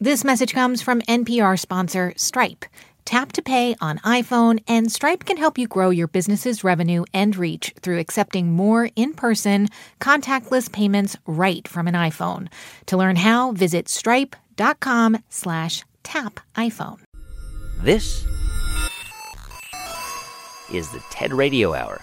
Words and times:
This 0.00 0.22
message 0.22 0.54
comes 0.54 0.80
from 0.80 1.00
NPR 1.02 1.58
sponsor 1.58 2.12
Stripe. 2.16 2.64
Tap 3.04 3.32
to 3.32 3.42
pay 3.42 3.74
on 3.80 3.98
iPhone, 3.98 4.62
and 4.68 4.92
Stripe 4.92 5.24
can 5.24 5.36
help 5.36 5.58
you 5.58 5.66
grow 5.66 5.90
your 5.90 6.06
business's 6.06 6.62
revenue 6.62 7.02
and 7.12 7.34
reach 7.34 7.74
through 7.82 7.98
accepting 7.98 8.52
more 8.52 8.90
in 8.94 9.12
person, 9.12 9.66
contactless 9.98 10.70
payments 10.70 11.16
right 11.26 11.66
from 11.66 11.88
an 11.88 11.94
iPhone. 11.94 12.46
To 12.86 12.96
learn 12.96 13.16
how, 13.16 13.50
visit 13.50 13.88
stripe.com 13.88 15.18
slash 15.30 15.84
tap 16.04 16.38
iPhone. 16.54 17.00
This 17.80 18.24
is 20.72 20.92
the 20.92 21.02
TED 21.10 21.32
Radio 21.32 21.74
Hour. 21.74 22.02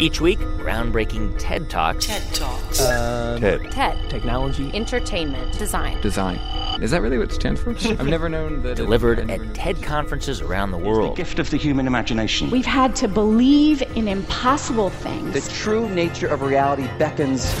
Each 0.00 0.20
week, 0.20 0.38
groundbreaking 0.38 1.34
TED 1.38 1.68
Talks. 1.68 2.06
TED 2.06 2.22
Talks. 2.34 2.80
Um, 2.80 3.40
TED. 3.40 3.70
TED. 3.72 4.08
Technology. 4.08 4.70
Entertainment. 4.72 5.58
Design. 5.58 6.00
Design. 6.00 6.36
Is 6.80 6.92
that 6.92 7.02
really 7.02 7.18
what 7.18 7.32
it 7.32 7.34
stands 7.34 7.60
for? 7.60 7.70
I've 7.90 8.06
never 8.06 8.28
known 8.28 8.62
that. 8.62 8.70
it- 8.72 8.74
Delivered 8.76 9.28
at 9.28 9.54
TED 9.54 9.82
conferences 9.82 10.40
around 10.40 10.70
the 10.70 10.78
world. 10.78 11.12
The 11.12 11.16
gift 11.16 11.40
of 11.40 11.50
the 11.50 11.56
human 11.56 11.88
imagination. 11.88 12.48
We've 12.50 12.64
had 12.64 12.94
to 12.96 13.08
believe 13.08 13.82
in 13.96 14.06
impossible 14.06 14.90
things. 14.90 15.34
The 15.34 15.52
true 15.52 15.88
nature 15.88 16.28
of 16.28 16.42
reality 16.42 16.88
beckons 16.98 17.52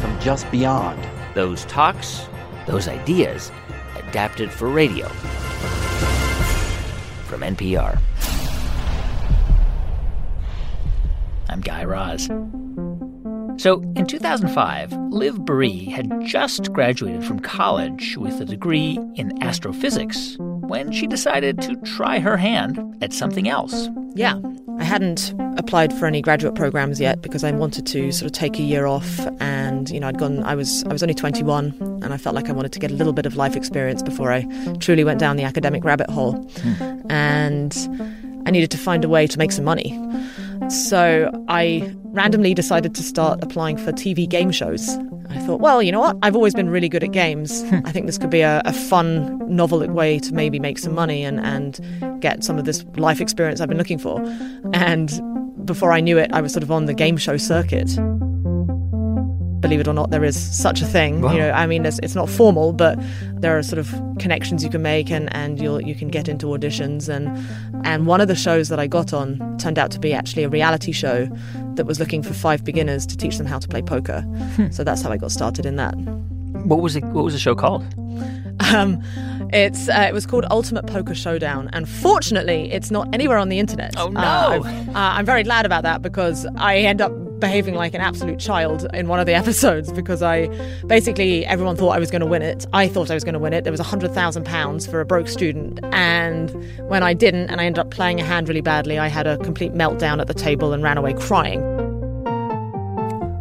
from 0.00 0.18
just 0.20 0.50
beyond. 0.50 1.00
Those 1.36 1.64
talks, 1.66 2.26
those 2.66 2.88
ideas, 2.88 3.52
adapted 3.94 4.50
for 4.50 4.68
radio. 4.68 5.06
From 7.28 7.42
NPR. 7.42 8.00
I'm 11.52 11.60
Guy 11.60 11.84
Raz. 11.84 12.28
So, 13.62 13.82
in 13.94 14.06
2005, 14.06 14.90
Liv 15.10 15.34
Boeree 15.34 15.86
had 15.86 16.10
just 16.24 16.72
graduated 16.72 17.24
from 17.24 17.40
college 17.40 18.16
with 18.16 18.40
a 18.40 18.46
degree 18.46 18.98
in 19.16 19.40
astrophysics 19.42 20.36
when 20.38 20.90
she 20.92 21.06
decided 21.06 21.60
to 21.60 21.76
try 21.76 22.20
her 22.20 22.38
hand 22.38 22.96
at 23.02 23.12
something 23.12 23.50
else. 23.50 23.90
Yeah, 24.14 24.40
I 24.78 24.84
hadn't 24.84 25.34
applied 25.58 25.92
for 25.92 26.06
any 26.06 26.22
graduate 26.22 26.54
programs 26.54 26.98
yet 26.98 27.20
because 27.20 27.44
I 27.44 27.52
wanted 27.52 27.86
to 27.88 28.12
sort 28.12 28.24
of 28.24 28.32
take 28.32 28.58
a 28.58 28.62
year 28.62 28.86
off 28.86 29.20
and 29.38 29.90
you 29.90 30.00
know 30.00 30.08
I'd 30.08 30.18
gone 30.18 30.42
I 30.44 30.54
was 30.54 30.82
I 30.84 30.88
was 30.92 31.02
only 31.02 31.14
21 31.14 31.74
and 32.02 32.14
I 32.14 32.16
felt 32.16 32.34
like 32.34 32.48
I 32.48 32.52
wanted 32.52 32.72
to 32.72 32.78
get 32.78 32.90
a 32.90 32.94
little 32.94 33.12
bit 33.12 33.26
of 33.26 33.36
life 33.36 33.56
experience 33.56 34.02
before 34.02 34.32
I 34.32 34.46
truly 34.80 35.04
went 35.04 35.20
down 35.20 35.36
the 35.36 35.44
academic 35.44 35.84
rabbit 35.84 36.08
hole. 36.08 36.32
Hmm. 36.62 37.02
And 37.10 37.76
I 38.46 38.50
needed 38.50 38.70
to 38.70 38.78
find 38.78 39.04
a 39.04 39.08
way 39.10 39.26
to 39.26 39.38
make 39.38 39.52
some 39.52 39.66
money. 39.66 39.98
So 40.72 41.30
I 41.48 41.94
randomly 42.04 42.54
decided 42.54 42.94
to 42.94 43.02
start 43.02 43.40
applying 43.42 43.76
for 43.76 43.92
TV 43.92 44.28
game 44.28 44.50
shows. 44.50 44.96
I 45.28 45.38
thought, 45.40 45.60
well, 45.60 45.82
you 45.82 45.92
know 45.92 46.00
what? 46.00 46.16
I've 46.22 46.34
always 46.34 46.54
been 46.54 46.70
really 46.70 46.88
good 46.88 47.04
at 47.04 47.12
games. 47.12 47.62
Hmm. 47.68 47.80
I 47.84 47.92
think 47.92 48.06
this 48.06 48.16
could 48.16 48.30
be 48.30 48.40
a, 48.40 48.62
a 48.64 48.72
fun, 48.72 49.38
novel 49.54 49.86
way 49.88 50.18
to 50.18 50.34
maybe 50.34 50.58
make 50.58 50.78
some 50.78 50.94
money 50.94 51.24
and, 51.24 51.40
and 51.40 52.20
get 52.22 52.42
some 52.42 52.58
of 52.58 52.64
this 52.64 52.84
life 52.96 53.20
experience 53.20 53.60
I've 53.60 53.68
been 53.68 53.78
looking 53.78 53.98
for. 53.98 54.22
And 54.72 55.10
before 55.66 55.92
I 55.92 56.00
knew 56.00 56.18
it, 56.18 56.32
I 56.32 56.40
was 56.40 56.52
sort 56.52 56.62
of 56.62 56.70
on 56.70 56.86
the 56.86 56.94
game 56.94 57.16
show 57.16 57.36
circuit. 57.36 57.90
Believe 59.62 59.80
it 59.80 59.88
or 59.88 59.94
not, 59.94 60.10
there 60.10 60.24
is 60.24 60.36
such 60.36 60.82
a 60.82 60.86
thing. 60.86 61.22
Wow. 61.22 61.32
You 61.32 61.38
know, 61.38 61.50
I 61.52 61.66
mean, 61.66 61.86
it's, 61.86 62.00
it's 62.02 62.16
not 62.16 62.28
formal, 62.28 62.72
but 62.72 62.98
there 63.32 63.56
are 63.56 63.62
sort 63.62 63.78
of 63.78 63.88
connections 64.18 64.64
you 64.64 64.68
can 64.68 64.82
make, 64.82 65.10
and, 65.10 65.34
and 65.34 65.60
you'll 65.60 65.80
you 65.80 65.94
can 65.94 66.08
get 66.08 66.28
into 66.28 66.46
auditions. 66.46 67.08
And 67.08 67.30
and 67.86 68.06
one 68.06 68.20
of 68.20 68.26
the 68.26 68.34
shows 68.34 68.68
that 68.68 68.80
I 68.80 68.88
got 68.88 69.12
on 69.12 69.56
turned 69.58 69.78
out 69.78 69.90
to 69.92 70.00
be 70.00 70.12
actually 70.12 70.42
a 70.42 70.48
reality 70.48 70.90
show 70.92 71.26
that 71.76 71.86
was 71.86 72.00
looking 72.00 72.22
for 72.22 72.34
five 72.34 72.64
beginners 72.64 73.06
to 73.06 73.16
teach 73.16 73.38
them 73.38 73.46
how 73.46 73.58
to 73.60 73.68
play 73.68 73.82
poker. 73.82 74.26
So 74.72 74.84
that's 74.84 75.00
how 75.00 75.10
I 75.10 75.16
got 75.16 75.30
started 75.30 75.64
in 75.64 75.76
that. 75.76 75.94
What 76.66 76.80
was 76.82 76.96
it? 76.96 77.04
What 77.04 77.24
was 77.24 77.32
the 77.32 77.40
show 77.40 77.54
called? 77.54 77.84
Um, 78.74 79.00
it's 79.52 79.88
uh, 79.88 80.06
it 80.08 80.12
was 80.12 80.26
called 80.26 80.44
Ultimate 80.50 80.86
Poker 80.86 81.14
Showdown, 81.14 81.70
and 81.72 81.88
fortunately, 81.88 82.72
it's 82.72 82.90
not 82.90 83.08
anywhere 83.12 83.38
on 83.38 83.48
the 83.48 83.58
internet. 83.58 83.94
Oh, 83.96 84.08
no. 84.08 84.20
Uh, 84.20 84.62
uh, 84.88 84.92
I'm 84.94 85.24
very 85.24 85.42
glad 85.42 85.66
about 85.66 85.82
that 85.84 86.02
because 86.02 86.46
I 86.56 86.78
end 86.78 87.00
up 87.00 87.12
behaving 87.42 87.74
like 87.74 87.92
an 87.92 88.00
absolute 88.00 88.38
child 88.38 88.86
in 88.94 89.08
one 89.08 89.20
of 89.20 89.26
the 89.26 89.34
episodes 89.42 89.92
because 89.92 90.22
I 90.22 90.46
basically 90.86 91.44
everyone 91.44 91.76
thought 91.76 91.90
I 91.90 91.98
was 91.98 92.10
going 92.10 92.20
to 92.20 92.26
win 92.26 92.40
it. 92.40 92.64
I 92.72 92.88
thought 92.88 93.10
I 93.10 93.14
was 93.14 93.24
going 93.24 93.34
to 93.34 93.38
win 93.38 93.52
it. 93.52 93.64
There 93.64 93.70
was 93.72 93.80
a 93.80 93.90
hundred 93.92 94.12
thousand 94.14 94.44
pounds 94.46 94.86
for 94.86 95.00
a 95.00 95.04
broke 95.04 95.28
student, 95.28 95.80
and 95.92 96.50
when 96.88 97.02
I 97.02 97.12
didn't, 97.12 97.50
and 97.50 97.60
I 97.60 97.66
ended 97.66 97.80
up 97.80 97.90
playing 97.90 98.20
a 98.20 98.24
hand 98.24 98.48
really 98.48 98.62
badly, 98.62 98.98
I 98.98 99.08
had 99.08 99.26
a 99.26 99.36
complete 99.38 99.74
meltdown 99.74 100.20
at 100.20 100.28
the 100.28 100.34
table 100.34 100.72
and 100.72 100.82
ran 100.82 100.96
away 100.96 101.12
crying. 101.14 101.60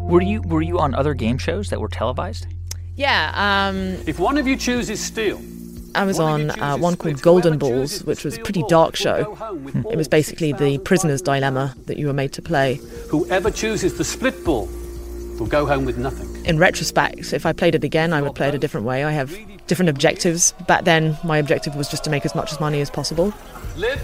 Were 0.10 0.22
you 0.22 0.42
were 0.42 0.62
you 0.62 0.80
on 0.80 0.94
other 0.94 1.14
game 1.14 1.38
shows 1.38 1.70
that 1.70 1.80
were 1.80 1.88
televised? 1.88 2.48
Yeah, 2.98 3.32
um, 3.36 3.96
If 4.06 4.20
one 4.20 4.38
of 4.38 4.46
you 4.46 4.58
chooses 4.58 5.00
steel, 5.00 5.40
Amazon 5.96 6.52
uh, 6.52 6.78
one 6.78 6.96
called 6.96 7.22
Golden 7.22 7.58
Balls, 7.58 8.04
which 8.04 8.24
was 8.24 8.38
a 8.38 8.42
pretty 8.42 8.64
dark 8.68 8.96
show. 8.96 9.38
it 9.90 9.98
was 9.98 10.08
basically 10.08 10.54
the 10.54 10.78
prisoner's 10.80 11.22
dilemma 11.22 11.76
that 11.86 11.98
you 11.98 12.08
were 12.08 12.14
made 12.14 12.32
to 12.34 12.42
play. 12.42 12.80
Whoever 13.10 13.52
chooses 13.52 13.98
the 13.98 14.04
split 14.04 14.44
ball 14.46 14.68
will 15.40 15.48
go 15.48 15.66
home 15.66 15.86
with 15.86 15.98
nothing. 15.98 16.28
In 16.46 16.58
retrospect, 16.58 17.34
if 17.34 17.46
I 17.46 17.54
played 17.54 17.76
it 17.76 17.84
again, 17.84 18.14
I 18.14 18.22
would 18.22 18.36
play 18.36 18.48
it 18.48 18.56
a 18.56 18.60
different 18.60 18.86
way. 18.86 19.04
I 19.04 19.12
have 19.12 19.36
different 19.68 19.90
objectives. 19.90 20.54
Back 20.68 20.86
then, 20.86 21.18
my 21.24 21.38
objective 21.38 21.76
was 21.76 21.90
just 21.90 22.04
to 22.06 22.10
make 22.10 22.26
as 22.26 22.36
much 22.36 22.58
money 22.60 22.82
as 22.82 22.90
possible. 22.90 23.34
Liv, 23.76 24.02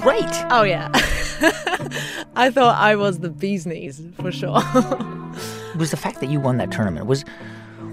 great. 0.00 0.24
Oh 0.50 0.62
yeah. 0.62 0.88
I 2.36 2.50
thought 2.50 2.76
I 2.78 2.94
was 2.96 3.18
the 3.18 3.30
bee's 3.30 3.66
knees 3.66 4.00
for 4.20 4.30
sure. 4.30 4.52
was 5.76 5.90
the 5.90 5.96
fact 5.96 6.20
that 6.20 6.28
you 6.30 6.40
won 6.40 6.56
that 6.58 6.70
tournament 6.70 7.06
was 7.06 7.24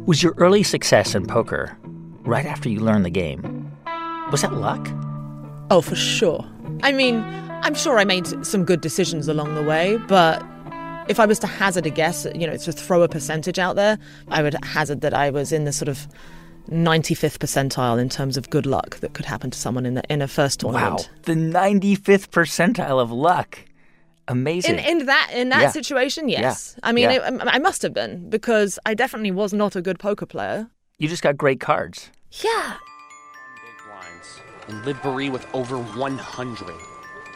was 0.05 0.21
your 0.21 0.33
early 0.37 0.63
success 0.63 1.15
in 1.15 1.25
poker 1.25 1.75
right 2.21 2.45
after 2.45 2.69
you 2.69 2.79
learned 2.79 3.05
the 3.05 3.09
game 3.09 3.71
was 4.31 4.41
that 4.41 4.53
luck 4.53 4.87
oh, 5.71 5.81
for 5.81 5.95
sure. 5.95 6.45
I 6.83 6.91
mean, 6.91 7.17
I'm 7.63 7.73
sure 7.73 7.97
I 7.97 8.03
made 8.03 8.45
some 8.45 8.65
good 8.65 8.81
decisions 8.81 9.27
along 9.27 9.55
the 9.55 9.63
way, 9.63 9.97
but 10.07 10.43
if 11.07 11.19
I 11.19 11.25
was 11.25 11.39
to 11.39 11.47
hazard 11.47 11.85
a 11.85 11.89
guess, 11.89 12.25
you 12.35 12.47
know, 12.47 12.57
to 12.57 12.71
throw 12.71 13.03
a 13.03 13.07
percentage 13.09 13.59
out 13.59 13.75
there, 13.75 13.97
I 14.29 14.41
would 14.41 14.55
hazard 14.63 15.01
that 15.01 15.13
I 15.13 15.29
was 15.29 15.51
in 15.51 15.65
the 15.65 15.73
sort 15.73 15.89
of 15.89 16.07
95th 16.69 17.37
percentile 17.37 17.99
in 17.99 18.09
terms 18.09 18.37
of 18.37 18.49
good 18.49 18.65
luck 18.65 18.97
that 19.01 19.13
could 19.13 19.25
happen 19.25 19.51
to 19.51 19.57
someone 19.57 19.85
in 19.85 19.93
the 19.93 20.03
in 20.09 20.21
a 20.21 20.27
first 20.27 20.59
tournament. 20.61 21.09
wow 21.09 21.15
the 21.23 21.33
95th 21.33 22.29
percentile 22.29 22.99
of 23.01 23.11
luck 23.11 23.59
amazing 24.27 24.79
In, 24.79 24.99
in 25.01 25.05
that 25.05 25.29
in 25.33 25.49
that 25.49 25.61
Yeah. 25.61 25.69
situation, 25.69 26.29
yes. 26.29 26.73
Yeah. 26.77 26.89
I 26.89 26.91
mean, 26.91 27.09
Yeah. 27.11 27.27
it, 27.27 27.41
I 27.45 27.59
must 27.59 27.81
have 27.83 27.93
been 27.93 28.27
because 28.29 28.79
I 28.85 28.95
definitely 28.95 29.31
was 29.31 29.53
not 29.53 29.75
a 29.75 29.81
good 29.81 29.99
poker 29.99 30.25
player. 30.25 30.67
You 30.97 31.07
just 31.07 31.21
got 31.21 31.37
great 31.37 31.59
cards. 31.59 32.09
Yeah. 32.43 32.77
Big 33.63 33.77
blinds. 33.85 34.39
And 34.67 34.83
Liv 34.85 35.31
with 35.31 35.45
over 35.53 35.77
100. 35.77 36.94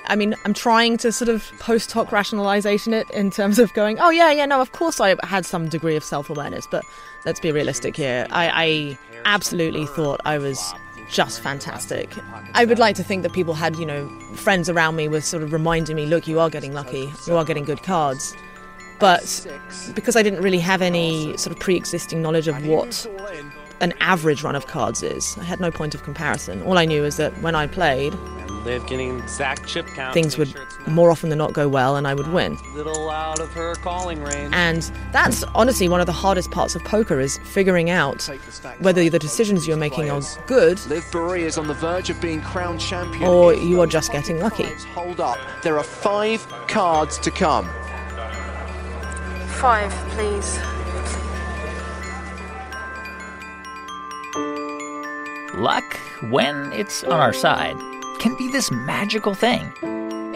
I 0.10 0.16
mean, 0.16 0.36
I'm 0.44 0.54
trying 0.54 0.98
to 0.98 1.12
sort 1.12 1.30
of 1.30 1.52
post 1.60 1.92
hoc 1.92 2.12
rationalization 2.12 2.94
it 2.94 3.10
in 3.12 3.30
terms 3.30 3.60
of 3.60 3.72
going, 3.74 4.00
oh, 4.00 4.10
yeah, 4.10 4.32
yeah, 4.32 4.46
no, 4.46 4.60
of 4.60 4.72
course 4.72 5.00
I 5.00 5.16
had 5.24 5.46
some 5.46 5.70
degree 5.70 5.96
of 5.96 6.04
self 6.04 6.30
awareness, 6.30 6.68
but 6.70 6.84
let's 7.26 7.40
be 7.40 7.52
realistic 7.52 7.96
here. 7.96 8.28
I, 8.32 8.50
I 8.54 8.98
absolutely 9.26 9.86
thought 9.86 10.20
I 10.26 10.40
was 10.40 10.74
just 11.10 11.42
fantastic. 11.42 12.10
I 12.54 12.66
would 12.66 12.80
like 12.80 12.96
to 12.96 13.04
think 13.04 13.24
that 13.24 13.34
people 13.34 13.54
had, 13.54 13.76
you 13.78 13.86
know, 13.86 14.08
friends 14.36 14.70
around 14.70 14.96
me 14.96 15.08
were 15.08 15.22
sort 15.22 15.44
of 15.44 15.54
reminding 15.54 15.96
me, 15.96 16.06
look, 16.06 16.28
you 16.28 16.40
are 16.40 16.50
getting 16.50 16.74
lucky, 16.74 17.12
you 17.28 17.36
are 17.36 17.46
getting 17.46 17.64
good 17.64 17.84
cards. 17.84 18.36
But 19.00 19.48
because 19.96 20.16
I 20.16 20.24
didn't 20.24 20.42
really 20.42 20.60
have 20.60 20.82
any 20.82 21.38
sort 21.38 21.56
of 21.56 21.60
pre 21.60 21.76
existing 21.76 22.22
knowledge 22.22 22.48
of 22.48 22.66
what 22.66 23.08
an 23.80 23.94
average 24.02 24.44
run 24.44 24.56
of 24.56 24.68
cards 24.68 25.04
is, 25.04 25.38
I 25.38 25.44
had 25.44 25.60
no 25.60 25.72
point 25.72 25.96
of 25.96 26.04
comparison. 26.04 26.62
All 26.64 26.78
I 26.78 26.86
knew 26.86 27.06
is 27.06 27.18
that 27.18 27.40
when 27.42 27.56
I 27.56 27.66
played, 27.66 28.14
And 28.60 28.66
Liv 28.66 28.86
getting 28.88 29.20
exact 29.20 29.68
chip 29.68 29.88
count. 29.88 30.14
things 30.14 30.38
would 30.38 30.50
sure 30.50 30.66
more 30.88 31.12
often 31.12 31.30
than 31.30 31.38
not 31.38 31.54
go 31.54 31.68
well 31.68 31.96
and 31.96 32.08
I 32.08 32.14
would 32.14 32.28
win. 32.28 32.58
little 32.74 33.10
out 33.10 33.40
of 33.40 33.52
her 33.54 33.76
calling 33.76 34.22
range. 34.22 34.54
And 34.54 34.82
that's 35.12 35.44
honestly 35.56 35.88
one 35.88 36.00
of 36.00 36.06
the 36.06 36.14
hardest 36.14 36.52
parts 36.52 36.76
of 36.76 36.84
poker 36.84 37.20
is 37.20 37.38
figuring 37.40 37.90
out 37.90 38.30
whether 38.80 39.10
the 39.10 39.20
decisions 39.20 39.68
you're 39.68 39.78
making 39.78 40.10
are 40.10 40.22
good 40.48 40.84
Liv 40.88 41.04
Boeree 41.12 41.42
is 41.42 41.58
on 41.58 41.68
the 41.68 41.74
verge 41.74 42.10
of 42.10 42.20
being 42.22 42.42
crowned 42.42 42.80
champion. 42.80 43.24
or 43.24 43.54
you 43.54 43.82
are 43.82 43.88
just 43.88 44.12
getting 44.12 44.40
lucky. 44.40 44.66
Hold 44.94 45.20
up. 45.20 45.38
There 45.64 45.78
are 45.78 45.84
five 45.84 46.48
cards 46.68 47.18
to 47.20 47.32
come. 47.32 47.66
Five, 49.60 49.92
please. 50.12 50.58
Luck, 55.56 55.98
when 56.30 56.72
it's 56.72 57.04
on 57.04 57.20
our 57.20 57.34
side, 57.34 57.76
can 58.20 58.36
be 58.36 58.52
this 58.52 58.70
magical 58.70 59.34
thing. 59.34 59.72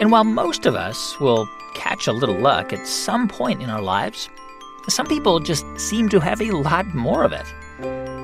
And 0.00 0.10
while 0.10 0.24
most 0.24 0.66
of 0.66 0.74
us 0.74 1.20
will 1.20 1.48
catch 1.74 2.06
a 2.06 2.12
little 2.12 2.38
luck 2.38 2.72
at 2.72 2.86
some 2.86 3.28
point 3.28 3.62
in 3.62 3.70
our 3.70 3.82
lives, 3.82 4.28
some 4.88 5.06
people 5.06 5.38
just 5.38 5.64
seem 5.78 6.08
to 6.08 6.20
have 6.20 6.40
a 6.40 6.50
lot 6.50 6.86
more 6.94 7.24
of 7.24 7.32
it. 7.32 7.46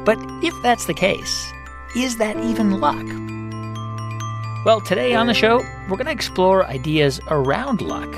But 0.04 0.18
if 0.42 0.54
that's 0.62 0.86
the 0.86 0.94
case, 0.94 1.52
is 1.94 2.16
that 2.16 2.36
even 2.38 2.80
luck? 2.80 3.06
Well, 4.64 4.80
today 4.80 5.14
on 5.14 5.26
the 5.26 5.34
show, 5.34 5.58
we're 5.88 5.96
going 5.96 6.06
to 6.06 6.12
explore 6.12 6.66
ideas 6.66 7.20
around 7.28 7.80
luck. 7.80 8.08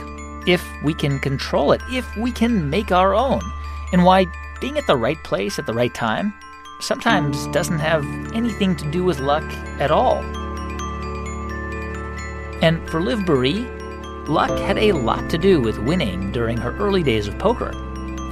If 0.46 0.64
we 0.82 0.94
can 0.94 1.20
control 1.20 1.72
it, 1.72 1.80
if 1.90 2.16
we 2.16 2.32
can 2.32 2.68
make 2.68 2.90
our 2.90 3.14
own, 3.14 3.40
and 3.92 4.04
why 4.04 4.26
being 4.60 4.76
at 4.78 4.86
the 4.86 4.96
right 4.96 5.22
place 5.24 5.58
at 5.58 5.66
the 5.66 5.74
right 5.74 5.94
time 5.94 6.32
sometimes 6.80 7.46
doesn't 7.48 7.78
have 7.78 8.04
anything 8.32 8.74
to 8.76 8.90
do 8.90 9.04
with 9.04 9.20
luck 9.20 9.44
at 9.78 9.90
all. 9.90 10.41
And 12.62 12.88
for 12.88 13.00
Liv 13.00 13.18
Boeree, 13.20 13.66
luck 14.28 14.56
had 14.56 14.78
a 14.78 14.92
lot 14.92 15.28
to 15.30 15.36
do 15.36 15.60
with 15.60 15.78
winning 15.78 16.30
during 16.30 16.56
her 16.56 16.76
early 16.78 17.02
days 17.02 17.26
of 17.26 17.36
poker. 17.40 17.72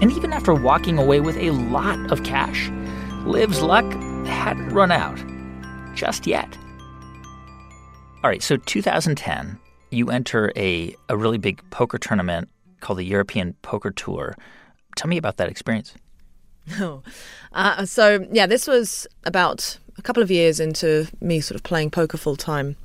And 0.00 0.12
even 0.12 0.32
after 0.32 0.55
walking 0.55 0.99
away 0.99 1.19
with 1.19 1.37
a 1.37 1.50
lot 1.50 2.12
of 2.12 2.23
cash, 2.23 2.71
Liv's 3.27 3.61
luck 3.61 3.85
hadn't 4.25 4.69
run 4.69 4.93
out. 4.93 5.21
Just 5.97 6.29
yet. 6.29 6.56
All 8.23 8.31
right, 8.31 8.43
so 8.43 8.56
2010, 8.56 9.59
you 9.91 10.11
enter 10.11 10.53
a, 10.55 10.94
a 11.09 11.17
really 11.17 11.38
big 11.38 11.61
poker 11.71 11.99
tournament 11.99 12.49
called 12.79 13.00
the 13.00 13.05
European 13.05 13.55
Poker 13.62 13.91
Tour. 13.91 14.37
Tell 14.94 15.09
me 15.09 15.17
about 15.17 15.38
that 15.38 15.49
experience. 15.49 15.94
No. 16.79 17.03
Uh, 17.53 17.85
so, 17.85 18.29
yeah, 18.31 18.47
this 18.47 18.69
was 18.69 19.09
about 19.25 19.79
a 19.99 20.03
couple 20.03 20.23
of 20.23 20.31
years 20.31 20.61
into 20.61 21.09
me 21.21 21.41
sort 21.41 21.56
of 21.56 21.65
playing 21.65 21.91
poker 21.91 22.17
full 22.17 22.37
time. 22.37 22.76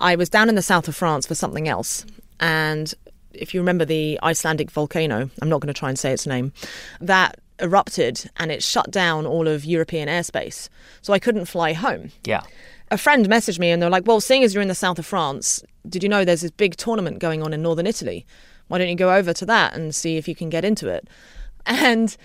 I 0.00 0.16
was 0.16 0.28
down 0.28 0.48
in 0.48 0.54
the 0.54 0.62
south 0.62 0.88
of 0.88 0.96
France 0.96 1.26
for 1.26 1.34
something 1.34 1.68
else. 1.68 2.04
And 2.40 2.92
if 3.32 3.54
you 3.54 3.60
remember 3.60 3.84
the 3.84 4.18
Icelandic 4.22 4.70
volcano, 4.70 5.30
I'm 5.40 5.48
not 5.48 5.60
going 5.60 5.72
to 5.72 5.78
try 5.78 5.88
and 5.88 5.98
say 5.98 6.12
its 6.12 6.26
name, 6.26 6.52
that 7.00 7.38
erupted 7.60 8.30
and 8.38 8.50
it 8.50 8.62
shut 8.62 8.90
down 8.90 9.26
all 9.26 9.46
of 9.46 9.64
European 9.64 10.08
airspace. 10.08 10.68
So 11.02 11.12
I 11.12 11.18
couldn't 11.18 11.44
fly 11.44 11.74
home. 11.74 12.10
Yeah. 12.24 12.42
A 12.90 12.98
friend 12.98 13.28
messaged 13.28 13.58
me 13.58 13.70
and 13.70 13.80
they're 13.80 13.90
like, 13.90 14.06
Well, 14.06 14.20
seeing 14.20 14.42
as 14.42 14.54
you're 14.54 14.62
in 14.62 14.68
the 14.68 14.74
south 14.74 14.98
of 14.98 15.06
France, 15.06 15.62
did 15.88 16.02
you 16.02 16.08
know 16.08 16.24
there's 16.24 16.40
this 16.40 16.50
big 16.50 16.76
tournament 16.76 17.18
going 17.18 17.42
on 17.42 17.52
in 17.52 17.62
northern 17.62 17.86
Italy? 17.86 18.26
Why 18.68 18.78
don't 18.78 18.88
you 18.88 18.96
go 18.96 19.14
over 19.14 19.32
to 19.32 19.46
that 19.46 19.74
and 19.74 19.94
see 19.94 20.16
if 20.16 20.26
you 20.26 20.34
can 20.34 20.48
get 20.50 20.64
into 20.64 20.88
it? 20.88 21.08
And 21.66 22.16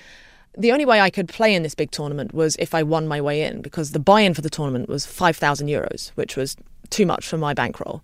the 0.58 0.72
only 0.72 0.86
way 0.86 1.02
I 1.02 1.10
could 1.10 1.28
play 1.28 1.54
in 1.54 1.64
this 1.64 1.76
big 1.76 1.92
tournament 1.92 2.34
was 2.34 2.56
if 2.58 2.74
I 2.74 2.84
won 2.84 3.08
my 3.08 3.22
way 3.22 3.42
in 3.42 3.62
because 3.62 3.92
the 3.92 4.00
buy 4.00 4.22
in 4.22 4.34
for 4.34 4.42
the 4.42 4.50
tournament 4.50 4.90
was 4.90 5.06
5,000 5.06 5.68
euros, 5.68 6.10
which 6.16 6.36
was 6.36 6.56
too 6.90 7.06
much 7.06 7.28
for 7.28 7.38
my 7.38 7.54
bankroll. 7.54 8.04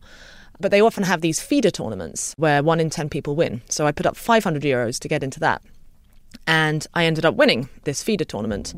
But 0.59 0.71
they 0.71 0.81
often 0.81 1.03
have 1.03 1.21
these 1.21 1.42
feeder 1.42 1.71
tournaments 1.71 2.33
where 2.38 2.62
one 2.62 2.80
in 2.80 2.89
10 2.89 3.09
people 3.09 3.36
win. 3.36 3.62
So 3.68 3.88
I 3.88 3.92
put 3.92 4.06
up 4.06 4.15
500 4.15 4.62
euros 4.62 5.00
to 5.00 5.07
get 5.07 5.24
into 5.24 5.39
that. 5.39 5.62
And 6.48 6.86
I 6.94 7.06
ended 7.06 7.25
up 7.25 7.36
winning 7.36 7.68
this 7.83 8.03
feeder 8.03 8.25
tournament. 8.25 8.74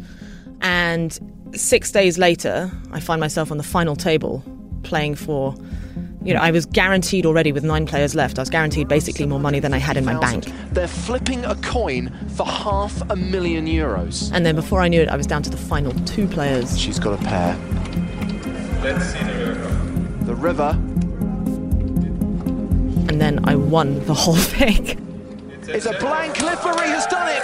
And 0.62 1.20
six 1.54 1.92
days 1.92 2.18
later, 2.18 2.72
I 2.92 3.00
find 3.00 3.20
myself 3.20 3.52
on 3.52 3.58
the 3.58 3.64
final 3.64 3.96
table 3.96 4.44
playing 4.84 5.16
for. 5.16 5.56
You 6.24 6.34
know, 6.34 6.40
I 6.40 6.52
was 6.52 6.66
guaranteed 6.66 7.26
already 7.26 7.52
with 7.52 7.66
nine 7.66 7.86
players 7.86 8.16
left. 8.16 8.40
I 8.40 8.42
was 8.44 8.50
guaranteed 8.50 8.88
basically 8.88 9.26
more 9.26 9.42
money 9.42 9.60
than 9.60 9.74
I 9.74 9.78
had 9.78 9.98
in 9.98 10.06
my 10.06 10.18
bank. 10.20 10.46
They're 10.72 10.88
flipping 10.88 11.44
a 11.44 11.56
coin 11.56 12.12
for 12.36 12.46
half 12.46 13.02
a 13.10 13.16
million 13.18 13.66
euros. 13.68 14.32
And 14.34 14.46
then 14.46 14.56
before 14.56 14.80
I 14.80 14.88
knew 14.88 15.02
it, 15.02 15.10
I 15.10 15.18
was 15.18 15.28
down 15.28 15.44
to 15.44 15.50
the 15.50 15.58
final 15.58 15.92
two 16.06 16.26
players. 16.28 16.80
She's 16.80 16.98
got 16.98 17.20
a 17.20 17.24
pair. 17.26 17.58
Let's 18.82 19.06
see 19.06 19.20
the 19.24 19.34
river. 19.46 20.26
The 20.26 20.36
river. 20.36 20.70
And 23.10 23.20
then 23.20 23.44
I 23.44 23.56
won 23.56 24.04
the 24.06 24.14
whole 24.14 24.36
thing. 24.56 25.00
It's 25.70 25.86
a 25.86 25.98
blank. 26.00 26.42
Liv 26.42 26.60
Boeree 26.60 26.88
has 26.88 27.06
done 27.08 27.28
it. 27.30 27.44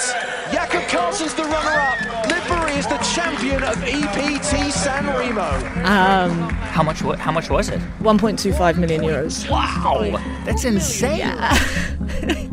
Jakob 0.53 0.81
Carlsen's 0.89 1.33
the 1.33 1.43
runner-up. 1.43 2.27
Liv 2.27 2.43
Boeree 2.43 2.77
is 2.77 2.87
the 2.87 2.97
champion 2.97 3.63
of 3.63 3.75
EPT 3.83 4.71
San 4.73 5.05
Remo. 5.07 5.49
Um, 5.87 6.49
How 6.49 6.83
much? 6.83 6.99
How 6.99 7.31
much 7.31 7.49
was 7.49 7.69
it? 7.69 7.79
1.25 8.01 8.77
million 8.77 9.01
euros. 9.01 9.49
Wow, 9.49 10.11
that's 10.45 10.63
insane! 10.65 11.19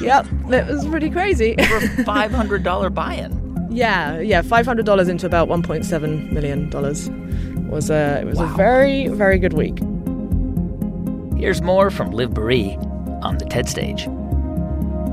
Yep, 0.00 0.26
it 0.50 0.66
was 0.66 0.86
pretty 0.86 1.10
crazy. 1.10 1.54
For 1.56 1.80
five 2.04 2.30
hundred 2.30 2.62
dollar 2.62 2.88
buy-in. 2.88 3.68
yeah, 3.70 4.18
yeah, 4.18 4.40
$500 4.40 5.08
into 5.10 5.26
about 5.26 5.46
1.7 5.48 6.32
million 6.32 6.70
dollars 6.70 7.10
was 7.68 7.90
a 7.90 8.20
it 8.22 8.24
was 8.24 8.40
a 8.40 8.46
very 8.56 9.08
very 9.08 9.38
good 9.38 9.52
week. 9.52 9.78
Here's 11.38 11.60
more 11.60 11.90
from 11.90 12.12
Liv 12.12 12.30
Boeree 12.30 12.78
on 13.22 13.36
the 13.36 13.44
TED 13.44 13.68
stage. 13.68 14.08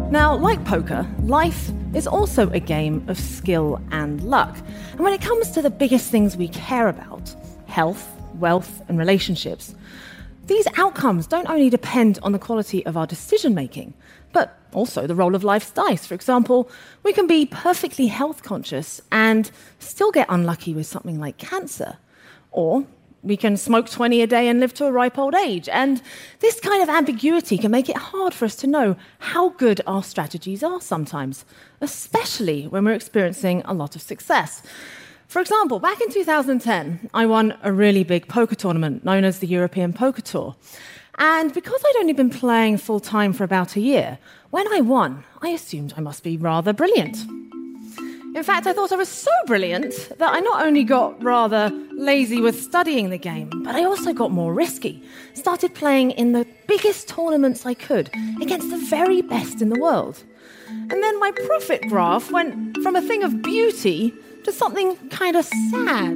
Now, 0.10 0.36
like 0.36 0.64
poker, 0.66 1.06
life 1.24 1.72
is 1.94 2.08
also 2.08 2.50
a 2.52 2.60
game 2.60 3.04
of 3.10 3.20
skill 3.20 3.82
and 3.92 4.24
luck. 4.24 4.58
And 4.92 5.02
when 5.02 5.14
it 5.14 5.22
comes 5.22 5.52
to 5.52 5.62
the 5.62 5.70
biggest 5.70 6.10
things 6.12 6.38
we 6.38 6.48
care 6.48 6.88
about 6.88 7.36
health, 7.68 8.10
wealth, 8.36 8.82
and 8.88 8.98
relationships 8.98 9.76
these 10.48 10.68
outcomes 10.78 11.28
don't 11.28 11.50
only 11.50 11.70
depend 11.70 12.20
on 12.24 12.32
the 12.32 12.40
quality 12.40 12.86
of 12.86 12.96
our 12.96 13.06
decision 13.06 13.54
making, 13.54 13.94
but 14.32 14.58
also 14.74 15.06
the 15.06 15.16
roll 15.16 15.36
of 15.36 15.44
life's 15.44 15.72
dice. 15.72 16.06
For 16.06 16.14
example, 16.14 16.70
we 17.04 17.12
can 17.12 17.28
be 17.28 17.46
perfectly 17.46 18.08
health 18.08 18.44
conscious 18.44 19.02
and 19.12 19.52
still 19.80 20.12
get 20.12 20.26
unlucky 20.30 20.74
with 20.74 20.88
something 20.88 21.20
like 21.20 21.38
cancer. 21.38 21.98
Or 22.52 22.86
we 23.28 23.38
can 23.38 23.58
smoke 23.58 23.90
20 23.90 24.22
a 24.22 24.28
day 24.28 24.48
and 24.48 24.60
live 24.60 24.74
to 24.76 24.86
a 24.86 24.92
ripe 24.92 25.18
old 25.18 25.36
age. 25.36 25.68
And 25.70 26.02
this 26.40 26.60
kind 26.60 26.82
of 26.82 26.90
ambiguity 26.90 27.58
can 27.58 27.72
make 27.72 27.90
it 27.90 27.98
hard 27.98 28.34
for 28.34 28.46
us 28.46 28.56
to 28.58 28.68
know 28.68 28.96
how 29.20 29.50
good 29.50 29.82
our 29.86 30.04
strategies 30.04 30.64
are 30.64 30.82
sometimes, 30.82 31.46
especially 31.82 32.68
when 32.68 32.86
we're 32.86 32.94
experiencing 32.94 33.62
a 33.66 33.74
lot 33.74 33.96
of 33.96 34.02
success. 34.02 34.64
For 35.28 35.42
example, 35.42 35.80
back 35.80 36.00
in 36.00 36.10
2010, 36.10 37.10
I 37.14 37.26
won 37.26 37.58
a 37.62 37.74
really 37.74 38.04
big 38.04 38.28
poker 38.28 38.56
tournament 38.56 39.04
known 39.04 39.26
as 39.26 39.40
the 39.40 39.48
European 39.48 39.92
Poker 39.92 40.22
Tour. 40.22 40.56
And 41.18 41.54
because 41.54 41.82
I'd 41.84 42.00
only 42.00 42.14
been 42.14 42.30
playing 42.30 42.78
full 42.78 43.00
time 43.00 43.34
for 43.34 43.44
about 43.44 43.76
a 43.76 43.82
year, 43.82 44.20
when 44.52 44.72
I 44.72 44.82
won, 44.82 45.26
I 45.42 45.50
assumed 45.50 45.94
I 45.98 46.02
must 46.02 46.24
be 46.24 46.38
rather 46.38 46.72
brilliant. 46.72 47.18
In 48.38 48.44
fact, 48.44 48.68
I 48.68 48.74
thought 48.74 48.92
I 48.92 48.98
was 48.98 49.10
so 49.10 49.32
brilliant 49.48 49.96
that 50.20 50.32
I 50.32 50.40
not 50.42 50.64
only 50.64 50.84
got 50.84 51.24
rather 51.24 51.72
lazy 51.94 52.40
with 52.40 52.62
studying 52.62 53.10
the 53.10 53.18
game, 53.18 53.50
but 53.64 53.74
I 53.74 53.84
also 53.84 54.14
got 54.14 54.30
more 54.30 54.54
risky. 54.54 55.02
Started 55.34 55.74
playing 55.74 56.12
in 56.12 56.34
the 56.34 56.46
biggest 56.68 57.08
tournaments 57.08 57.66
I 57.66 57.74
could 57.74 58.12
against 58.40 58.70
the 58.70 58.78
very 58.78 59.24
best 59.24 59.60
in 59.60 59.70
the 59.70 59.80
world. 59.80 60.24
And 60.68 60.92
then 60.92 61.20
my 61.20 61.32
profit 61.32 61.82
graph 61.90 62.30
went 62.30 62.78
from 62.84 62.96
a 62.96 63.02
thing 63.02 63.24
of 63.24 63.42
beauty 63.42 64.14
to 64.44 64.52
something 64.52 64.96
kind 65.10 65.36
of 65.36 65.44
sad. 65.44 66.16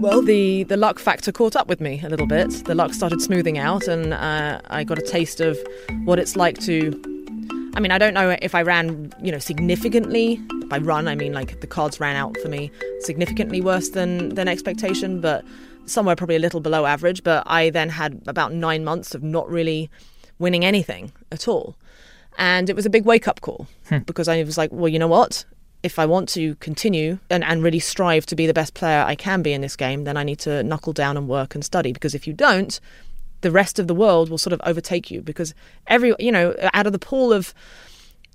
Well, 0.00 0.22
the, 0.22 0.62
the 0.62 0.76
luck 0.76 1.00
factor 1.00 1.32
caught 1.32 1.56
up 1.56 1.66
with 1.66 1.80
me 1.80 2.00
a 2.04 2.08
little 2.08 2.28
bit. 2.28 2.64
The 2.64 2.76
luck 2.76 2.94
started 2.94 3.20
smoothing 3.20 3.58
out, 3.58 3.88
and 3.88 4.14
uh, 4.14 4.60
I 4.66 4.84
got 4.84 5.00
a 5.00 5.02
taste 5.02 5.40
of 5.40 5.58
what 6.04 6.20
it's 6.20 6.36
like 6.36 6.58
to 6.60 7.15
I 7.76 7.80
mean, 7.80 7.92
I 7.92 7.98
don't 7.98 8.14
know 8.14 8.34
if 8.40 8.54
I 8.54 8.62
ran, 8.62 9.12
you 9.22 9.30
know, 9.30 9.38
significantly. 9.38 10.36
By 10.68 10.78
run, 10.78 11.06
I 11.06 11.14
mean 11.14 11.34
like 11.34 11.60
the 11.60 11.66
cards 11.66 12.00
ran 12.00 12.16
out 12.16 12.34
for 12.38 12.48
me 12.48 12.70
significantly 13.00 13.60
worse 13.60 13.90
than 13.90 14.30
than 14.30 14.48
expectation, 14.48 15.20
but 15.20 15.44
somewhere 15.84 16.16
probably 16.16 16.36
a 16.36 16.38
little 16.38 16.60
below 16.60 16.86
average. 16.86 17.22
But 17.22 17.42
I 17.46 17.68
then 17.68 17.90
had 17.90 18.22
about 18.26 18.54
nine 18.54 18.82
months 18.82 19.14
of 19.14 19.22
not 19.22 19.48
really 19.50 19.90
winning 20.38 20.64
anything 20.64 21.12
at 21.30 21.48
all, 21.48 21.76
and 22.38 22.70
it 22.70 22.74
was 22.74 22.86
a 22.86 22.90
big 22.90 23.04
wake 23.04 23.28
up 23.28 23.42
call 23.42 23.66
hmm. 23.90 23.98
because 23.98 24.26
I 24.26 24.42
was 24.42 24.56
like, 24.56 24.72
well, 24.72 24.88
you 24.88 24.98
know 24.98 25.06
what? 25.06 25.44
If 25.82 25.98
I 25.98 26.06
want 26.06 26.30
to 26.30 26.54
continue 26.56 27.18
and, 27.28 27.44
and 27.44 27.62
really 27.62 27.78
strive 27.78 28.24
to 28.26 28.34
be 28.34 28.46
the 28.46 28.54
best 28.54 28.72
player 28.72 29.04
I 29.06 29.16
can 29.16 29.42
be 29.42 29.52
in 29.52 29.60
this 29.60 29.76
game, 29.76 30.04
then 30.04 30.16
I 30.16 30.24
need 30.24 30.38
to 30.40 30.62
knuckle 30.62 30.94
down 30.94 31.18
and 31.18 31.28
work 31.28 31.54
and 31.54 31.62
study. 31.62 31.92
Because 31.92 32.14
if 32.14 32.26
you 32.26 32.32
don't, 32.32 32.80
the 33.42 33.50
rest 33.50 33.78
of 33.78 33.86
the 33.86 33.94
world 33.94 34.30
will 34.30 34.38
sort 34.38 34.52
of 34.52 34.60
overtake 34.64 35.10
you 35.10 35.20
because 35.20 35.54
every 35.86 36.14
you 36.18 36.32
know 36.32 36.54
out 36.72 36.86
of 36.86 36.92
the 36.92 36.98
pool 36.98 37.32
of 37.32 37.54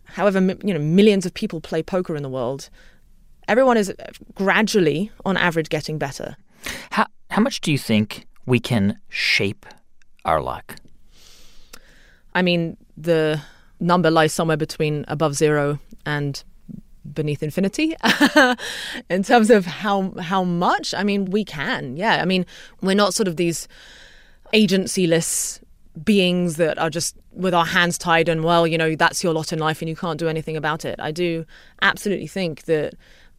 however 0.06 0.40
you 0.64 0.74
know 0.74 0.80
millions 0.80 1.26
of 1.26 1.34
people 1.34 1.60
play 1.62 1.82
poker 1.82 2.16
in 2.16 2.24
the 2.24 2.30
world 2.30 2.70
everyone 3.52 3.76
is 3.76 3.94
gradually 4.34 5.12
on 5.26 5.36
average 5.36 5.70
getting 5.70 5.98
better. 5.98 6.38
How 6.92 7.08
how 7.30 7.42
much 7.42 7.62
do 7.62 7.72
you 7.72 7.78
think 7.78 8.26
we 8.46 8.60
can 8.60 9.00
shape 9.10 9.66
our 10.26 10.42
luck? 10.42 10.76
I 12.34 12.42
mean 12.42 12.78
the 12.98 13.42
number 13.80 14.12
lies 14.12 14.34
somewhere 14.34 14.58
between 14.58 15.06
above 15.08 15.36
zero 15.36 15.80
and 16.06 16.44
beneath 17.14 17.44
infinity. 17.44 17.96
In 19.10 19.24
terms 19.24 19.50
of 19.50 19.66
how 19.66 20.14
how 20.20 20.44
much 20.44 20.94
i 20.94 21.04
mean 21.04 21.26
we 21.26 21.44
can 21.44 21.98
yeah. 21.98 22.22
I 22.22 22.26
mean 22.26 22.46
we're 22.82 22.96
not 22.96 23.14
sort 23.14 23.28
of 23.28 23.36
these 23.36 23.68
agencyless 24.54 25.62
beings 26.04 26.56
that 26.56 26.78
are 26.78 26.90
just 26.90 27.18
with 27.32 27.54
our 27.54 27.66
hands 27.66 27.98
tied 27.98 28.30
and 28.30 28.44
well 28.44 28.66
you 28.66 28.78
know 28.78 28.96
that's 28.96 29.24
your 29.24 29.34
lot 29.34 29.52
in 29.52 29.60
life 29.60 29.82
and 29.82 29.90
you 29.90 29.96
can't 29.96 30.20
do 30.20 30.28
anything 30.28 30.56
about 30.56 30.86
it. 30.86 31.00
I 31.00 31.12
do 31.12 31.46
absolutely 31.82 32.28
think 32.28 32.64
that 32.64 32.94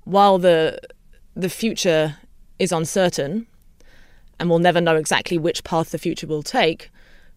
while 0.05 0.39
the 0.39 0.79
the 1.35 1.49
future 1.49 2.17
is 2.59 2.73
uncertain 2.73 3.47
and 4.39 4.51
we'll 4.51 4.59
never 4.59 4.81
know 4.81 4.97
exactly 4.97 5.39
which 5.39 5.65
path 5.65 5.91
the 5.91 5.99
future 5.99 6.27
will 6.27 6.43
take 6.43 6.91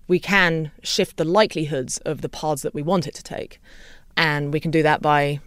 we 0.07 0.19
can 0.19 0.71
shift 0.83 1.17
the 1.17 1.25
likelihoods 1.25 1.97
of 1.99 2.21
the 2.21 2.29
paths 2.29 2.61
that 2.61 2.73
we 2.73 2.81
want 2.81 3.07
it 3.07 3.15
to 3.15 3.23
take. 3.23 3.59
And 4.15 4.53
we 4.53 4.59
can 4.59 4.71
do 4.71 4.83
that 4.83 5.01
by 5.01 5.39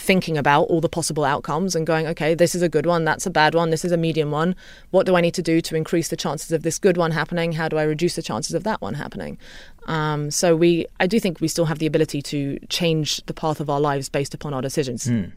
thinking 0.00 0.38
about 0.38 0.62
all 0.64 0.80
the 0.80 0.88
possible 0.88 1.24
outcomes 1.24 1.76
and 1.76 1.86
going, 1.86 2.06
okay, 2.06 2.34
this 2.34 2.54
is 2.54 2.62
a 2.62 2.68
good 2.68 2.86
one, 2.86 3.04
that's 3.04 3.26
a 3.26 3.30
bad 3.30 3.54
one, 3.54 3.70
this 3.70 3.84
is 3.84 3.92
a 3.92 3.96
medium 3.96 4.30
one. 4.30 4.56
What 4.90 5.06
do 5.06 5.14
I 5.14 5.20
need 5.20 5.34
to 5.34 5.42
do 5.42 5.60
to 5.60 5.76
increase 5.76 6.08
the 6.08 6.16
chances 6.16 6.50
of 6.52 6.62
this 6.62 6.78
good 6.78 6.96
one 6.96 7.10
happening? 7.10 7.52
How 7.52 7.68
do 7.68 7.76
I 7.76 7.82
reduce 7.82 8.16
the 8.16 8.22
chances 8.22 8.54
of 8.54 8.64
that 8.64 8.80
one 8.80 8.94
happening? 8.94 9.38
Um, 9.86 10.30
so 10.30 10.56
we, 10.56 10.86
I 10.98 11.06
do 11.06 11.20
think 11.20 11.40
we 11.40 11.48
still 11.48 11.66
have 11.66 11.78
the 11.78 11.86
ability 11.86 12.22
to 12.22 12.58
change 12.68 13.24
the 13.26 13.34
path 13.34 13.60
of 13.60 13.68
our 13.68 13.80
lives 13.80 14.08
based 14.08 14.34
upon 14.34 14.54
our 14.54 14.62
decisions. 14.62 15.06
Mm. 15.06 15.32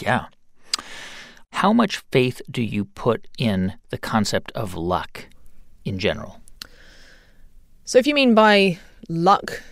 Yeah. 0.00 0.26
How 1.52 1.72
much 1.72 2.04
faith 2.12 2.42
do 2.50 2.62
you 2.62 2.84
put 2.84 3.26
in 3.38 3.74
the 3.88 3.98
concept 3.98 4.52
of 4.52 4.74
luck 4.74 5.26
in 5.84 5.98
general? 5.98 6.40
So 7.84 7.98
if 7.98 8.06
you 8.06 8.14
mean 8.14 8.34
by 8.34 8.78
luck, 9.08 9.62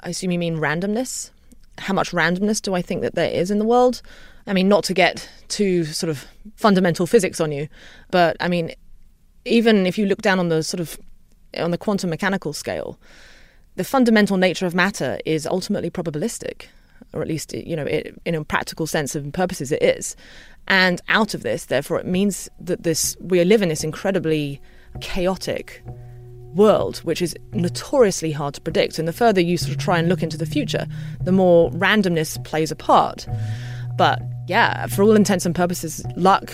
I 0.00 0.08
assume 0.08 0.32
you 0.32 0.38
mean 0.38 0.56
randomness 0.56 1.30
how 1.78 1.94
much 1.94 2.12
randomness 2.12 2.60
do 2.60 2.74
I 2.74 2.82
think 2.82 3.02
that 3.02 3.14
there 3.14 3.30
is 3.30 3.50
in 3.50 3.58
the 3.58 3.64
world? 3.64 4.02
I 4.46 4.52
mean, 4.52 4.68
not 4.68 4.84
to 4.84 4.94
get 4.94 5.28
too 5.48 5.84
sort 5.84 6.10
of 6.10 6.26
fundamental 6.56 7.06
physics 7.06 7.40
on 7.40 7.52
you, 7.52 7.68
but 8.10 8.36
I 8.40 8.48
mean, 8.48 8.72
even 9.44 9.86
if 9.86 9.98
you 9.98 10.06
look 10.06 10.22
down 10.22 10.38
on 10.38 10.48
the 10.48 10.62
sort 10.62 10.80
of 10.80 10.98
on 11.56 11.70
the 11.70 11.78
quantum 11.78 12.10
mechanical 12.10 12.52
scale, 12.52 12.98
the 13.76 13.84
fundamental 13.84 14.36
nature 14.36 14.66
of 14.66 14.74
matter 14.74 15.18
is 15.24 15.46
ultimately 15.46 15.90
probabilistic, 15.90 16.66
or 17.12 17.22
at 17.22 17.28
least 17.28 17.52
you 17.54 17.76
know, 17.76 17.84
it, 17.84 18.20
in 18.24 18.34
a 18.34 18.44
practical 18.44 18.86
sense 18.86 19.14
of 19.14 19.30
purposes, 19.32 19.72
it 19.72 19.82
is. 19.82 20.16
And 20.68 21.00
out 21.08 21.34
of 21.34 21.42
this, 21.42 21.66
therefore, 21.66 21.98
it 22.00 22.06
means 22.06 22.48
that 22.60 22.82
this 22.82 23.16
we 23.20 23.42
live 23.44 23.62
in 23.62 23.68
this 23.68 23.84
incredibly 23.84 24.60
chaotic 25.00 25.82
world, 26.54 26.98
which 26.98 27.20
is 27.20 27.36
notoriously 27.52 28.32
hard 28.32 28.54
to 28.54 28.60
predict. 28.60 28.98
And 28.98 29.06
the 29.06 29.12
further 29.12 29.40
you 29.40 29.56
sort 29.56 29.72
of 29.72 29.78
try 29.78 29.98
and 29.98 30.08
look 30.08 30.22
into 30.22 30.36
the 30.36 30.46
future, 30.46 30.86
the 31.22 31.32
more 31.32 31.70
randomness 31.72 32.42
plays 32.44 32.70
a 32.70 32.76
part. 32.76 33.26
But 33.96 34.22
yeah, 34.46 34.86
for 34.86 35.02
all 35.02 35.16
intents 35.16 35.46
and 35.46 35.54
purposes, 35.54 36.04
luck 36.16 36.52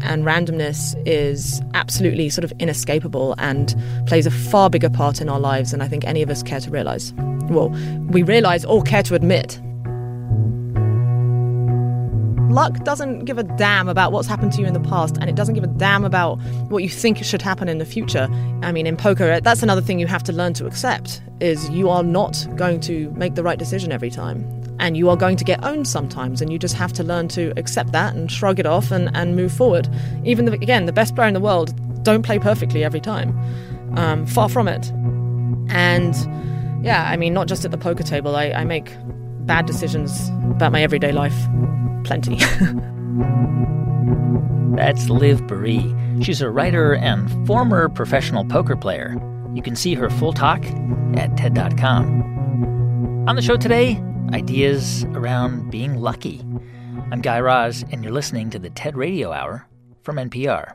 and 0.00 0.24
randomness 0.24 1.00
is 1.06 1.60
absolutely 1.74 2.28
sort 2.30 2.44
of 2.44 2.52
inescapable 2.58 3.34
and 3.38 3.74
plays 4.06 4.26
a 4.26 4.30
far 4.30 4.70
bigger 4.70 4.90
part 4.90 5.20
in 5.20 5.28
our 5.28 5.40
lives 5.40 5.72
than 5.72 5.80
I 5.80 5.88
think 5.88 6.04
any 6.04 6.22
of 6.22 6.30
us 6.30 6.42
care 6.42 6.60
to 6.60 6.70
realize. 6.70 7.12
Well, 7.48 7.70
we 8.10 8.22
realize 8.22 8.64
or 8.64 8.82
care 8.82 9.02
to 9.04 9.14
admit 9.14 9.60
luck 12.52 12.84
doesn't 12.84 13.24
give 13.24 13.38
a 13.38 13.42
damn 13.42 13.88
about 13.88 14.12
what's 14.12 14.28
happened 14.28 14.52
to 14.52 14.60
you 14.60 14.66
in 14.66 14.74
the 14.74 14.80
past 14.80 15.16
and 15.18 15.28
it 15.28 15.34
doesn't 15.34 15.54
give 15.54 15.64
a 15.64 15.68
damn 15.68 16.04
about 16.04 16.36
what 16.68 16.82
you 16.82 16.88
think 16.88 17.22
should 17.24 17.42
happen 17.42 17.68
in 17.68 17.78
the 17.78 17.84
future. 17.84 18.28
I 18.62 18.72
mean, 18.72 18.86
in 18.86 18.96
poker, 18.96 19.40
that's 19.40 19.62
another 19.62 19.80
thing 19.80 19.98
you 19.98 20.06
have 20.06 20.22
to 20.24 20.32
learn 20.32 20.54
to 20.54 20.66
accept 20.66 21.22
is 21.40 21.68
you 21.70 21.88
are 21.88 22.02
not 22.02 22.46
going 22.56 22.80
to 22.80 23.10
make 23.12 23.34
the 23.34 23.42
right 23.42 23.58
decision 23.58 23.92
every 23.92 24.10
time. 24.10 24.46
And 24.78 24.96
you 24.96 25.08
are 25.10 25.16
going 25.16 25.36
to 25.36 25.44
get 25.44 25.62
owned 25.62 25.86
sometimes, 25.86 26.40
and 26.40 26.50
you 26.50 26.58
just 26.58 26.74
have 26.74 26.92
to 26.94 27.04
learn 27.04 27.28
to 27.28 27.52
accept 27.56 27.92
that 27.92 28.16
and 28.16 28.32
shrug 28.32 28.58
it 28.58 28.66
off 28.66 28.90
and, 28.90 29.14
and 29.14 29.36
move 29.36 29.52
forward. 29.52 29.88
Even 30.24 30.44
the, 30.44 30.52
again, 30.52 30.86
the 30.86 30.92
best 30.92 31.14
player 31.14 31.28
in 31.28 31.34
the 31.34 31.40
world 31.40 31.72
don't 32.02 32.22
play 32.22 32.38
perfectly 32.38 32.82
every 32.82 33.00
time. 33.00 33.38
Um, 33.96 34.26
far 34.26 34.48
from 34.48 34.66
it. 34.66 34.90
And 35.68 36.14
yeah, 36.84 37.08
I 37.08 37.16
mean, 37.16 37.32
not 37.32 37.46
just 37.46 37.64
at 37.64 37.70
the 37.70 37.78
poker 37.78 38.02
table. 38.02 38.34
I, 38.34 38.50
I 38.50 38.64
make 38.64 38.90
bad 39.46 39.66
decisions 39.66 40.28
about 40.50 40.72
my 40.72 40.82
everyday 40.82 41.12
life 41.12 41.36
plenty. 42.04 42.36
That's 44.76 45.08
Liv 45.08 45.42
Boeree. 45.42 46.24
She's 46.24 46.40
a 46.40 46.50
writer 46.50 46.94
and 46.94 47.46
former 47.46 47.88
professional 47.88 48.44
poker 48.44 48.76
player. 48.76 49.16
You 49.54 49.62
can 49.62 49.76
see 49.76 49.94
her 49.94 50.08
full 50.08 50.32
talk 50.32 50.64
at 51.16 51.36
TED.com. 51.36 53.24
On 53.28 53.36
the 53.36 53.42
show 53.42 53.56
today, 53.56 54.02
ideas 54.32 55.04
around 55.12 55.70
being 55.70 56.00
lucky. 56.00 56.40
I'm 57.10 57.20
Guy 57.20 57.40
Raz, 57.40 57.84
and 57.90 58.02
you're 58.02 58.12
listening 58.12 58.50
to 58.50 58.58
the 58.58 58.70
TED 58.70 58.96
Radio 58.96 59.32
Hour 59.32 59.66
from 60.02 60.16
NPR. 60.16 60.74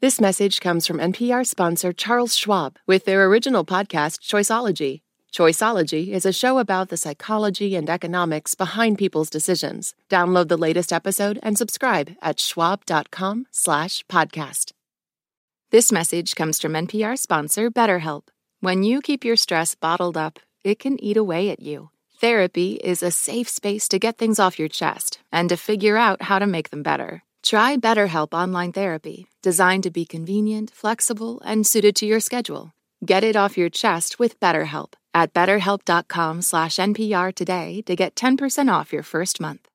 This 0.00 0.20
message 0.20 0.60
comes 0.60 0.86
from 0.86 0.98
NPR 0.98 1.44
sponsor 1.44 1.92
Charles 1.92 2.36
Schwab 2.36 2.78
with 2.86 3.04
their 3.04 3.26
original 3.26 3.64
podcast, 3.64 4.20
Choiceology. 4.20 5.00
Choiceology 5.32 6.10
is 6.10 6.24
a 6.24 6.32
show 6.32 6.58
about 6.58 6.88
the 6.88 6.96
psychology 6.96 7.74
and 7.74 7.90
economics 7.90 8.54
behind 8.54 8.96
people's 8.96 9.28
decisions. 9.28 9.96
Download 10.08 10.46
the 10.46 10.56
latest 10.56 10.92
episode 10.92 11.40
and 11.42 11.58
subscribe 11.58 12.12
at 12.22 12.38
schwab.com/podcast. 12.38 14.72
This 15.72 15.90
message 15.90 16.36
comes 16.36 16.60
from 16.60 16.76
NPR 16.76 17.16
sponsor 17.16 17.68
BetterHelp. 17.68 18.28
When 18.60 18.84
you 18.84 19.00
keep 19.00 19.24
your 19.24 19.34
stress 19.34 19.74
bottled 19.74 20.16
up, 20.16 20.38
it 20.62 20.78
can 20.78 21.02
eat 21.02 21.16
away 21.16 21.50
at 21.50 21.58
you. 21.58 21.90
Therapy 22.20 22.74
is 22.84 23.02
a 23.02 23.10
safe 23.10 23.48
space 23.48 23.88
to 23.88 23.98
get 23.98 24.16
things 24.16 24.38
off 24.38 24.60
your 24.60 24.68
chest 24.68 25.18
and 25.32 25.48
to 25.48 25.56
figure 25.56 25.96
out 25.96 26.22
how 26.22 26.38
to 26.38 26.46
make 26.46 26.70
them 26.70 26.84
better. 26.84 27.24
Try 27.42 27.76
BetterHelp 27.76 28.32
Online 28.32 28.72
Therapy, 28.72 29.26
designed 29.42 29.84
to 29.84 29.90
be 29.90 30.04
convenient, 30.04 30.70
flexible, 30.70 31.40
and 31.44 31.66
suited 31.66 31.94
to 31.96 32.06
your 32.06 32.20
schedule. 32.20 32.72
Get 33.04 33.22
it 33.24 33.36
off 33.36 33.56
your 33.56 33.70
chest 33.70 34.18
with 34.18 34.40
BetterHelp 34.40 34.94
at 35.14 35.32
betterhelp.com 35.32 36.42
slash 36.42 36.76
NPR 36.76 37.34
today 37.34 37.82
to 37.86 37.94
get 37.96 38.14
10% 38.16 38.72
off 38.72 38.92
your 38.92 39.02
first 39.02 39.40
month. 39.40 39.68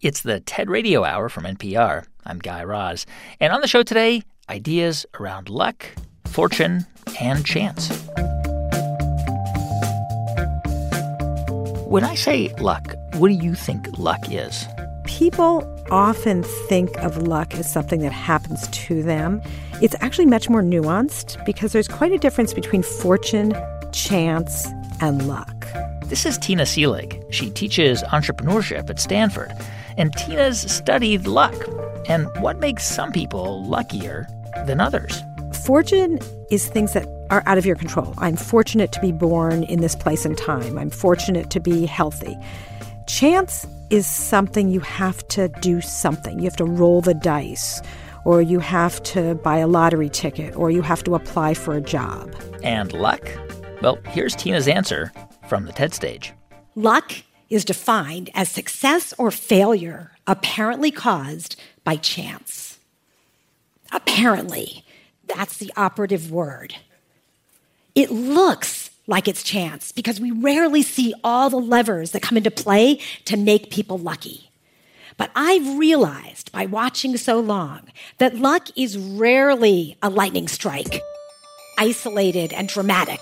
It's 0.00 0.22
the 0.22 0.40
TED 0.40 0.70
Radio 0.70 1.04
Hour 1.04 1.28
from 1.28 1.44
NPR. 1.44 2.04
I'm 2.24 2.38
Guy 2.38 2.62
Raz. 2.62 3.06
And 3.40 3.52
on 3.52 3.60
the 3.60 3.68
show 3.68 3.82
today, 3.82 4.22
ideas 4.48 5.06
around 5.18 5.48
luck, 5.48 5.86
fortune, 6.26 6.86
and 7.20 7.44
chance. 7.44 7.88
When 11.86 12.04
I 12.04 12.14
say 12.14 12.54
luck, 12.60 12.94
what 13.14 13.28
do 13.28 13.34
you 13.34 13.54
think 13.54 13.98
luck 13.98 14.20
is? 14.30 14.66
People 15.06 15.62
often 15.90 16.42
think 16.42 16.96
of 16.98 17.16
luck 17.16 17.54
as 17.54 17.70
something 17.72 18.00
that 18.00 18.12
happens 18.12 18.66
to 18.68 19.04
them. 19.04 19.40
It's 19.80 19.94
actually 20.00 20.26
much 20.26 20.50
more 20.50 20.62
nuanced 20.62 21.44
because 21.46 21.72
there's 21.72 21.86
quite 21.86 22.10
a 22.10 22.18
difference 22.18 22.52
between 22.52 22.82
fortune, 22.82 23.54
chance, 23.92 24.66
and 25.00 25.28
luck. 25.28 25.66
This 26.06 26.26
is 26.26 26.36
Tina 26.38 26.64
Seelig. 26.64 27.22
She 27.32 27.50
teaches 27.50 28.02
entrepreneurship 28.02 28.90
at 28.90 28.98
Stanford. 28.98 29.52
And 29.96 30.12
Tina's 30.14 30.60
studied 30.60 31.26
luck 31.26 31.54
and 32.08 32.28
what 32.40 32.58
makes 32.58 32.84
some 32.84 33.12
people 33.12 33.64
luckier 33.64 34.26
than 34.66 34.80
others. 34.80 35.22
Fortune 35.64 36.18
is 36.50 36.68
things 36.68 36.92
that 36.94 37.08
are 37.30 37.42
out 37.46 37.58
of 37.58 37.66
your 37.66 37.76
control. 37.76 38.12
I'm 38.18 38.36
fortunate 38.36 38.92
to 38.92 39.00
be 39.00 39.12
born 39.12 39.62
in 39.64 39.80
this 39.80 39.94
place 39.94 40.24
and 40.24 40.36
time. 40.36 40.78
I'm 40.78 40.90
fortunate 40.90 41.50
to 41.50 41.60
be 41.60 41.86
healthy. 41.86 42.36
Chance 43.06 43.66
is 43.90 44.06
something 44.06 44.70
you 44.70 44.80
have 44.80 45.26
to 45.28 45.48
do 45.60 45.80
something. 45.80 46.38
You 46.38 46.44
have 46.44 46.56
to 46.56 46.64
roll 46.64 47.00
the 47.00 47.14
dice, 47.14 47.80
or 48.24 48.42
you 48.42 48.58
have 48.60 49.02
to 49.04 49.34
buy 49.36 49.58
a 49.58 49.66
lottery 49.66 50.08
ticket, 50.08 50.56
or 50.56 50.70
you 50.70 50.82
have 50.82 51.04
to 51.04 51.14
apply 51.14 51.54
for 51.54 51.74
a 51.74 51.80
job. 51.80 52.34
And 52.62 52.92
luck? 52.92 53.30
Well, 53.82 53.98
here's 54.08 54.34
Tina's 54.34 54.68
answer 54.68 55.12
from 55.48 55.66
the 55.66 55.72
TED 55.72 55.94
stage. 55.94 56.32
Luck 56.74 57.12
is 57.48 57.64
defined 57.64 58.30
as 58.34 58.50
success 58.50 59.14
or 59.18 59.30
failure 59.30 60.12
apparently 60.26 60.90
caused 60.90 61.58
by 61.84 61.96
chance. 61.96 62.78
Apparently, 63.92 64.84
that's 65.26 65.56
the 65.58 65.72
operative 65.76 66.30
word. 66.30 66.74
It 67.94 68.10
looks 68.10 68.85
like 69.06 69.28
it's 69.28 69.42
chance 69.42 69.92
because 69.92 70.20
we 70.20 70.30
rarely 70.30 70.82
see 70.82 71.14
all 71.22 71.50
the 71.50 71.56
levers 71.56 72.10
that 72.10 72.22
come 72.22 72.36
into 72.36 72.50
play 72.50 73.00
to 73.24 73.36
make 73.36 73.70
people 73.70 73.98
lucky. 73.98 74.50
But 75.16 75.30
I've 75.34 75.78
realized 75.78 76.52
by 76.52 76.66
watching 76.66 77.16
so 77.16 77.40
long 77.40 77.82
that 78.18 78.36
luck 78.36 78.68
is 78.76 78.98
rarely 78.98 79.96
a 80.02 80.10
lightning 80.10 80.48
strike, 80.48 81.00
isolated 81.78 82.52
and 82.52 82.68
dramatic. 82.68 83.20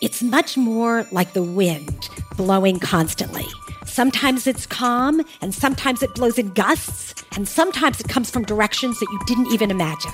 It's 0.00 0.22
much 0.22 0.56
more 0.56 1.06
like 1.10 1.32
the 1.32 1.42
wind 1.42 2.08
blowing 2.36 2.78
constantly. 2.78 3.46
Sometimes 3.86 4.46
it's 4.46 4.66
calm, 4.66 5.22
and 5.40 5.54
sometimes 5.54 6.02
it 6.02 6.14
blows 6.14 6.38
in 6.38 6.50
gusts, 6.50 7.14
and 7.34 7.48
sometimes 7.48 8.00
it 8.00 8.08
comes 8.08 8.30
from 8.30 8.44
directions 8.44 9.00
that 9.00 9.08
you 9.10 9.18
didn't 9.26 9.46
even 9.52 9.70
imagine. 9.70 10.12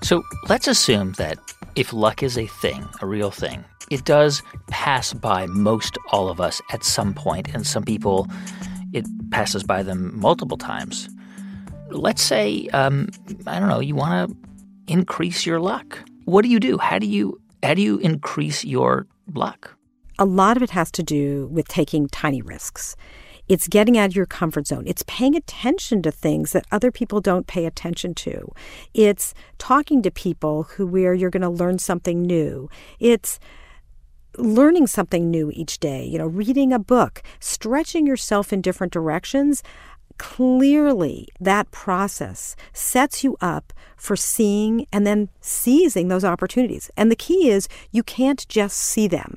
So 0.00 0.22
let's 0.48 0.68
assume 0.68 1.12
that 1.12 1.38
if 1.78 1.92
luck 1.92 2.24
is 2.24 2.36
a 2.36 2.48
thing, 2.48 2.88
a 3.00 3.06
real 3.06 3.30
thing, 3.30 3.64
it 3.88 4.04
does 4.04 4.42
pass 4.66 5.12
by 5.12 5.46
most 5.46 5.96
all 6.10 6.28
of 6.28 6.40
us 6.40 6.60
at 6.72 6.82
some 6.82 7.14
point, 7.14 7.54
and 7.54 7.64
some 7.64 7.84
people, 7.84 8.26
it 8.92 9.06
passes 9.30 9.62
by 9.62 9.84
them 9.84 10.18
multiple 10.18 10.58
times. 10.58 11.08
Let's 11.90 12.20
say, 12.20 12.66
um, 12.72 13.08
I 13.46 13.60
don't 13.60 13.68
know, 13.68 13.78
you 13.78 13.94
want 13.94 14.28
to 14.28 14.36
increase 14.92 15.46
your 15.46 15.60
luck. 15.60 16.00
What 16.24 16.42
do 16.42 16.48
you 16.48 16.58
do? 16.58 16.78
How 16.78 16.98
do 16.98 17.06
you 17.06 17.40
how 17.62 17.74
do 17.74 17.82
you 17.82 17.98
increase 17.98 18.64
your 18.64 19.06
luck? 19.34 19.76
A 20.18 20.24
lot 20.24 20.56
of 20.56 20.64
it 20.64 20.70
has 20.70 20.90
to 20.92 21.02
do 21.04 21.46
with 21.52 21.68
taking 21.68 22.08
tiny 22.08 22.42
risks. 22.42 22.96
It's 23.48 23.66
getting 23.66 23.96
out 23.96 24.10
of 24.10 24.16
your 24.16 24.26
comfort 24.26 24.66
zone. 24.66 24.84
It's 24.86 25.04
paying 25.06 25.34
attention 25.34 26.02
to 26.02 26.10
things 26.10 26.52
that 26.52 26.66
other 26.70 26.90
people 26.92 27.20
don't 27.20 27.46
pay 27.46 27.64
attention 27.64 28.14
to. 28.16 28.52
It's 28.92 29.32
talking 29.56 30.02
to 30.02 30.10
people 30.10 30.64
who 30.64 30.86
where 30.86 31.14
you're 31.14 31.30
going 31.30 31.42
to 31.42 31.48
learn 31.48 31.78
something 31.78 32.22
new. 32.22 32.68
It's 33.00 33.40
learning 34.36 34.86
something 34.86 35.30
new 35.30 35.50
each 35.54 35.78
day, 35.78 36.04
you 36.04 36.18
know, 36.18 36.26
reading 36.26 36.72
a 36.72 36.78
book, 36.78 37.22
stretching 37.40 38.06
yourself 38.06 38.52
in 38.52 38.60
different 38.60 38.92
directions. 38.92 39.62
Clearly, 40.18 41.28
that 41.40 41.70
process 41.70 42.56
sets 42.72 43.24
you 43.24 43.36
up 43.40 43.72
for 43.96 44.16
seeing 44.16 44.86
and 44.92 45.06
then 45.06 45.28
seizing 45.40 46.08
those 46.08 46.24
opportunities. 46.24 46.90
And 46.96 47.10
the 47.10 47.16
key 47.16 47.50
is 47.50 47.68
you 47.92 48.02
can't 48.02 48.46
just 48.48 48.76
see 48.76 49.08
them. 49.08 49.36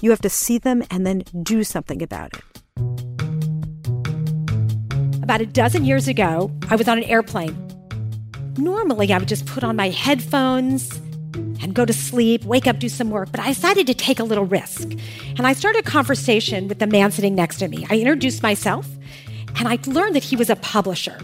You 0.00 0.10
have 0.10 0.22
to 0.22 0.30
see 0.30 0.58
them 0.58 0.82
and 0.90 1.06
then 1.06 1.22
do 1.42 1.62
something 1.62 2.02
about 2.02 2.34
it. 2.34 3.11
About 5.22 5.40
a 5.40 5.46
dozen 5.46 5.84
years 5.84 6.08
ago, 6.08 6.50
I 6.68 6.74
was 6.74 6.88
on 6.88 6.98
an 6.98 7.04
airplane. 7.04 7.56
Normally, 8.56 9.12
I 9.12 9.18
would 9.18 9.28
just 9.28 9.46
put 9.46 9.62
on 9.62 9.76
my 9.76 9.88
headphones 9.88 10.96
and 11.62 11.74
go 11.74 11.84
to 11.84 11.92
sleep, 11.92 12.44
wake 12.44 12.66
up, 12.66 12.80
do 12.80 12.88
some 12.88 13.08
work, 13.10 13.30
but 13.30 13.38
I 13.38 13.48
decided 13.48 13.86
to 13.86 13.94
take 13.94 14.18
a 14.18 14.24
little 14.24 14.44
risk. 14.44 14.90
And 15.38 15.46
I 15.46 15.52
started 15.52 15.86
a 15.86 15.88
conversation 15.88 16.66
with 16.66 16.80
the 16.80 16.88
man 16.88 17.12
sitting 17.12 17.36
next 17.36 17.58
to 17.58 17.68
me. 17.68 17.86
I 17.88 17.98
introduced 17.98 18.42
myself, 18.42 18.88
and 19.56 19.68
I 19.68 19.78
learned 19.86 20.16
that 20.16 20.24
he 20.24 20.34
was 20.34 20.50
a 20.50 20.56
publisher. 20.56 21.16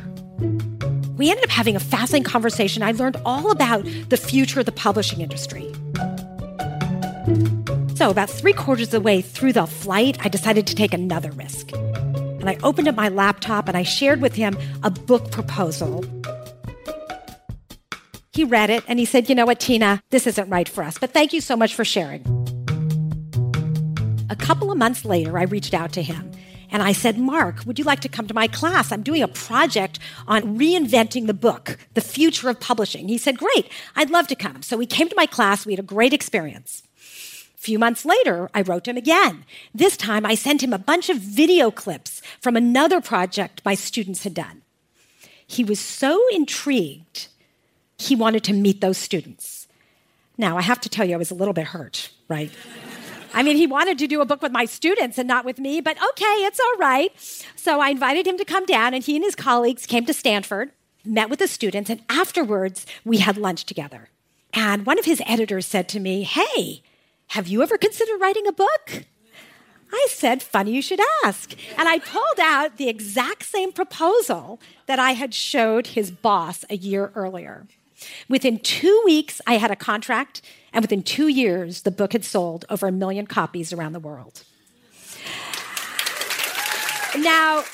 We 1.17 1.29
ended 1.29 1.45
up 1.45 1.51
having 1.51 1.75
a 1.75 1.81
fascinating 1.81 2.23
conversation. 2.23 2.85
I 2.85 2.93
learned 2.93 3.17
all 3.25 3.51
about 3.51 3.85
the 4.11 4.17
future 4.17 4.61
of 4.61 4.67
the 4.67 4.73
publishing 4.73 5.21
industry. 5.21 5.73
So, 7.97 8.11
about 8.11 8.31
three 8.31 8.53
quarters 8.53 8.87
of 8.87 8.93
the 8.93 9.01
way 9.01 9.23
through 9.23 9.55
the 9.55 9.67
flight, 9.67 10.19
I 10.25 10.29
decided 10.29 10.69
to 10.69 10.77
take 10.77 10.95
another 10.95 11.33
risk. 11.33 11.73
And 12.49 12.57
I 12.57 12.67
opened 12.67 12.89
up 12.89 12.95
my 12.95 13.11
laptop 13.11 13.69
and 13.69 13.77
I 13.77 13.83
shared 13.83 14.23
with 14.23 14.35
him 14.35 14.57
a 14.83 14.91
book 14.91 15.31
proposal. 15.31 16.03
He 18.33 18.45
read 18.45 18.71
it 18.71 18.83
and 18.89 18.99
he 18.99 19.05
said, 19.05 19.29
You 19.29 19.35
know 19.35 19.45
what, 19.45 19.61
Tina, 19.61 20.03
this 20.09 20.27
isn't 20.27 20.49
right 20.49 20.67
for 20.67 20.83
us, 20.83 20.97
but 20.97 21.13
thank 21.13 21.35
you 21.35 21.43
so 21.43 21.57
much 21.57 21.75
for 21.75 21.85
sharing. 21.85 22.23
A 24.31 24.37
couple 24.37 24.73
of 24.73 24.79
months 24.79 25.05
later, 25.05 25.39
I 25.39 25.43
reached 25.43 25.75
out 25.75 25.93
to 25.93 26.03
him 26.03 26.31
and 26.71 26.83
I 26.83 26.93
said, 26.93 27.19
Mark, 27.19 27.67
would 27.67 27.79
you 27.79 27.85
like 27.85 28.01
to 28.01 28.09
come 28.09 28.27
to 28.29 28.35
my 28.35 28.49
class? 28.49 28.93
I'm 28.93 29.03
doing 29.03 29.23
a 29.23 29.29
project 29.29 29.99
on 30.27 30.59
reinventing 30.59 31.27
the 31.27 31.35
book, 31.35 31.77
the 31.93 32.01
future 32.01 32.49
of 32.49 32.61
publishing. 32.61 33.09
He 33.09 33.19
said, 33.19 33.37
Great, 33.37 33.71
I'd 33.95 34.09
love 34.09 34.27
to 34.29 34.35
come. 34.35 34.63
So 34.63 34.79
he 34.79 34.87
came 34.87 35.11
to 35.11 35.17
my 35.17 35.27
class. 35.27 35.67
We 35.67 35.75
had 35.75 35.81
a 35.81 35.83
great 35.83 36.15
experience. 36.15 36.83
Few 37.59 37.77
months 37.77 38.05
later, 38.05 38.49
I 38.55 38.63
wrote 38.63 38.87
him 38.87 38.97
again. 38.97 39.45
This 39.75 39.97
time, 39.97 40.25
I 40.25 40.37
sent 40.37 40.63
him 40.63 40.73
a 40.73 40.79
bunch 40.79 41.11
of 41.11 41.17
video 41.19 41.73
clips 41.73 42.23
from 42.41 42.55
another 42.57 43.01
project 43.01 43.63
my 43.65 43.75
students 43.75 44.23
had 44.23 44.33
done. 44.33 44.63
He 45.45 45.65
was 45.65 45.81
so 45.81 46.23
intrigued, 46.29 47.27
he 47.99 48.15
wanted 48.15 48.45
to 48.45 48.53
meet 48.53 48.81
those 48.81 48.97
students. 48.97 49.67
Now, 50.39 50.57
I 50.57 50.63
have 50.63 50.81
to 50.83 50.89
tell 50.89 51.05
you, 51.05 51.17
I 51.17 51.19
was 51.19 51.33
a 51.33 51.35
little 51.35 51.53
bit 51.53 51.67
hurt, 51.67 52.11
right? 52.29 52.53
I 53.35 53.43
mean, 53.43 53.57
he 53.57 53.67
wanted 53.67 53.99
to 53.99 54.07
do 54.07 54.21
a 54.21 54.25
book 54.25 54.41
with 54.41 54.53
my 54.53 54.65
students 54.65 55.19
and 55.19 55.27
not 55.27 55.45
with 55.45 55.59
me, 55.59 55.81
but 55.81 55.97
okay, 55.97 56.37
it's 56.47 56.61
all 56.61 56.79
right. 56.79 57.11
So 57.57 57.81
I 57.81 57.89
invited 57.89 58.25
him 58.25 58.39
to 58.39 58.45
come 58.45 58.67
down, 58.67 58.95
and 58.95 59.03
he 59.03 59.17
and 59.17 59.25
his 59.25 59.35
colleagues 59.35 59.85
came 59.85 60.07
to 60.07 60.15
Stanford, 60.15 60.71
met 61.05 61.29
with 61.29 61.41
the 61.41 61.49
students, 61.49 61.91
and 61.91 62.03
afterwards, 62.09 62.87
we 63.05 63.19
had 63.19 63.37
lunch 63.37 63.65
together. 63.65 64.11
And 64.55 64.87
one 64.87 65.01
of 65.01 65.07
his 65.07 65.21
editors 65.27 65.67
said 65.67 65.89
to 65.89 65.99
me, 65.99 66.23
Hey, 66.23 66.83
have 67.29 67.47
you 67.49 67.63
ever 67.63 67.77
considered 67.77 68.21
writing 68.21 68.47
a 68.47 68.53
book? 68.53 69.05
I 69.93 70.07
said, 70.11 70.43
Funny 70.43 70.73
you 70.73 70.83
should 70.83 71.01
ask. 71.25 71.55
And 71.79 71.89
I 71.89 71.99
pulled 71.99 72.41
out 72.41 72.77
the 72.77 72.89
exact 72.89 73.45
same 73.45 73.73
proposal 73.73 74.61
that 74.87 74.99
I 74.99 75.13
had 75.13 75.35
showed 75.35 75.89
his 75.89 76.11
boss 76.11 76.65
a 76.69 76.77
year 76.77 77.13
earlier. 77.15 77.67
Within 78.29 78.59
two 78.59 79.03
weeks, 79.05 79.41
I 79.47 79.55
had 79.55 79.71
a 79.71 79.77
contract, 79.77 80.41
and 80.73 80.83
within 80.83 81.03
two 81.03 81.29
years, 81.29 81.83
the 81.83 81.91
book 81.91 82.13
had 82.13 82.25
sold 82.25 82.65
over 82.71 82.87
a 82.87 82.93
million 82.93 83.27
copies 83.27 83.73
around 83.73 83.93
the 83.93 84.01
world. 84.01 84.45
Now, 87.19 87.65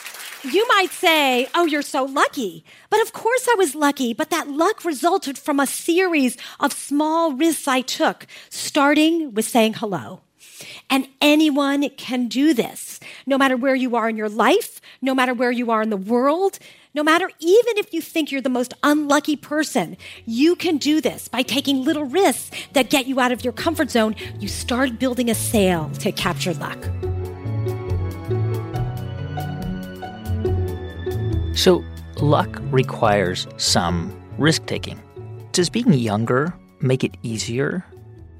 you 0.45 0.67
might 0.69 0.91
say, 0.91 1.49
Oh, 1.55 1.67
you're 1.67 1.83
so 1.83 2.05
lucky. 2.05 2.65
But 2.91 3.01
of 3.01 3.13
course 3.13 3.49
I 3.49 3.55
was 3.57 3.75
lucky, 3.75 4.13
but 4.13 4.31
that 4.31 4.49
luck 4.49 4.85
resulted 4.85 5.39
from 5.39 5.61
a 5.61 5.67
series 5.67 6.37
of 6.61 6.73
small 6.73 7.33
risks 7.33 7.69
I 7.69 7.81
took, 7.81 8.27
starting 8.51 9.35
with 9.35 9.47
saying 9.47 9.75
hello. 9.75 10.21
And 10.89 11.09
anyone 11.21 11.89
can 11.91 12.29
do 12.29 12.55
this, 12.55 13.01
no 13.27 13.37
matter 13.37 13.57
where 13.57 13.75
you 13.75 13.97
are 13.97 14.09
in 14.09 14.17
your 14.17 14.29
life, 14.29 14.81
no 15.03 15.15
matter 15.15 15.35
where 15.35 15.51
you 15.51 15.71
are 15.71 15.83
in 15.83 15.91
the 15.91 15.97
world, 15.97 16.59
no 16.95 17.03
matter 17.03 17.29
even 17.41 17.79
if 17.79 17.93
you 17.93 18.01
think 18.01 18.31
you're 18.31 18.41
the 18.41 18.49
most 18.49 18.75
unlucky 18.83 19.37
person, 19.37 19.97
you 20.25 20.55
can 20.55 20.77
do 20.77 21.01
this 21.01 21.29
by 21.29 21.43
taking 21.43 21.85
little 21.85 22.05
risks 22.05 22.51
that 22.73 22.91
get 22.91 23.07
you 23.07 23.19
out 23.19 23.33
of 23.33 23.43
your 23.43 23.53
comfort 23.53 23.91
zone. 23.91 24.15
You 24.39 24.49
start 24.49 24.99
building 24.99 25.29
a 25.29 25.35
sail 25.35 25.91
to 26.01 26.13
capture 26.13 26.55
luck. 26.55 26.79
So, 31.55 31.85
luck 32.21 32.61
requires 32.71 33.47
some 33.57 34.12
risk 34.38 34.67
taking. 34.67 35.01
Does 35.53 35.71
being 35.71 35.93
younger 35.93 36.53
make 36.81 37.05
it 37.05 37.17
easier 37.23 37.85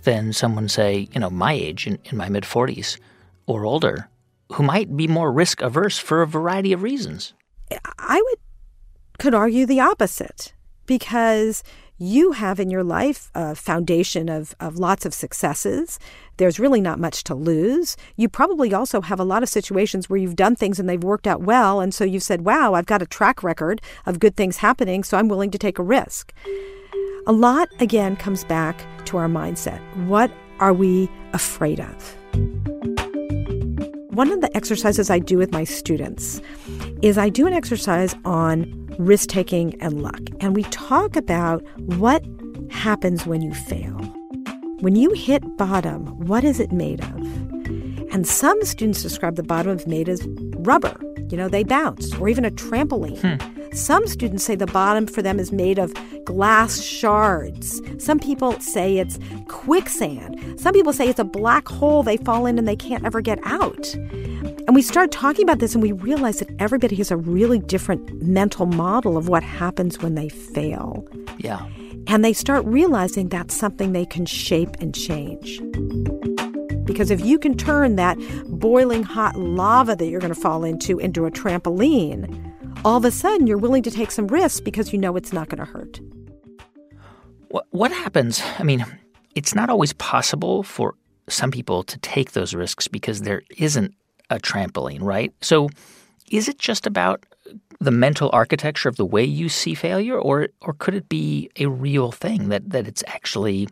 than 0.03 0.33
someone, 0.33 0.69
say, 0.69 1.09
you 1.13 1.21
know, 1.21 1.31
my 1.31 1.53
age, 1.53 1.87
in, 1.87 1.99
in 2.07 2.17
my 2.17 2.29
mid 2.29 2.45
40s 2.45 2.99
or 3.47 3.65
older, 3.65 4.09
who 4.53 4.63
might 4.63 4.97
be 4.97 5.07
more 5.07 5.33
risk 5.33 5.63
averse 5.63 5.99
for 5.99 6.23
a 6.23 6.27
variety 6.27 6.73
of 6.73 6.83
reasons? 6.83 7.35
I 7.99 8.21
would 8.21 8.39
could 9.19 9.35
argue 9.35 9.65
the 9.65 9.81
opposite 9.81 10.53
because 10.87 11.63
you 11.99 12.33
have 12.33 12.59
in 12.59 12.71
your 12.71 12.83
life 12.83 13.31
a 13.35 13.55
foundation 13.55 14.29
of, 14.29 14.55
of 14.59 14.79
lots 14.79 15.07
of 15.07 15.15
successes. 15.15 15.99
There's 16.39 16.59
really 16.59 16.81
not 16.81 16.99
much 16.99 17.23
to 17.25 17.35
lose. 17.35 17.97
You 18.17 18.29
probably 18.29 18.75
also 18.75 19.01
have 19.01 19.21
a 19.21 19.25
lot 19.25 19.43
of 19.45 19.49
situations 19.49 20.11
where 20.11 20.17
you've 20.17 20.35
done 20.35 20.57
things 20.57 20.81
and 20.81 20.89
they've 20.89 21.03
worked 21.03 21.27
out 21.27 21.43
well. 21.43 21.81
And 21.81 21.95
so 21.95 22.03
you've 22.03 22.25
said, 22.25 22.45
wow, 22.45 22.75
I've 22.75 22.87
got 22.87 23.03
a 23.03 23.07
track 23.07 23.43
record 23.43 23.81
of 24.07 24.19
good 24.19 24.37
things 24.37 24.57
happening, 24.57 25.05
so 25.05 25.17
I'm 25.17 25.29
willing 25.29 25.53
to 25.53 25.59
take 25.59 25.79
a 25.79 25.85
risk. 25.85 26.33
A 27.27 27.33
lot, 27.33 27.69
again, 27.81 28.17
comes 28.17 28.45
back 28.45 28.85
to 29.07 29.17
our 29.17 29.29
mindset. 29.29 29.81
What 30.07 30.33
are 30.59 30.73
we 30.73 31.09
afraid 31.33 31.81
of? 31.81 32.17
One 34.15 34.31
of 34.31 34.41
the 34.41 34.51
exercises 34.55 35.11
I 35.11 35.21
do 35.21 35.39
with 35.39 35.53
my 35.53 35.65
students 35.65 36.41
is 37.03 37.19
I 37.19 37.29
do 37.29 37.47
an 37.47 37.53
exercise 37.53 38.15
on 38.25 38.84
risk 38.99 39.29
taking 39.29 39.81
and 39.81 40.03
luck. 40.03 40.21
And 40.41 40.55
we 40.55 40.63
talk 40.65 41.17
about 41.17 41.63
what 41.77 42.25
happens 42.71 43.27
when 43.27 43.43
you 43.43 43.53
fail. 43.55 43.95
When 44.81 44.97
you 44.97 45.13
hit 45.13 45.57
bottom, 45.57 46.07
what 46.27 46.45
is 46.45 46.61
it 46.61 46.73
made 46.73 47.01
of? 47.01 47.17
And 48.13 48.27
some 48.27 48.63
students 48.65 49.03
describe 49.03 49.37
the 49.37 49.43
bottom 49.43 49.77
as 49.77 49.87
made 49.87 50.09
as 50.09 50.27
rubber. 50.59 50.95
You 51.31 51.37
know, 51.37 51.49
they 51.49 51.65
bounce, 51.65 52.15
or 52.17 52.29
even 52.29 52.45
a 52.45 52.51
trampoline. 52.51 53.19
Hmm. 53.19 53.73
Some 53.75 54.07
students 54.07 54.45
say 54.45 54.55
the 54.55 54.67
bottom 54.69 55.07
for 55.09 55.21
them 55.21 55.41
is 55.41 55.51
made 55.51 55.81
of 55.81 55.93
glass 56.25 56.81
shards. 56.81 57.83
Some 57.99 58.21
people 58.21 58.59
say 58.61 58.99
it's 58.99 59.19
quicksand. 59.49 60.61
Some 60.61 60.73
people 60.75 60.93
say 60.93 61.09
it's 61.09 61.19
a 61.19 61.25
black 61.25 61.67
hole 61.67 62.05
they 62.05 62.17
fall 62.19 62.47
in 62.47 62.57
and 62.57 62.69
they 62.69 62.77
can't 62.77 63.05
ever 63.05 63.21
get 63.21 63.41
out. 63.43 63.97
And 64.67 64.75
we 64.75 64.81
start 64.81 65.11
talking 65.11 65.43
about 65.43 65.59
this 65.59 65.75
and 65.75 65.83
we 65.83 65.93
realize 65.93 66.39
that 66.39 66.49
everybody 66.59 66.97
has 66.97 67.11
a 67.11 67.17
really 67.17 67.59
different 67.59 68.23
mental 68.23 68.65
model 68.65 69.19
of 69.19 69.29
what 69.29 69.43
happens 69.43 69.99
when 70.01 70.15
they 70.15 70.31
fail. 70.31 71.07
Yeah. 71.39 71.67
And 72.07 72.25
they 72.25 72.33
start 72.33 72.65
realizing 72.65 73.29
that's 73.29 73.55
something 73.55 73.93
they 73.93 74.07
can 74.07 74.25
shape 74.25 74.71
and 74.81 74.95
change. 74.95 75.61
Because 76.85 77.11
if 77.11 77.25
you 77.25 77.39
can 77.39 77.57
turn 77.57 77.97
that 77.97 78.17
boiling 78.47 79.03
hot 79.03 79.37
lava 79.37 79.97
that 79.97 80.07
you're 80.07 80.21
going 80.21 80.35
to 80.35 80.41
fall 80.41 80.65
into 80.65 80.99
into 80.99 81.27
a 81.27 81.31
trampoline, 81.31 82.53
all 82.85 82.97
of 82.97 83.05
a 83.05 83.11
sudden 83.11 83.47
you're 83.47 83.59
willing 83.59 83.83
to 83.83 83.91
take 83.91 84.11
some 84.11 84.27
risks 84.29 84.61
because 84.61 84.93
you 84.93 84.99
know 84.99 85.17
it's 85.17 85.33
not 85.33 85.49
going 85.51 85.59
to 85.59 85.71
hurt. 85.71 86.01
What, 87.49 87.67
what 87.71 87.93
happens? 87.93 88.43
I 88.59 88.63
mean, 88.63 88.85
it's 89.35 89.55
not 89.55 89.69
always 89.69 89.93
possible 89.95 90.63
for 90.63 90.95
some 91.29 91.51
people 91.51 91.83
to 91.85 91.99
take 91.99 92.33
those 92.33 92.55
risks 92.55 92.89
because 92.89 93.23
there 93.23 93.43
isn't 93.59 93.95
a 94.35 94.39
trampoline, 94.39 95.03
right? 95.03 95.33
So 95.41 95.69
is 96.31 96.49
it 96.49 96.59
just 96.59 96.87
about 96.87 97.25
the 97.81 97.91
mental 97.91 98.31
architecture 98.33 98.89
of 98.89 98.97
the 98.97 99.05
way 99.05 99.25
you 99.25 99.49
see 99.49 99.75
failure, 99.75 100.19
or 100.19 100.49
or 100.61 100.75
could 100.75 100.95
it 100.95 101.09
be 101.09 101.51
a 101.57 101.67
real 101.67 102.13
thing 102.13 102.49
that, 102.49 102.71
that 102.71 102.89
it's 102.89 103.05
actually 103.07 103.69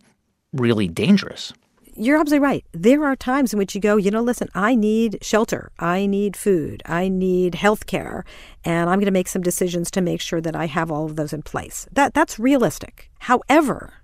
really 0.53 0.89
dangerous? 0.89 1.53
You're 1.95 2.19
absolutely 2.19 2.45
right. 2.45 2.65
There 2.73 3.05
are 3.05 3.17
times 3.17 3.53
in 3.53 3.59
which 3.59 3.75
you 3.75 3.81
go, 3.81 3.97
you 3.97 4.11
know, 4.11 4.23
listen, 4.23 4.49
I 4.55 4.75
need 4.75 5.19
shelter, 5.21 5.71
I 5.79 6.07
need 6.07 6.37
food, 6.37 6.83
I 6.87 7.09
need 7.09 7.55
health 7.55 7.87
care, 7.87 8.25
and 8.65 8.89
I'm 8.89 8.99
going 8.99 9.07
to 9.07 9.11
make 9.11 9.29
some 9.29 9.43
decisions 9.43 9.91
to 9.91 10.01
make 10.01 10.23
sure 10.23 10.41
that 10.41 10.57
I 10.57 10.67
have 10.67 10.91
all 10.91 11.05
of 11.05 11.17
those 11.17 11.35
in 11.35 11.43
place. 11.43 11.87
That 11.93 12.15
that's 12.15 12.39
realistic. 12.39 13.11
However, 13.21 13.95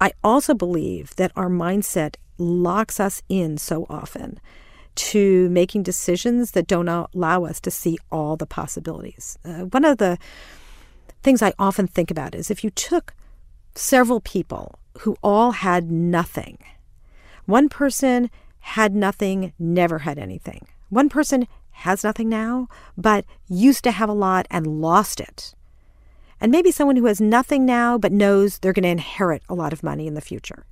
I 0.00 0.12
also 0.22 0.54
believe 0.54 1.16
that 1.16 1.32
our 1.34 1.48
mindset 1.48 2.16
locks 2.38 3.00
us 3.00 3.22
in 3.28 3.58
so 3.58 3.86
often 3.88 4.40
to 4.94 5.48
making 5.50 5.82
decisions 5.82 6.52
that 6.52 6.66
don't 6.66 6.88
allow 6.88 7.44
us 7.44 7.60
to 7.60 7.70
see 7.70 7.98
all 8.10 8.36
the 8.36 8.46
possibilities. 8.46 9.38
Uh, 9.44 9.64
one 9.64 9.84
of 9.84 9.98
the 9.98 10.18
things 11.22 11.42
I 11.42 11.52
often 11.58 11.86
think 11.86 12.10
about 12.10 12.34
is 12.34 12.50
if 12.50 12.62
you 12.62 12.70
took 12.70 13.14
several 13.74 14.20
people 14.20 14.78
who 15.00 15.16
all 15.22 15.52
had 15.52 15.90
nothing, 15.90 16.58
one 17.46 17.68
person 17.68 18.30
had 18.60 18.94
nothing, 18.94 19.52
never 19.58 20.00
had 20.00 20.18
anything. 20.18 20.66
One 20.88 21.08
person 21.08 21.46
has 21.72 22.04
nothing 22.04 22.28
now, 22.28 22.68
but 22.96 23.24
used 23.48 23.84
to 23.84 23.90
have 23.90 24.08
a 24.08 24.12
lot 24.12 24.46
and 24.50 24.80
lost 24.80 25.20
it. 25.20 25.54
And 26.40 26.52
maybe 26.52 26.70
someone 26.70 26.96
who 26.96 27.06
has 27.06 27.20
nothing 27.20 27.66
now, 27.66 27.98
but 27.98 28.12
knows 28.12 28.58
they're 28.58 28.72
going 28.72 28.84
to 28.84 28.88
inherit 28.90 29.42
a 29.48 29.54
lot 29.54 29.72
of 29.72 29.82
money 29.82 30.06
in 30.06 30.14
the 30.14 30.20
future. 30.20 30.66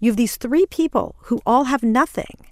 You 0.00 0.10
have 0.10 0.16
these 0.16 0.36
three 0.36 0.66
people 0.66 1.16
who 1.24 1.40
all 1.46 1.64
have 1.64 1.82
nothing 1.82 2.46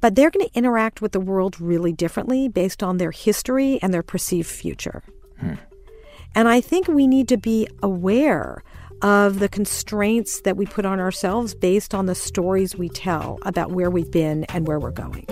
but 0.00 0.14
they're 0.14 0.30
going 0.30 0.46
to 0.46 0.54
interact 0.54 1.02
with 1.02 1.12
the 1.12 1.20
world 1.20 1.60
really 1.60 1.92
differently 1.92 2.48
based 2.48 2.82
on 2.82 2.98
their 2.98 3.10
history 3.10 3.78
and 3.82 3.92
their 3.92 4.02
perceived 4.02 4.48
future. 4.48 5.02
Hmm. 5.40 5.54
And 6.34 6.48
I 6.48 6.60
think 6.60 6.88
we 6.88 7.06
need 7.06 7.28
to 7.28 7.36
be 7.36 7.68
aware 7.82 8.62
of 9.02 9.38
the 9.38 9.48
constraints 9.48 10.40
that 10.42 10.56
we 10.56 10.66
put 10.66 10.84
on 10.84 10.98
ourselves 10.98 11.54
based 11.54 11.94
on 11.94 12.06
the 12.06 12.14
stories 12.14 12.76
we 12.76 12.88
tell 12.88 13.38
about 13.42 13.70
where 13.70 13.90
we've 13.90 14.10
been 14.10 14.44
and 14.44 14.66
where 14.66 14.78
we're 14.78 14.90
going. 14.90 15.26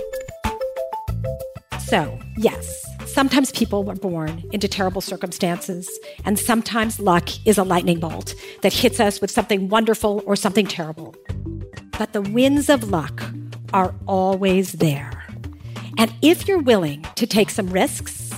So, 1.81 2.19
yes, 2.37 2.85
sometimes 3.07 3.53
people 3.53 3.85
were 3.85 3.95
born 3.95 4.43
into 4.53 4.67
terrible 4.67 5.01
circumstances, 5.01 5.89
and 6.25 6.39
sometimes 6.39 6.99
luck 6.99 7.29
is 7.47 7.59
a 7.59 7.63
lightning 7.63 8.01
bolt 8.01 8.35
that 8.63 8.73
hits 8.73 8.99
us 8.99 9.21
with 9.21 9.31
something 9.31 9.69
wonderful 9.69 10.23
or 10.27 10.35
something 10.35 10.67
terrible. 10.67 11.15
But 11.99 12.13
the 12.13 12.23
winds 12.23 12.69
of 12.69 12.91
luck 12.91 13.23
are 13.73 13.95
always 14.07 14.73
there. 14.73 15.25
And 15.99 16.13
if 16.23 16.47
you're 16.47 16.59
willing 16.59 17.07
to 17.15 17.27
take 17.27 17.51
some 17.51 17.69
risks, 17.71 18.33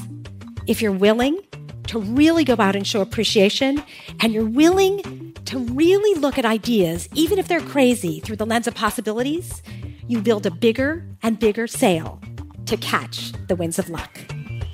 if 0.67 0.81
you're 0.81 0.93
willing 0.93 1.41
to 1.89 1.99
really 1.99 2.45
go 2.45 2.57
out 2.59 2.77
and 2.77 2.87
show 2.87 3.01
appreciation, 3.01 3.83
and 4.21 4.33
you're 4.33 4.45
willing 4.45 5.35
to 5.47 5.59
really 5.59 6.21
look 6.21 6.39
at 6.39 6.45
ideas, 6.45 7.09
even 7.15 7.39
if 7.39 7.49
they're 7.49 7.61
crazy, 7.61 8.21
through 8.21 8.37
the 8.37 8.47
lens 8.47 8.67
of 8.67 8.75
possibilities, 8.75 9.63
you 10.07 10.21
build 10.21 10.45
a 10.45 10.51
bigger 10.51 11.05
and 11.23 11.39
bigger 11.39 11.67
sail 11.67 12.21
to 12.67 12.77
catch 12.77 13.33
the 13.49 13.57
winds 13.57 13.79
of 13.79 13.89
luck. 13.89 14.21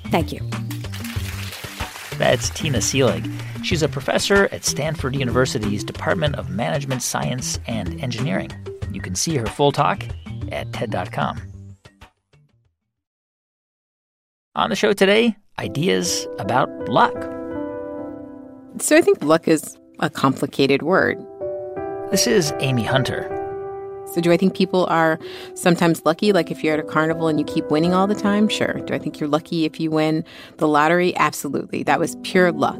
Thank 0.07 0.33
you. 0.33 0.41
That's 2.17 2.49
Tina 2.49 2.79
Seelig. 2.79 3.31
She's 3.63 3.81
a 3.81 3.89
professor 3.89 4.47
at 4.51 4.63
Stanford 4.63 5.15
University's 5.15 5.83
Department 5.83 6.35
of 6.35 6.49
Management 6.49 7.01
Science 7.01 7.59
and 7.67 7.99
Engineering. 8.01 8.51
You 8.91 9.01
can 9.01 9.15
see 9.15 9.35
her 9.37 9.45
full 9.45 9.71
talk 9.71 10.03
at 10.51 10.71
TED.com. 10.73 11.41
On 14.55 14.69
the 14.69 14.75
show 14.75 14.93
today, 14.93 15.35
ideas 15.59 16.27
about 16.39 16.69
luck. 16.87 17.13
So 18.79 18.95
I 18.95 19.01
think 19.01 19.23
luck 19.23 19.47
is 19.47 19.77
a 19.99 20.09
complicated 20.09 20.81
word. 20.81 21.17
This 22.11 22.27
is 22.27 22.53
Amy 22.59 22.83
Hunter. 22.83 23.31
So, 24.13 24.21
do 24.21 24.31
I 24.31 24.37
think 24.37 24.55
people 24.55 24.85
are 24.85 25.19
sometimes 25.55 26.05
lucky? 26.05 26.31
Like 26.31 26.51
if 26.51 26.63
you're 26.63 26.75
at 26.75 26.79
a 26.79 26.83
carnival 26.83 27.27
and 27.27 27.39
you 27.39 27.45
keep 27.45 27.69
winning 27.71 27.93
all 27.93 28.05
the 28.05 28.15
time? 28.15 28.47
Sure. 28.47 28.73
Do 28.85 28.93
I 28.93 28.99
think 28.99 29.19
you're 29.19 29.27
lucky 29.29 29.65
if 29.65 29.79
you 29.79 29.89
win 29.89 30.23
the 30.57 30.67
lottery? 30.67 31.15
Absolutely. 31.17 31.83
That 31.83 31.99
was 31.99 32.15
pure 32.23 32.51
luck. 32.51 32.79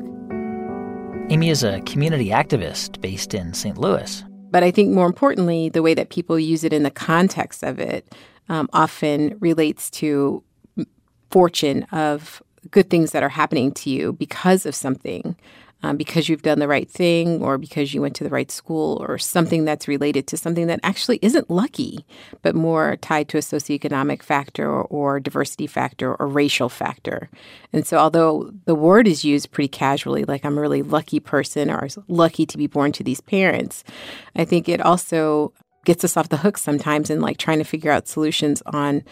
Amy 1.30 1.50
is 1.50 1.64
a 1.64 1.82
community 1.82 2.30
activist 2.30 3.02
based 3.02 3.34
in 3.34 3.54
St. 3.54 3.78
Louis. 3.78 4.24
But 4.52 4.64
I 4.64 4.72
think 4.72 4.92
more 4.92 5.08
importantly, 5.08 5.70
the 5.70 5.82
way 5.82 5.94
that 5.94 6.10
people 6.10 6.40
use 6.40 6.64
it 6.64 6.74
in 6.74 6.84
the 6.84 6.92
context 6.92 7.64
of 7.64 7.80
it 7.80 8.14
um, 8.50 8.70
often 8.74 9.38
relates 9.40 9.90
to 9.92 10.44
fortune 11.32 11.84
of 11.92 12.42
good 12.72 12.90
things 12.90 13.12
that 13.12 13.24
are 13.24 13.30
happening 13.30 13.72
to 13.72 13.90
you 13.90 14.14
because 14.14 14.66
of 14.66 14.76
something 14.76 15.36
um, 15.84 15.98
because 15.98 16.28
you've 16.28 16.42
done 16.42 16.60
the 16.60 16.68
right 16.68 16.90
thing 16.90 17.42
or 17.44 17.58
because 17.58 17.94
you 17.94 18.02
went 18.02 18.16
to 18.16 18.24
the 18.24 18.30
right 18.30 18.50
school 18.50 18.98
or 19.08 19.18
something 19.18 19.66
that's 19.66 19.88
related 19.88 20.26
to 20.28 20.38
something 20.38 20.68
that 20.68 20.80
actually 20.84 21.20
isn't 21.22 21.50
lucky, 21.50 22.06
but 22.42 22.56
more 22.56 22.98
tied 22.98 23.30
to 23.30 23.38
a 23.38 23.42
socioeconomic 23.42 24.24
factor 24.24 24.70
or, 24.70 24.84
or 24.86 25.20
diversity 25.20 25.68
factor 25.68 26.16
or 26.16 26.28
racial 26.28 26.70
factor. 26.70 27.30
And 27.72 27.86
so, 27.86 27.98
although 27.98 28.52
the 28.66 28.76
word 28.76 29.08
is 29.08 29.24
used 29.24 29.52
pretty 29.52 29.68
casually, 29.68 30.24
like 30.24 30.44
I'm 30.44 30.58
a 30.58 30.62
really 30.62 30.82
lucky 30.82 31.20
person 31.20 31.70
or 31.70 31.88
lucky 32.08 32.46
to 32.48 32.58
be 32.58 32.68
born 32.68 32.92
to 32.94 33.04
these 33.04 33.22
parents, 33.22 33.84
I 34.36 34.46
think 34.46 34.68
it 34.68 34.82
also 34.82 35.54
gets 35.86 36.04
us 36.04 36.18
off 36.18 36.30
the 36.30 36.38
hook 36.38 36.58
sometimes 36.58 37.10
in 37.10 37.22
like 37.22 37.38
trying 37.38 37.60
to 37.60 37.64
figure 37.64 37.92
out 37.92 38.08
solutions 38.08 38.64
on 38.66 39.04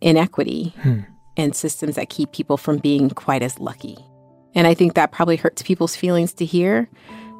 inequity 0.00 0.74
hmm. 0.82 1.00
and 1.36 1.56
systems 1.56 1.96
that 1.96 2.08
keep 2.08 2.30
people 2.30 2.56
from 2.56 2.78
being 2.78 3.10
quite 3.10 3.42
as 3.42 3.58
lucky. 3.58 3.96
And 4.54 4.66
I 4.66 4.74
think 4.74 4.94
that 4.94 5.12
probably 5.12 5.36
hurts 5.36 5.62
people's 5.62 5.96
feelings 5.96 6.32
to 6.34 6.44
hear 6.44 6.88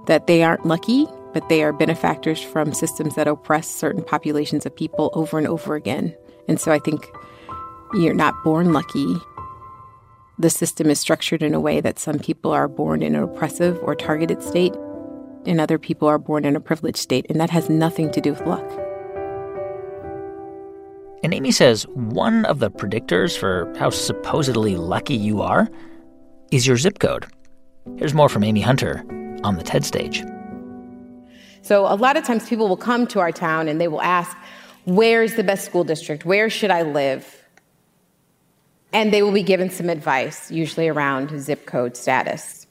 that 0.07 0.27
they 0.27 0.43
aren't 0.43 0.67
lucky, 0.67 1.07
but 1.33 1.49
they 1.49 1.63
are 1.63 1.73
benefactors 1.73 2.43
from 2.43 2.75
systems 2.75 3.15
that 3.15 3.29
oppress 3.29 3.69
certain 3.69 4.03
populations 4.03 4.67
of 4.67 4.77
people 4.77 5.11
over 5.15 5.39
and 5.39 5.47
over 5.47 5.75
again. 5.75 6.15
And 6.49 6.61
so 6.61 6.73
I 6.73 6.79
think 6.79 7.07
you're 7.95 8.15
not 8.15 8.35
born 8.45 8.73
lucky. 8.73 9.17
The 10.39 10.51
system 10.51 10.91
is 10.91 10.99
structured 10.99 11.43
in 11.43 11.55
a 11.55 11.61
way 11.61 11.81
that 11.81 11.99
some 11.99 12.19
people 12.19 12.51
are 12.51 12.69
born 12.69 13.03
in 13.03 13.15
an 13.15 13.23
oppressive 13.23 13.79
or 13.83 13.95
targeted 13.95 14.43
state, 14.43 14.75
and 15.47 15.61
other 15.61 15.79
people 15.79 16.09
are 16.09 16.19
born 16.19 16.45
in 16.45 16.57
a 16.57 16.61
privileged 16.61 16.99
state, 16.99 17.27
and 17.29 17.41
that 17.41 17.51
has 17.51 17.71
nothing 17.71 18.11
to 18.11 18.21
do 18.21 18.33
with 18.33 18.45
luck. 18.47 18.65
And 21.23 21.33
Amy 21.33 21.53
says 21.53 21.85
one 21.95 22.45
of 22.47 22.59
the 22.59 22.71
predictors 22.71 23.39
for 23.39 23.73
how 23.79 23.91
supposedly 23.91 24.77
lucky 24.77 25.15
you 25.15 25.41
are 25.41 25.71
is 26.55 26.67
your 26.67 26.77
zip 26.77 27.01
code. 27.01 27.27
Here's 27.97 28.15
more 28.15 28.29
from 28.29 28.45
Amy 28.45 28.61
Hunter 28.61 29.05
on 29.43 29.57
the 29.57 29.63
TED 29.63 29.85
stage. 29.85 30.23
So, 31.63 31.87
a 31.87 31.97
lot 31.97 32.17
of 32.17 32.25
times 32.25 32.49
people 32.49 32.69
will 32.69 32.77
come 32.77 33.07
to 33.09 33.21
our 33.21 33.33
town 33.33 33.69
and 33.69 33.81
they 33.81 33.89
will 33.89 34.03
ask, 34.03 34.37
Where's 34.85 35.35
the 35.35 35.43
best 35.43 35.65
school 35.65 35.83
district? 35.83 36.27
Where 36.27 36.51
should 36.51 36.71
I 36.71 36.83
live? 36.83 37.43
And 38.93 39.13
they 39.13 39.23
will 39.23 39.33
be 39.33 39.43
given 39.43 39.71
some 39.71 39.89
advice, 39.89 40.51
usually 40.51 40.89
around 40.89 41.41
zip 41.41 41.67
code 41.67 41.97
status. 41.97 42.67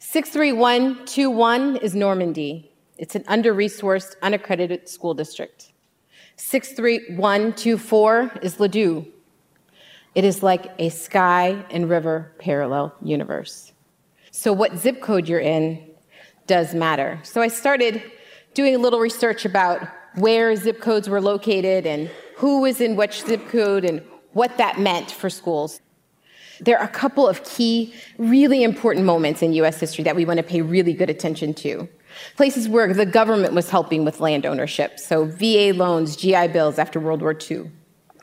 63121 0.00 1.76
is 1.76 1.94
Normandy. 1.94 2.72
It's 2.98 3.14
an 3.14 3.24
under 3.28 3.54
resourced, 3.54 4.16
unaccredited 4.22 4.88
school 4.88 5.14
district. 5.14 5.72
63124 6.36 8.40
is 8.42 8.56
Ladue. 8.56 9.06
It 10.14 10.24
is 10.24 10.42
like 10.42 10.72
a 10.78 10.88
sky 10.88 11.64
and 11.70 11.88
river 11.88 12.32
parallel 12.38 12.94
universe. 13.02 13.72
So, 14.32 14.52
what 14.52 14.76
zip 14.76 15.00
code 15.00 15.28
you're 15.28 15.40
in 15.40 15.84
does 16.46 16.74
matter. 16.74 17.20
So, 17.22 17.40
I 17.40 17.48
started 17.48 18.02
doing 18.54 18.74
a 18.74 18.78
little 18.78 19.00
research 19.00 19.44
about 19.44 19.86
where 20.16 20.54
zip 20.56 20.80
codes 20.80 21.08
were 21.08 21.20
located 21.20 21.86
and 21.86 22.10
who 22.36 22.60
was 22.60 22.80
in 22.80 22.96
which 22.96 23.22
zip 23.22 23.48
code 23.48 23.84
and 23.84 24.02
what 24.32 24.56
that 24.58 24.80
meant 24.80 25.10
for 25.10 25.30
schools. 25.30 25.80
There 26.60 26.78
are 26.78 26.84
a 26.84 26.88
couple 26.88 27.26
of 27.26 27.42
key, 27.44 27.94
really 28.18 28.62
important 28.62 29.06
moments 29.06 29.42
in 29.42 29.52
US 29.54 29.80
history 29.80 30.04
that 30.04 30.16
we 30.16 30.24
want 30.24 30.38
to 30.38 30.42
pay 30.42 30.60
really 30.60 30.92
good 30.92 31.08
attention 31.08 31.54
to. 31.54 31.88
Places 32.36 32.68
where 32.68 32.92
the 32.92 33.06
government 33.06 33.54
was 33.54 33.70
helping 33.70 34.04
with 34.04 34.20
land 34.20 34.44
ownership, 34.44 34.98
so 34.98 35.24
VA 35.24 35.72
loans, 35.74 36.16
GI 36.16 36.48
Bills 36.48 36.78
after 36.78 36.98
World 36.98 37.22
War 37.22 37.36
II. 37.50 37.70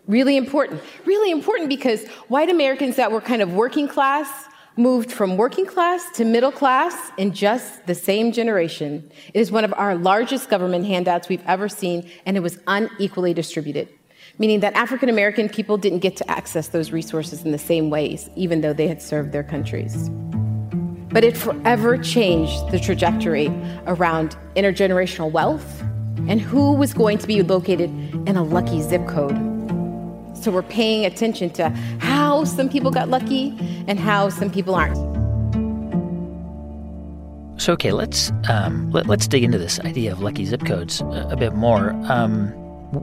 Really 0.07 0.37
important. 0.37 0.81
Really 1.05 1.31
important 1.31 1.69
because 1.69 2.07
white 2.29 2.49
Americans 2.49 2.95
that 2.95 3.11
were 3.11 3.21
kind 3.21 3.41
of 3.41 3.53
working 3.53 3.87
class 3.87 4.47
moved 4.77 5.11
from 5.11 5.37
working 5.37 5.65
class 5.65 6.09
to 6.13 6.23
middle 6.23 6.51
class 6.51 7.11
in 7.17 7.33
just 7.33 7.85
the 7.87 7.95
same 7.95 8.31
generation. 8.31 9.11
It 9.33 9.39
is 9.39 9.51
one 9.51 9.65
of 9.65 9.73
our 9.73 9.95
largest 9.95 10.49
government 10.49 10.85
handouts 10.85 11.27
we've 11.27 11.43
ever 11.45 11.67
seen, 11.67 12.09
and 12.25 12.37
it 12.37 12.41
was 12.41 12.59
unequally 12.67 13.33
distributed, 13.33 13.89
meaning 14.37 14.59
that 14.61 14.73
African 14.75 15.09
American 15.09 15.49
people 15.49 15.77
didn't 15.77 15.99
get 15.99 16.15
to 16.17 16.31
access 16.31 16.69
those 16.69 16.91
resources 16.91 17.43
in 17.43 17.51
the 17.51 17.57
same 17.57 17.89
ways, 17.89 18.29
even 18.35 18.61
though 18.61 18.73
they 18.73 18.87
had 18.87 19.01
served 19.01 19.31
their 19.31 19.43
countries. 19.43 20.09
But 21.09 21.23
it 21.23 21.35
forever 21.35 21.97
changed 21.97 22.69
the 22.69 22.79
trajectory 22.79 23.47
around 23.87 24.37
intergenerational 24.55 25.31
wealth 25.31 25.81
and 26.29 26.39
who 26.39 26.73
was 26.73 26.93
going 26.93 27.17
to 27.17 27.27
be 27.27 27.41
located 27.41 27.89
in 28.27 28.37
a 28.37 28.43
lucky 28.43 28.81
zip 28.81 29.05
code. 29.07 29.56
So 30.47 30.53
we're 30.53 30.63
paying 30.63 31.05
attention 31.05 31.49
to 31.55 31.67
how 31.99 32.45
some 32.45 32.69
people 32.69 32.89
got 32.89 33.09
lucky 33.09 33.53
and 33.85 33.99
how 33.99 34.29
some 34.29 34.49
people 34.49 34.75
aren't. 34.75 34.95
So 37.59 37.73
okay, 37.73 37.91
let's 37.91 38.31
um, 38.47 38.89
let, 38.91 39.09
us 39.09 39.27
dig 39.27 39.43
into 39.43 39.57
this 39.57 39.77
idea 39.81 40.13
of 40.13 40.21
lucky 40.21 40.45
zip 40.45 40.65
codes 40.65 41.01
a, 41.01 41.27
a 41.31 41.35
bit 41.35 41.53
more. 41.53 41.89
Um, 42.05 42.47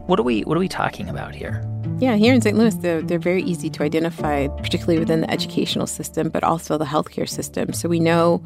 what 0.06 0.18
are 0.18 0.22
we 0.22 0.40
what 0.44 0.56
are 0.56 0.58
we 0.58 0.70
talking 0.70 1.06
about 1.06 1.34
here? 1.34 1.62
Yeah, 1.98 2.16
here 2.16 2.32
in 2.32 2.40
St. 2.40 2.56
Louis, 2.56 2.74
they're, 2.76 3.02
they're 3.02 3.18
very 3.18 3.42
easy 3.42 3.68
to 3.68 3.82
identify, 3.82 4.48
particularly 4.48 4.98
within 4.98 5.20
the 5.20 5.30
educational 5.30 5.86
system, 5.86 6.30
but 6.30 6.42
also 6.42 6.78
the 6.78 6.86
healthcare 6.86 7.28
system. 7.28 7.74
So 7.74 7.90
we 7.90 8.00
know 8.00 8.42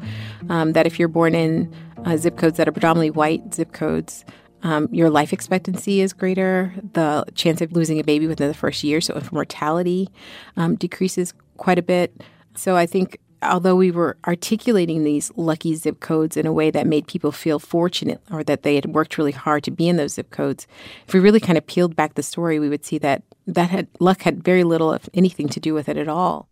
um, 0.49 0.73
that 0.73 0.85
if 0.85 0.99
you're 0.99 1.07
born 1.07 1.35
in 1.35 1.73
uh, 2.03 2.17
zip 2.17 2.35
codes 2.35 2.57
that 2.57 2.67
are 2.67 2.73
predominantly 2.73 3.11
white 3.11 3.53
zip 3.53 3.71
codes, 3.71 4.25
um, 4.63 4.89
your 4.91 5.09
life 5.09 5.31
expectancy 5.33 6.01
is 6.01 6.13
greater. 6.13 6.73
The 6.93 7.25
chance 7.35 7.61
of 7.61 7.71
losing 7.71 7.99
a 7.99 8.03
baby 8.03 8.27
within 8.27 8.47
the 8.47 8.53
first 8.53 8.83
year, 8.83 9.01
so 9.01 9.15
infant 9.15 9.33
mortality, 9.33 10.09
um, 10.57 10.75
decreases 10.75 11.33
quite 11.57 11.79
a 11.79 11.83
bit. 11.83 12.21
So 12.55 12.75
I 12.75 12.85
think 12.85 13.19
although 13.41 13.75
we 13.75 13.91
were 13.91 14.17
articulating 14.27 15.03
these 15.03 15.31
lucky 15.35 15.75
zip 15.75 15.99
codes 15.99 16.35
in 16.35 16.45
a 16.45 16.53
way 16.53 16.71
that 16.71 16.87
made 16.87 17.07
people 17.07 17.31
feel 17.31 17.59
fortunate 17.59 18.21
or 18.31 18.43
that 18.43 18.63
they 18.63 18.75
had 18.75 18.87
worked 18.87 19.17
really 19.17 19.31
hard 19.31 19.63
to 19.63 19.71
be 19.71 19.87
in 19.87 19.97
those 19.97 20.15
zip 20.15 20.29
codes, 20.29 20.67
if 21.07 21.13
we 21.13 21.19
really 21.19 21.39
kind 21.39 21.57
of 21.57 21.65
peeled 21.65 21.95
back 21.95 22.15
the 22.15 22.23
story, 22.23 22.59
we 22.59 22.69
would 22.69 22.85
see 22.85 22.97
that 22.97 23.23
that 23.47 23.69
had 23.69 23.87
luck 23.99 24.21
had 24.21 24.43
very 24.43 24.63
little, 24.63 24.93
if 24.93 25.09
anything, 25.13 25.47
to 25.49 25.59
do 25.59 25.73
with 25.73 25.89
it 25.89 25.97
at 25.97 26.07
all. 26.07 26.47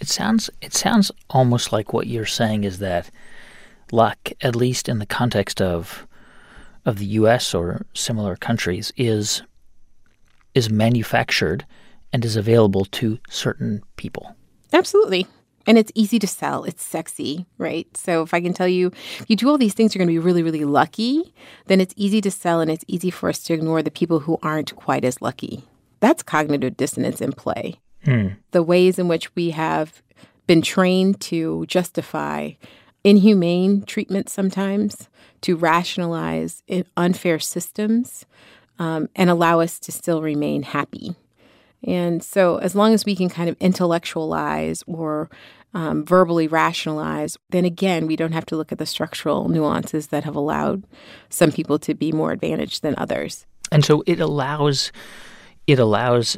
It 0.00 0.08
sounds 0.08 0.50
it 0.60 0.74
sounds 0.74 1.10
almost 1.30 1.72
like 1.72 1.92
what 1.92 2.06
you're 2.06 2.26
saying 2.26 2.64
is 2.64 2.78
that 2.78 3.10
luck, 3.90 4.30
at 4.42 4.54
least 4.54 4.88
in 4.88 4.98
the 4.98 5.06
context 5.06 5.60
of 5.62 6.06
of 6.86 6.98
the 6.98 7.06
US 7.06 7.52
or 7.52 7.84
similar 7.92 8.36
countries 8.36 8.92
is 8.96 9.42
is 10.54 10.70
manufactured 10.70 11.66
and 12.12 12.24
is 12.24 12.36
available 12.36 12.86
to 12.86 13.18
certain 13.28 13.82
people. 13.96 14.34
Absolutely. 14.72 15.26
And 15.66 15.76
it's 15.76 15.92
easy 15.94 16.18
to 16.20 16.26
sell. 16.26 16.64
It's 16.64 16.82
sexy, 16.82 17.44
right? 17.58 17.94
So 17.94 18.22
if 18.22 18.32
I 18.32 18.40
can 18.40 18.54
tell 18.54 18.68
you, 18.68 18.86
if 19.18 19.26
you 19.28 19.36
do 19.36 19.50
all 19.50 19.58
these 19.58 19.74
things, 19.74 19.94
you're 19.94 19.98
going 19.98 20.14
to 20.14 20.18
be 20.18 20.24
really, 20.24 20.42
really 20.42 20.64
lucky, 20.64 21.34
then 21.66 21.80
it's 21.80 21.92
easy 21.96 22.20
to 22.22 22.30
sell 22.30 22.60
and 22.60 22.70
it's 22.70 22.84
easy 22.86 23.10
for 23.10 23.28
us 23.28 23.40
to 23.40 23.52
ignore 23.52 23.82
the 23.82 23.90
people 23.90 24.20
who 24.20 24.38
aren't 24.42 24.74
quite 24.76 25.04
as 25.04 25.20
lucky. 25.20 25.64
That's 26.00 26.22
cognitive 26.22 26.76
dissonance 26.76 27.20
in 27.20 27.32
play. 27.32 27.80
Hmm. 28.04 28.28
The 28.52 28.62
ways 28.62 28.98
in 28.98 29.08
which 29.08 29.34
we 29.34 29.50
have 29.50 30.02
been 30.46 30.62
trained 30.62 31.20
to 31.22 31.66
justify 31.66 32.52
inhumane 33.02 33.82
treatment 33.82 34.28
sometimes, 34.28 35.08
to 35.46 35.56
rationalize 35.56 36.64
unfair 36.96 37.38
systems, 37.38 38.26
um, 38.80 39.08
and 39.14 39.30
allow 39.30 39.60
us 39.60 39.78
to 39.78 39.92
still 39.92 40.20
remain 40.20 40.64
happy. 40.64 41.14
And 41.84 42.20
so, 42.20 42.56
as 42.56 42.74
long 42.74 42.92
as 42.92 43.04
we 43.04 43.14
can 43.14 43.28
kind 43.28 43.48
of 43.48 43.56
intellectualize 43.60 44.82
or 44.88 45.30
um, 45.72 46.04
verbally 46.04 46.48
rationalize, 46.48 47.38
then 47.50 47.64
again, 47.64 48.08
we 48.08 48.16
don't 48.16 48.32
have 48.32 48.46
to 48.46 48.56
look 48.56 48.72
at 48.72 48.78
the 48.78 48.86
structural 48.86 49.48
nuances 49.48 50.08
that 50.08 50.24
have 50.24 50.34
allowed 50.34 50.82
some 51.28 51.52
people 51.52 51.78
to 51.78 51.94
be 51.94 52.10
more 52.10 52.32
advantaged 52.32 52.82
than 52.82 52.96
others. 52.98 53.46
And 53.70 53.84
so, 53.84 54.02
it 54.04 54.18
allows 54.18 54.90
it 55.68 55.78
allows 55.78 56.36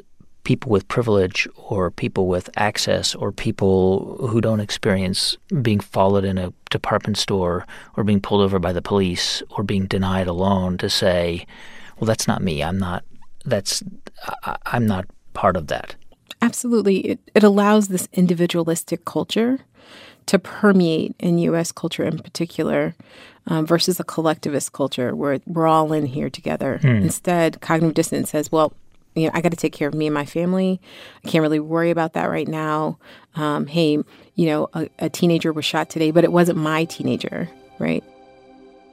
people 0.48 0.72
with 0.72 0.88
privilege 0.88 1.46
or 1.56 1.90
people 1.90 2.26
with 2.26 2.48
access 2.56 3.14
or 3.14 3.30
people 3.30 4.16
who 4.30 4.40
don't 4.40 4.60
experience 4.60 5.36
being 5.60 5.78
followed 5.78 6.24
in 6.24 6.38
a 6.38 6.50
department 6.70 7.18
store 7.18 7.66
or 7.98 8.02
being 8.02 8.18
pulled 8.18 8.40
over 8.40 8.58
by 8.58 8.72
the 8.72 8.80
police 8.80 9.42
or 9.50 9.62
being 9.62 9.84
denied 9.84 10.26
a 10.26 10.32
loan 10.32 10.78
to 10.78 10.88
say, 10.88 11.46
well, 11.98 12.06
that's 12.06 12.26
not 12.26 12.40
me. 12.40 12.62
I'm 12.62 12.78
not, 12.78 13.04
that's, 13.44 13.82
I, 14.42 14.56
I'm 14.64 14.86
not 14.86 15.04
part 15.34 15.54
of 15.54 15.66
that. 15.66 15.94
Absolutely. 16.40 17.00
It, 17.00 17.18
it 17.34 17.44
allows 17.44 17.88
this 17.88 18.08
individualistic 18.14 19.04
culture 19.04 19.58
to 20.24 20.38
permeate 20.38 21.14
in 21.18 21.36
U.S. 21.40 21.72
culture 21.72 22.04
in 22.04 22.20
particular 22.20 22.94
um, 23.48 23.66
versus 23.66 24.00
a 24.00 24.04
collectivist 24.04 24.72
culture 24.72 25.14
where 25.14 25.40
we're 25.44 25.66
all 25.66 25.92
in 25.92 26.06
here 26.06 26.30
together. 26.30 26.78
Hmm. 26.78 26.88
Instead, 26.88 27.60
cognitive 27.60 27.92
dissonance 27.92 28.30
says, 28.30 28.50
well, 28.50 28.72
you 29.18 29.26
know, 29.26 29.32
I 29.34 29.40
got 29.40 29.50
to 29.50 29.56
take 29.56 29.72
care 29.72 29.88
of 29.88 29.94
me 29.94 30.06
and 30.06 30.14
my 30.14 30.24
family. 30.24 30.80
I 31.24 31.28
can't 31.28 31.42
really 31.42 31.60
worry 31.60 31.90
about 31.90 32.14
that 32.14 32.26
right 32.26 32.48
now. 32.48 32.98
Um, 33.34 33.66
hey, 33.66 33.98
you 34.34 34.46
know, 34.46 34.68
a, 34.74 34.88
a 34.98 35.08
teenager 35.08 35.52
was 35.52 35.64
shot 35.64 35.90
today, 35.90 36.10
but 36.10 36.24
it 36.24 36.32
wasn't 36.32 36.58
my 36.58 36.84
teenager, 36.84 37.48
right? 37.78 38.04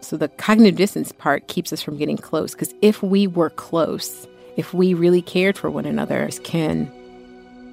So 0.02 0.18
the 0.18 0.28
cognitive 0.28 0.76
distance 0.76 1.12
part 1.12 1.48
keeps 1.48 1.74
us 1.74 1.82
from 1.82 1.98
getting 1.98 2.18
close 2.18 2.54
because 2.54 2.74
if 2.82 3.02
we 3.02 3.26
were 3.26 3.50
close, 3.50 4.28
if 4.56 4.74
we 4.74 4.94
really 4.94 5.22
cared 5.22 5.58
for 5.58 5.70
one 5.70 5.86
another 5.86 6.24
as 6.24 6.40
kin, 6.40 6.92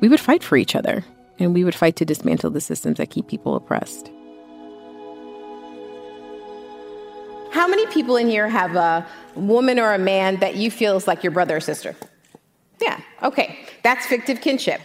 we 0.01 0.09
would 0.09 0.21
fight 0.21 0.43
for 0.43 0.57
each 0.57 0.75
other 0.75 1.05
and 1.39 1.55
we 1.55 1.65
would 1.65 1.75
fight 1.75 1.97
to 1.97 2.05
dismantle 2.05 2.51
the 2.51 2.61
systems 2.61 2.99
that 2.99 3.11
keep 3.11 3.29
people 3.29 3.55
oppressed. 3.55 4.11
How 7.53 7.69
many 7.69 7.87
people 7.89 8.17
in 8.17 8.29
here 8.29 8.49
have 8.49 8.77
a 8.77 9.07
woman 9.35 9.79
or 9.79 9.93
a 9.93 9.99
man 9.99 10.37
that 10.41 10.57
you 10.57 10.71
feel 10.71 10.97
is 10.97 11.07
like 11.07 11.23
your 11.23 11.33
brother 11.33 11.57
or 11.57 11.61
sister? 11.61 11.95
Yeah, 12.83 13.01
okay. 13.23 13.61
That's 13.85 14.07
fictive 14.07 14.41
kinship. 14.41 14.81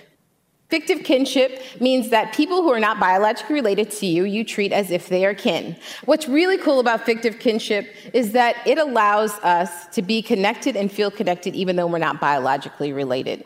Fictive 0.69 1.03
kinship 1.03 1.61
means 1.79 2.09
that 2.09 2.33
people 2.33 2.61
who 2.61 2.71
are 2.71 2.79
not 2.79 2.99
biologically 2.99 3.55
related 3.55 3.89
to 3.89 4.05
you, 4.05 4.25
you 4.25 4.43
treat 4.43 4.71
as 4.71 4.91
if 4.91 5.07
they 5.07 5.25
are 5.25 5.33
kin. 5.33 5.77
What's 6.05 6.27
really 6.27 6.57
cool 6.57 6.79
about 6.79 7.05
fictive 7.05 7.39
kinship 7.39 7.87
is 8.13 8.33
that 8.33 8.55
it 8.67 8.77
allows 8.77 9.31
us 9.39 9.87
to 9.95 10.01
be 10.01 10.21
connected 10.21 10.75
and 10.75 10.91
feel 10.91 11.09
connected 11.09 11.55
even 11.55 11.75
though 11.77 11.87
we're 11.87 11.99
not 11.99 12.19
biologically 12.19 12.91
related. 12.93 13.45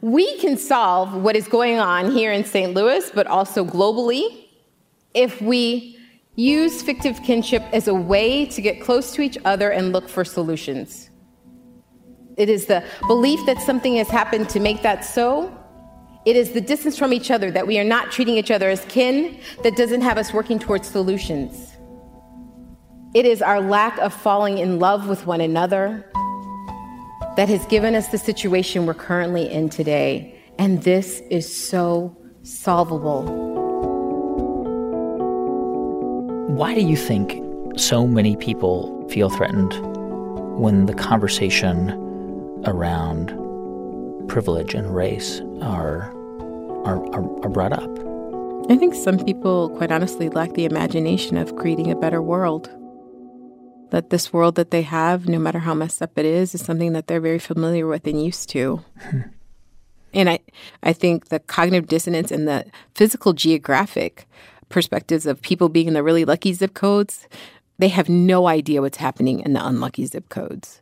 We 0.00 0.36
can 0.40 0.58
solve 0.58 1.14
what 1.14 1.36
is 1.36 1.48
going 1.48 1.78
on 1.78 2.10
here 2.10 2.32
in 2.32 2.44
St. 2.44 2.74
Louis, 2.74 3.10
but 3.14 3.26
also 3.28 3.64
globally, 3.64 4.48
if 5.14 5.40
we 5.40 5.98
use 6.34 6.82
fictive 6.82 7.22
kinship 7.22 7.62
as 7.72 7.86
a 7.88 7.94
way 7.94 8.44
to 8.46 8.60
get 8.60 8.82
close 8.82 9.12
to 9.14 9.22
each 9.22 9.38
other 9.44 9.70
and 9.70 9.92
look 9.92 10.08
for 10.08 10.24
solutions. 10.24 11.10
It 12.36 12.48
is 12.48 12.66
the 12.66 12.82
belief 13.06 13.44
that 13.46 13.60
something 13.60 13.96
has 13.96 14.08
happened 14.08 14.48
to 14.50 14.60
make 14.60 14.82
that 14.82 15.04
so. 15.04 15.56
It 16.24 16.36
is 16.36 16.52
the 16.52 16.60
distance 16.60 16.98
from 16.98 17.12
each 17.12 17.30
other, 17.30 17.50
that 17.50 17.66
we 17.66 17.78
are 17.78 17.84
not 17.84 18.10
treating 18.10 18.36
each 18.36 18.50
other 18.50 18.70
as 18.70 18.84
kin, 18.86 19.38
that 19.62 19.76
doesn't 19.76 20.00
have 20.00 20.18
us 20.18 20.32
working 20.32 20.58
towards 20.58 20.88
solutions. 20.88 21.76
It 23.14 23.26
is 23.26 23.42
our 23.42 23.60
lack 23.60 23.98
of 23.98 24.12
falling 24.12 24.58
in 24.58 24.80
love 24.80 25.06
with 25.08 25.26
one 25.26 25.40
another 25.40 26.10
that 27.36 27.48
has 27.48 27.64
given 27.66 27.94
us 27.94 28.08
the 28.08 28.18
situation 28.18 28.86
we're 28.86 28.94
currently 28.94 29.48
in 29.50 29.68
today. 29.68 30.40
And 30.58 30.82
this 30.82 31.20
is 31.30 31.68
so 31.68 32.16
solvable. 32.42 33.24
Why 36.48 36.74
do 36.74 36.80
you 36.80 36.96
think 36.96 37.40
so 37.78 38.06
many 38.06 38.36
people 38.36 39.08
feel 39.08 39.30
threatened 39.30 39.74
when 40.58 40.86
the 40.86 40.94
conversation 40.94 42.03
around 42.66 43.28
privilege 44.28 44.74
and 44.74 44.94
race 44.94 45.40
are, 45.60 46.10
are, 46.84 47.04
are, 47.14 47.44
are 47.44 47.48
brought 47.48 47.72
up. 47.72 47.90
I 48.70 48.76
think 48.76 48.94
some 48.94 49.22
people, 49.22 49.70
quite 49.76 49.92
honestly, 49.92 50.30
lack 50.30 50.54
the 50.54 50.64
imagination 50.64 51.36
of 51.36 51.56
creating 51.56 51.90
a 51.90 51.96
better 51.96 52.22
world. 52.22 52.70
that 53.90 54.10
this 54.10 54.32
world 54.32 54.54
that 54.56 54.70
they 54.70 54.82
have, 54.82 55.28
no 55.28 55.38
matter 55.38 55.60
how 55.60 55.74
messed 55.74 56.02
up 56.02 56.18
it 56.18 56.24
is, 56.24 56.54
is 56.54 56.64
something 56.64 56.94
that 56.94 57.06
they're 57.06 57.20
very 57.20 57.38
familiar 57.38 57.86
with 57.86 58.06
and 58.06 58.24
used 58.24 58.48
to. 58.50 58.82
and 60.14 60.30
I, 60.30 60.38
I 60.82 60.92
think 60.92 61.28
the 61.28 61.38
cognitive 61.38 61.88
dissonance 61.88 62.32
and 62.32 62.48
the 62.48 62.64
physical 62.94 63.34
geographic 63.34 64.26
perspectives 64.68 65.26
of 65.26 65.42
people 65.42 65.68
being 65.68 65.88
in 65.88 65.94
the 65.94 66.02
really 66.02 66.24
lucky 66.24 66.52
zip 66.54 66.74
codes, 66.74 67.28
they 67.78 67.88
have 67.88 68.08
no 68.08 68.46
idea 68.48 68.80
what's 68.80 68.96
happening 68.96 69.40
in 69.40 69.52
the 69.52 69.64
unlucky 69.64 70.06
zip 70.06 70.28
codes. 70.28 70.80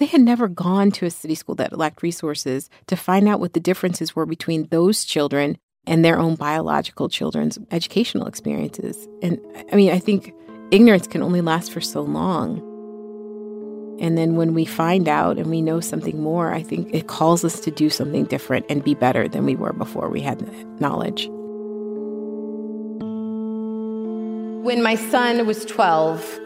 They 0.00 0.06
had 0.06 0.22
never 0.22 0.48
gone 0.48 0.90
to 0.92 1.06
a 1.06 1.10
city 1.10 1.36
school 1.36 1.54
that 1.56 1.76
lacked 1.76 2.02
resources 2.02 2.68
to 2.88 2.96
find 2.96 3.28
out 3.28 3.38
what 3.38 3.52
the 3.52 3.60
differences 3.60 4.16
were 4.16 4.26
between 4.26 4.66
those 4.68 5.04
children 5.04 5.56
and 5.86 6.04
their 6.04 6.18
own 6.18 6.34
biological 6.34 7.08
children's 7.08 7.58
educational 7.70 8.26
experiences. 8.26 9.06
And 9.22 9.38
I 9.70 9.76
mean, 9.76 9.92
I 9.92 10.00
think 10.00 10.34
ignorance 10.72 11.06
can 11.06 11.22
only 11.22 11.40
last 11.40 11.70
for 11.70 11.80
so 11.80 12.02
long. 12.02 12.58
And 14.00 14.18
then 14.18 14.34
when 14.34 14.54
we 14.54 14.64
find 14.64 15.08
out 15.08 15.38
and 15.38 15.48
we 15.48 15.62
know 15.62 15.78
something 15.78 16.20
more, 16.20 16.52
I 16.52 16.64
think 16.64 16.92
it 16.92 17.06
calls 17.06 17.44
us 17.44 17.60
to 17.60 17.70
do 17.70 17.88
something 17.88 18.24
different 18.24 18.66
and 18.68 18.82
be 18.82 18.94
better 18.94 19.28
than 19.28 19.44
we 19.44 19.54
were 19.54 19.72
before 19.72 20.08
we 20.08 20.20
had 20.20 20.42
knowledge. 20.80 21.28
When 24.64 24.82
my 24.82 24.96
son 24.96 25.46
was 25.46 25.64
12, 25.66 26.40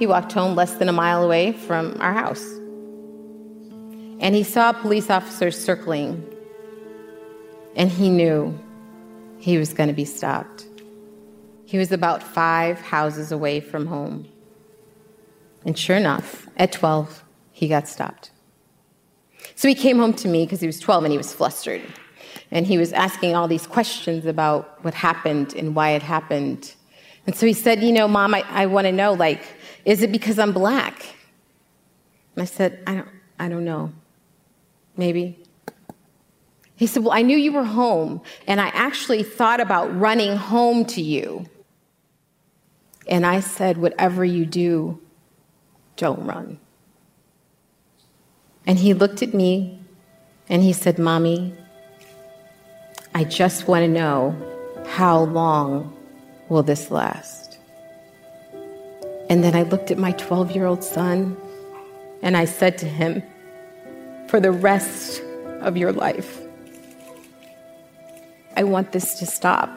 he 0.00 0.06
walked 0.06 0.32
home 0.32 0.54
less 0.56 0.76
than 0.76 0.88
a 0.88 0.92
mile 0.94 1.22
away 1.22 1.52
from 1.52 1.94
our 2.00 2.14
house. 2.14 2.42
And 4.18 4.34
he 4.34 4.42
saw 4.42 4.72
police 4.72 5.10
officers 5.10 5.62
circling, 5.62 6.26
and 7.76 7.90
he 7.90 8.08
knew 8.08 8.58
he 9.38 9.58
was 9.58 9.74
going 9.74 9.88
to 9.88 9.94
be 9.94 10.06
stopped. 10.06 10.66
He 11.66 11.76
was 11.76 11.92
about 11.92 12.22
five 12.22 12.80
houses 12.80 13.30
away 13.30 13.60
from 13.60 13.86
home. 13.86 14.26
And 15.66 15.78
sure 15.78 15.96
enough, 15.96 16.48
at 16.56 16.72
12, 16.72 17.22
he 17.52 17.68
got 17.68 17.86
stopped. 17.86 18.30
So 19.54 19.68
he 19.68 19.74
came 19.74 19.98
home 19.98 20.14
to 20.14 20.28
me 20.28 20.46
because 20.46 20.62
he 20.62 20.66
was 20.66 20.80
12 20.80 21.04
and 21.04 21.12
he 21.12 21.18
was 21.18 21.34
flustered. 21.34 21.82
And 22.50 22.66
he 22.66 22.78
was 22.78 22.94
asking 22.94 23.34
all 23.34 23.48
these 23.48 23.66
questions 23.66 24.24
about 24.24 24.82
what 24.82 24.94
happened 24.94 25.54
and 25.54 25.74
why 25.74 25.90
it 25.90 26.02
happened. 26.02 26.74
And 27.26 27.36
so 27.36 27.46
he 27.46 27.52
said, 27.52 27.82
You 27.82 27.92
know, 27.92 28.08
mom, 28.08 28.34
I, 28.34 28.44
I 28.48 28.64
want 28.64 28.86
to 28.86 28.92
know, 28.92 29.12
like, 29.12 29.42
is 29.84 30.02
it 30.02 30.12
because 30.12 30.38
I'm 30.38 30.52
black? 30.52 31.14
And 32.34 32.42
I 32.42 32.44
said, 32.44 32.82
I 32.86 32.94
don't, 32.94 33.08
I 33.38 33.48
don't 33.48 33.64
know. 33.64 33.92
Maybe. 34.96 35.38
He 36.76 36.86
said, 36.86 37.04
Well, 37.04 37.12
I 37.12 37.22
knew 37.22 37.36
you 37.36 37.52
were 37.52 37.64
home, 37.64 38.22
and 38.46 38.60
I 38.60 38.68
actually 38.68 39.22
thought 39.22 39.60
about 39.60 39.94
running 39.98 40.36
home 40.36 40.84
to 40.86 41.02
you. 41.02 41.46
And 43.06 43.26
I 43.26 43.40
said, 43.40 43.76
Whatever 43.76 44.24
you 44.24 44.46
do, 44.46 45.00
don't 45.96 46.24
run. 46.24 46.58
And 48.66 48.78
he 48.78 48.94
looked 48.94 49.22
at 49.22 49.34
me 49.34 49.80
and 50.48 50.62
he 50.62 50.72
said, 50.72 50.98
Mommy, 50.98 51.54
I 53.14 53.24
just 53.24 53.68
want 53.68 53.82
to 53.82 53.88
know 53.88 54.36
how 54.86 55.20
long 55.20 55.96
will 56.48 56.62
this 56.62 56.90
last? 56.90 57.49
And 59.30 59.44
then 59.44 59.54
I 59.54 59.62
looked 59.62 59.92
at 59.92 59.96
my 59.96 60.10
12 60.12 60.50
year 60.50 60.66
old 60.66 60.82
son 60.82 61.36
and 62.20 62.36
I 62.36 62.44
said 62.44 62.76
to 62.78 62.86
him, 62.86 63.22
For 64.28 64.40
the 64.40 64.50
rest 64.50 65.22
of 65.60 65.76
your 65.76 65.92
life, 65.92 66.40
I 68.56 68.64
want 68.64 68.90
this 68.90 69.20
to 69.20 69.26
stop. 69.26 69.70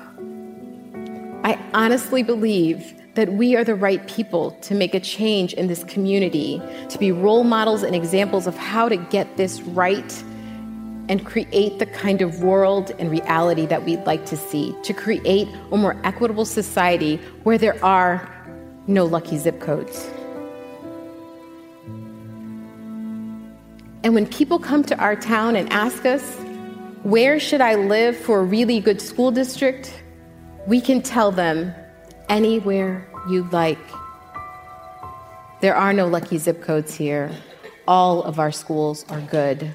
I 1.44 1.60
honestly 1.76 2.24
believe 2.24 3.00
that 3.14 3.32
we 3.34 3.56
are 3.56 3.64
the 3.64 3.76
right 3.76 4.06
people 4.08 4.52
to 4.62 4.74
make 4.74 4.96
a 4.96 5.00
change 5.00 5.54
in 5.54 5.68
this 5.68 5.84
community, 5.84 6.60
to 6.90 6.98
be 6.98 7.12
role 7.12 7.44
models 7.44 7.84
and 7.84 7.96
examples 7.96 8.48
of 8.48 8.58
how 8.58 8.90
to 8.90 8.98
get 8.98 9.38
this 9.38 9.62
right 9.62 10.24
and 11.10 11.24
create 11.24 11.78
the 11.78 11.86
kind 11.86 12.24
of 12.24 12.42
world 12.42 12.92
and 12.98 13.12
reality 13.12 13.68
that 13.68 13.86
we'd 13.86 14.04
like 14.06 14.26
to 14.26 14.38
see, 14.38 14.76
to 14.82 14.94
create 14.94 15.48
a 15.72 15.78
more 15.78 15.96
equitable 16.04 16.46
society 16.46 17.18
where 17.44 17.60
there 17.60 17.84
are 17.86 18.33
no 18.88 19.06
lucky 19.06 19.38
zip 19.38 19.60
codes. 19.60 20.10
And 24.04 24.14
when 24.14 24.28
people 24.28 24.60
come 24.60 24.84
to 24.86 24.98
our 24.98 25.16
town 25.16 25.56
and 25.56 25.72
ask 25.72 26.06
us, 26.06 26.38
where 27.04 27.40
should 27.40 27.62
I 27.62 27.76
live 27.76 28.18
for 28.18 28.42
a 28.42 28.44
really 28.44 28.80
good 28.80 29.02
school 29.02 29.32
district? 29.32 30.04
We 30.68 30.82
can 30.82 31.02
tell 31.02 31.32
them 31.32 31.74
anywhere 32.28 33.08
you'd 33.30 33.52
like. 33.54 33.80
There 35.62 35.76
are 35.76 35.94
no 35.94 36.08
lucky 36.08 36.38
zip 36.38 36.62
codes 36.62 36.94
here. 36.94 37.32
All 37.88 38.24
of 38.24 38.40
our 38.40 38.52
schools 38.52 39.06
are 39.10 39.22
good. 39.22 39.74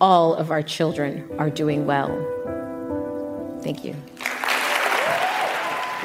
All 0.00 0.34
of 0.34 0.52
our 0.52 0.62
children 0.62 1.28
are 1.38 1.50
doing 1.50 1.86
well. 1.86 2.10
Thank 3.62 3.84
you. 3.84 3.96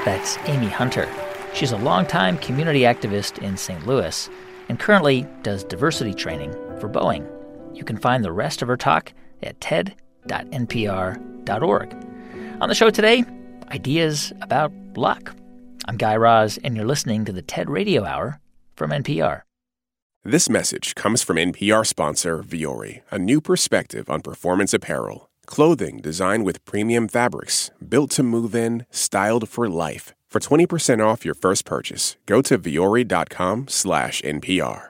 That's 0.05 0.37
Amy 0.45 0.67
Hunter. 0.67 1.07
She's 1.53 1.71
a 1.71 1.77
longtime 1.77 2.37
community 2.37 2.81
activist 2.81 3.39
in 3.39 3.57
St. 3.57 3.85
Louis 3.85 4.29
and 4.69 4.79
currently 4.79 5.25
does 5.41 5.63
diversity 5.63 6.13
training 6.13 6.51
for 6.79 6.87
Boeing. 6.87 7.27
You 7.75 7.83
can 7.83 7.97
find 7.97 8.23
the 8.23 8.31
rest 8.31 8.61
of 8.61 8.67
her 8.67 8.77
talk 8.77 9.11
at 9.43 9.59
ted.npr.org. 9.59 9.97
On 12.61 12.69
the 12.69 12.75
show 12.75 12.89
today, 12.89 13.23
ideas 13.71 14.31
about 14.41 14.71
luck. 14.95 15.35
I'm 15.87 15.97
Guy 15.97 16.15
Raz, 16.15 16.59
and 16.63 16.75
you're 16.75 16.85
listening 16.85 17.25
to 17.25 17.31
the 17.31 17.41
TED 17.41 17.69
Radio 17.69 18.05
Hour 18.05 18.39
from 18.75 18.91
NPR. 18.91 19.41
This 20.23 20.49
message 20.49 20.95
comes 20.95 21.23
from 21.23 21.37
NPR 21.37 21.87
sponsor 21.87 22.43
Vuori, 22.43 23.01
a 23.09 23.17
new 23.17 23.39
perspective 23.41 24.09
on 24.09 24.21
performance 24.21 24.73
apparel. 24.73 25.29
Clothing 25.45 25.97
designed 25.97 26.45
with 26.45 26.63
premium 26.65 27.07
fabrics, 27.07 27.71
built 27.87 28.11
to 28.11 28.23
move 28.23 28.53
in, 28.53 28.85
styled 28.91 29.49
for 29.49 29.67
life. 29.69 30.13
For 30.29 30.39
20% 30.39 31.03
off 31.03 31.25
your 31.25 31.33
first 31.33 31.65
purchase, 31.65 32.15
go 32.27 32.43
to 32.43 32.59
vuori.com 32.59 33.67
slash 33.67 34.21
NPR. 34.21 34.89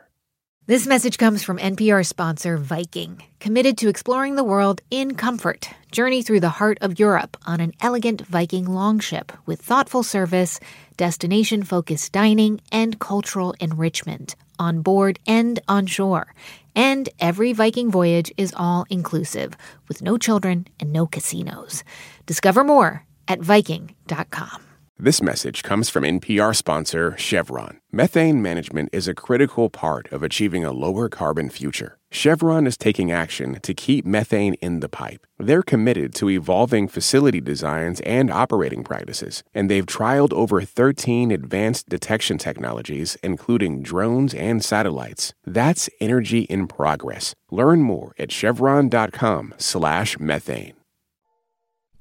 This 0.67 0.85
message 0.85 1.17
comes 1.17 1.43
from 1.43 1.57
NPR 1.57 2.05
sponsor 2.05 2.57
Viking, 2.57 3.23
committed 3.39 3.77
to 3.77 3.87
exploring 3.87 4.35
the 4.35 4.43
world 4.43 4.81
in 4.91 5.15
comfort. 5.15 5.69
Journey 5.93 6.23
through 6.23 6.41
the 6.41 6.59
heart 6.59 6.77
of 6.81 6.99
Europe 6.99 7.37
on 7.47 7.61
an 7.61 7.71
elegant 7.79 8.21
Viking 8.27 8.65
longship 8.65 9.31
with 9.45 9.61
thoughtful 9.61 10.03
service, 10.03 10.59
destination 10.97 11.63
focused 11.63 12.11
dining, 12.11 12.59
and 12.69 12.99
cultural 12.99 13.55
enrichment 13.61 14.35
on 14.59 14.81
board 14.81 15.19
and 15.25 15.61
on 15.69 15.85
shore. 15.85 16.35
And 16.75 17.07
every 17.17 17.53
Viking 17.53 17.89
voyage 17.89 18.29
is 18.35 18.53
all 18.57 18.85
inclusive, 18.89 19.55
with 19.87 20.01
no 20.01 20.17
children 20.17 20.67
and 20.81 20.91
no 20.91 21.07
casinos. 21.07 21.85
Discover 22.25 22.65
more 22.65 23.05
at 23.29 23.39
Viking.com. 23.39 24.68
This 25.01 25.21
message 25.21 25.63
comes 25.63 25.89
from 25.89 26.03
NPR 26.03 26.53
sponsor 26.53 27.15
Chevron. 27.17 27.79
Methane 27.89 28.41
management 28.41 28.89
is 28.91 29.07
a 29.07 29.13
critical 29.13 29.69
part 29.69 30.11
of 30.11 30.23
achieving 30.23 30.65
a 30.65 30.73
lower 30.73 31.07
carbon 31.07 31.49
future. 31.49 31.97
Chevron 32.11 32.67
is 32.67 32.75
taking 32.75 33.09
action 33.09 33.61
to 33.61 33.73
keep 33.73 34.05
methane 34.05 34.55
in 34.55 34.81
the 34.81 34.89
pipe. 34.89 35.25
They're 35.37 35.63
committed 35.63 36.13
to 36.15 36.29
evolving 36.29 36.89
facility 36.89 37.39
designs 37.39 38.01
and 38.01 38.29
operating 38.29 38.83
practices, 38.83 39.41
and 39.53 39.71
they've 39.71 39.85
trialed 39.85 40.33
over 40.33 40.59
13 40.59 41.31
advanced 41.31 41.87
detection 41.87 42.37
technologies, 42.37 43.15
including 43.23 43.81
drones 43.81 44.33
and 44.33 44.61
satellites. 44.61 45.33
That's 45.45 45.89
energy 46.01 46.41
in 46.41 46.67
progress. 46.67 47.33
Learn 47.49 47.83
more 47.83 48.13
at 48.19 48.33
chevron.com/methane. 48.33 50.73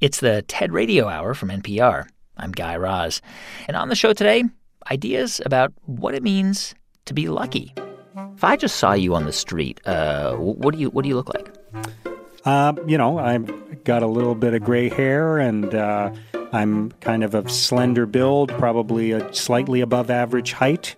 It's 0.01 0.19
the 0.19 0.43
TED 0.43 0.73
Radio 0.73 1.07
Hour 1.07 1.35
from 1.35 1.53
NPR. 1.53 2.09
I'm 2.39 2.53
Guy 2.53 2.77
Raz. 2.77 3.21
And 3.67 3.77
on 3.77 3.89
the 3.89 3.97
show 3.97 4.13
today, 4.13 4.45
ideas 4.91 5.41
about 5.45 5.73
what 5.87 6.15
it 6.15 6.23
means 6.23 6.75
to 7.07 7.15
be 7.15 7.29
lucky. 7.29 7.75
If 8.35 8.45
I 8.45 8.57
just 8.57 8.77
saw 8.77 8.93
you 8.93 9.15
on 9.15 9.25
the 9.25 9.33
street, 9.33 9.81
uh, 9.87 10.35
what 10.37 10.75
do 10.75 10.81
you 10.81 10.91
what 10.91 11.03
do 11.03 11.09
you 11.09 11.17
look 11.17 11.33
like? 11.35 11.53
Uh, 12.45 12.73
you 12.87 12.97
know, 12.97 13.19
I've 13.19 13.85
got 13.85 14.03
a 14.03 14.07
little 14.07 14.35
bit 14.35 14.55
of 14.55 14.63
gray 14.63 14.89
hair, 14.89 15.39
and 15.39 15.75
uh, 15.75 16.13
I'm 16.53 16.93
kind 17.01 17.23
of 17.25 17.35
a 17.35 17.49
slender 17.49 18.07
build, 18.07 18.51
probably 18.51 19.13
a 19.13 19.33
slightly 19.35 19.81
above 19.81 20.11
average 20.11 20.53
height, 20.53 20.97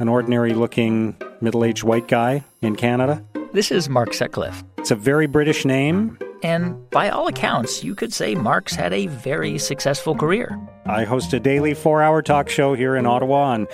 an 0.00 0.08
ordinary-looking 0.08 1.16
middle-aged 1.40 1.84
white 1.84 2.08
guy 2.08 2.44
in 2.60 2.76
Canada. 2.76 3.24
This 3.52 3.70
is 3.70 3.88
Mark 3.88 4.12
Sutcliffe. 4.12 4.64
It's 4.78 4.90
a 4.90 4.96
very 4.96 5.26
British 5.26 5.64
name. 5.64 6.18
And 6.42 6.90
by 6.90 7.08
all 7.08 7.28
accounts, 7.28 7.84
you 7.84 7.94
could 7.94 8.12
say 8.12 8.34
Mark's 8.34 8.74
had 8.74 8.92
a 8.92 9.06
very 9.06 9.58
successful 9.58 10.14
career. 10.14 10.58
I 10.86 11.04
host 11.04 11.32
a 11.32 11.40
daily 11.40 11.74
four 11.74 12.02
hour 12.02 12.20
talk 12.22 12.48
show 12.48 12.74
here 12.74 12.96
in 12.96 13.06
Ottawa 13.06 13.52
on 13.52 13.68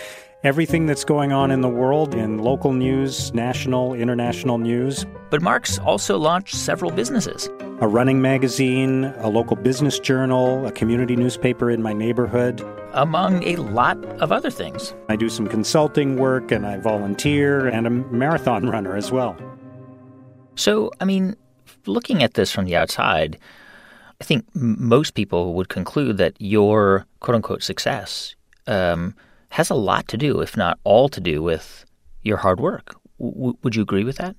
everything 0.44 0.86
that's 0.86 1.04
going 1.04 1.32
on 1.32 1.50
in 1.50 1.62
the 1.62 1.68
world 1.68 2.14
in 2.14 2.38
local 2.38 2.72
news, 2.72 3.32
national, 3.34 3.94
international 3.94 4.58
news. 4.58 5.04
But 5.30 5.42
Mark's 5.42 5.78
also 5.78 6.18
launched 6.18 6.54
several 6.54 6.90
businesses. 6.90 7.48
a 7.80 7.86
running 7.86 8.20
magazine, 8.20 9.04
a 9.18 9.28
local 9.28 9.54
business 9.54 10.00
journal, 10.00 10.66
a 10.66 10.72
community 10.72 11.14
newspaper 11.14 11.70
in 11.70 11.80
my 11.80 11.92
neighborhood. 11.92 12.60
Among 12.92 13.44
a 13.44 13.54
lot 13.56 14.04
of 14.20 14.32
other 14.32 14.50
things. 14.50 14.94
I 15.08 15.14
do 15.14 15.28
some 15.28 15.46
consulting 15.46 16.16
work 16.16 16.50
and 16.50 16.66
I 16.66 16.78
volunteer 16.78 17.68
and 17.68 17.86
a 17.86 17.90
marathon 17.90 18.68
runner 18.68 18.96
as 18.96 19.12
well. 19.12 19.36
So, 20.56 20.90
I 21.00 21.04
mean, 21.04 21.36
looking 21.86 22.22
at 22.22 22.34
this 22.34 22.50
from 22.50 22.64
the 22.64 22.76
outside, 22.76 23.38
I 24.20 24.24
think 24.24 24.44
most 24.54 25.14
people 25.14 25.54
would 25.54 25.68
conclude 25.68 26.16
that 26.18 26.34
your 26.38 27.06
quote 27.20 27.36
unquote 27.36 27.62
success 27.62 28.34
um, 28.66 29.14
has 29.50 29.70
a 29.70 29.74
lot 29.74 30.08
to 30.08 30.16
do, 30.16 30.40
if 30.40 30.56
not 30.56 30.78
all 30.84 31.08
to 31.08 31.20
do, 31.20 31.42
with 31.42 31.84
your 32.22 32.38
hard 32.38 32.60
work. 32.60 32.96
W- 33.18 33.56
would 33.62 33.76
you 33.76 33.82
agree 33.82 34.04
with 34.04 34.16
that? 34.16 34.36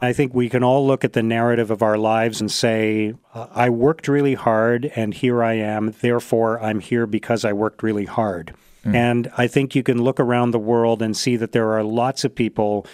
I 0.00 0.12
think 0.12 0.32
we 0.32 0.48
can 0.48 0.62
all 0.62 0.86
look 0.86 1.04
at 1.04 1.12
the 1.12 1.22
narrative 1.22 1.70
of 1.70 1.82
our 1.82 1.98
lives 1.98 2.40
and 2.40 2.50
say, 2.50 3.14
I 3.34 3.68
worked 3.68 4.06
really 4.06 4.34
hard 4.34 4.92
and 4.94 5.12
here 5.12 5.42
I 5.42 5.54
am. 5.54 5.92
Therefore, 6.00 6.62
I'm 6.62 6.78
here 6.78 7.06
because 7.06 7.44
I 7.44 7.52
worked 7.52 7.82
really 7.82 8.04
hard. 8.04 8.54
Mm. 8.84 8.94
And 8.94 9.32
I 9.36 9.48
think 9.48 9.74
you 9.74 9.82
can 9.82 10.00
look 10.02 10.20
around 10.20 10.52
the 10.52 10.58
world 10.58 11.02
and 11.02 11.16
see 11.16 11.36
that 11.36 11.50
there 11.50 11.72
are 11.72 11.82
lots 11.82 12.24
of 12.24 12.32
people 12.32 12.86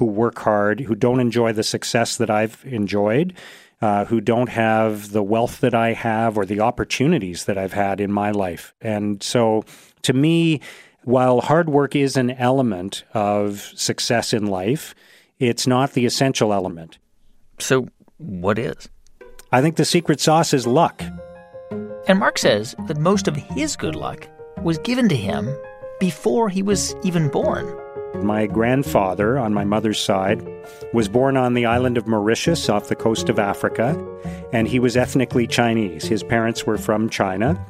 who 0.00 0.06
work 0.06 0.38
hard, 0.38 0.80
who 0.80 0.94
don't 0.94 1.20
enjoy 1.20 1.52
the 1.52 1.62
success 1.62 2.16
that 2.16 2.30
I've 2.30 2.64
enjoyed, 2.64 3.34
uh, 3.82 4.06
who 4.06 4.18
don't 4.18 4.48
have 4.48 5.12
the 5.12 5.22
wealth 5.22 5.60
that 5.60 5.74
I 5.74 5.92
have 5.92 6.38
or 6.38 6.46
the 6.46 6.60
opportunities 6.60 7.44
that 7.44 7.58
I've 7.58 7.74
had 7.74 8.00
in 8.00 8.10
my 8.10 8.30
life. 8.30 8.72
And 8.80 9.22
so 9.22 9.62
to 10.00 10.14
me, 10.14 10.62
while 11.04 11.42
hard 11.42 11.68
work 11.68 11.94
is 11.94 12.16
an 12.16 12.30
element 12.30 13.04
of 13.12 13.60
success 13.76 14.32
in 14.32 14.46
life, 14.46 14.94
it's 15.38 15.66
not 15.66 15.92
the 15.92 16.06
essential 16.06 16.54
element. 16.54 16.96
So, 17.58 17.86
what 18.16 18.58
is? 18.58 18.88
I 19.52 19.60
think 19.60 19.76
the 19.76 19.84
secret 19.84 20.18
sauce 20.18 20.54
is 20.54 20.66
luck. 20.66 21.02
And 22.08 22.18
Mark 22.18 22.38
says 22.38 22.74
that 22.86 22.96
most 22.96 23.28
of 23.28 23.36
his 23.36 23.76
good 23.76 23.96
luck 23.96 24.26
was 24.62 24.78
given 24.78 25.10
to 25.10 25.16
him 25.16 25.54
before 25.98 26.48
he 26.48 26.62
was 26.62 26.96
even 27.04 27.28
born. 27.28 27.66
My 28.16 28.46
grandfather, 28.46 29.38
on 29.38 29.54
my 29.54 29.64
mother's 29.64 30.00
side, 30.00 30.46
was 30.92 31.08
born 31.08 31.36
on 31.36 31.54
the 31.54 31.66
island 31.66 31.96
of 31.96 32.06
Mauritius 32.06 32.68
off 32.68 32.88
the 32.88 32.96
coast 32.96 33.28
of 33.28 33.38
Africa, 33.38 33.96
and 34.52 34.68
he 34.68 34.78
was 34.78 34.96
ethnically 34.96 35.46
Chinese. 35.46 36.04
His 36.04 36.22
parents 36.22 36.66
were 36.66 36.78
from 36.78 37.08
China, 37.08 37.64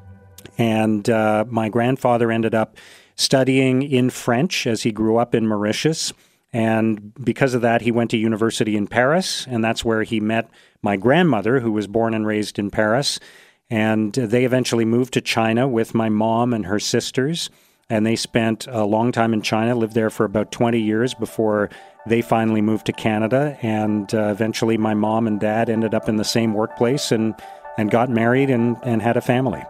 and 0.59 1.09
uh, 1.09 1.45
my 1.49 1.68
grandfather 1.68 2.30
ended 2.30 2.55
up 2.55 2.76
studying 3.16 3.82
in 3.82 4.11
French 4.11 4.66
as 4.66 4.82
he 4.82 4.93
grew 4.93 5.18
up 5.18 5.34
in 5.34 5.47
Mauritius 5.47 6.12
and 6.53 7.14
because 7.22 7.55
of 7.55 7.62
that, 7.62 7.82
he 7.82 7.93
went 7.93 8.11
to 8.11 8.16
university 8.16 8.76
in 8.76 8.86
Paris, 8.86 9.47
and 9.49 9.62
that's 9.62 9.84
where 9.84 10.03
he 10.03 10.20
met 10.20 10.51
my 10.82 10.97
grandmother, 10.97 11.61
who 11.61 11.72
was 11.72 11.86
born 11.86 12.12
and 12.12 12.26
raised 12.26 12.59
in 12.59 12.70
Paris. 12.70 13.20
And 13.68 14.12
they 14.12 14.45
eventually 14.45 14.84
moved 14.84 15.14
to 15.14 15.20
China 15.20 15.68
with 15.68 15.95
my 15.95 16.09
mom 16.09 16.53
and 16.53 16.66
her 16.66 16.80
sisters. 16.80 17.51
And 17.91 18.07
they 18.07 18.16
spent 18.16 18.66
a 18.68 18.84
long 18.84 19.12
time 19.12 19.34
in 19.34 19.43
China, 19.43 19.74
lived 19.74 19.95
there 19.95 20.11
for 20.11 20.24
about 20.24 20.53
20 20.53 20.80
years 20.80 21.12
before 21.12 21.68
they 22.07 22.22
finally 22.22 22.62
moved 22.62 22.86
to 22.86 22.93
Canada. 22.93 23.59
And 23.61 24.14
uh, 24.14 24.28
eventually, 24.28 24.78
my 24.78 24.95
mom 24.95 25.26
and 25.26 25.38
dad 25.38 25.68
ended 25.68 25.93
up 25.95 26.09
in 26.09 26.16
the 26.16 26.24
same 26.24 26.55
workplace 26.55 27.12
and, 27.12 27.34
and 27.76 27.91
got 27.91 28.09
married 28.09 28.49
and, 28.49 28.76
and 28.82 29.03
had 29.03 29.16
a 29.16 29.20
family. 29.20 29.62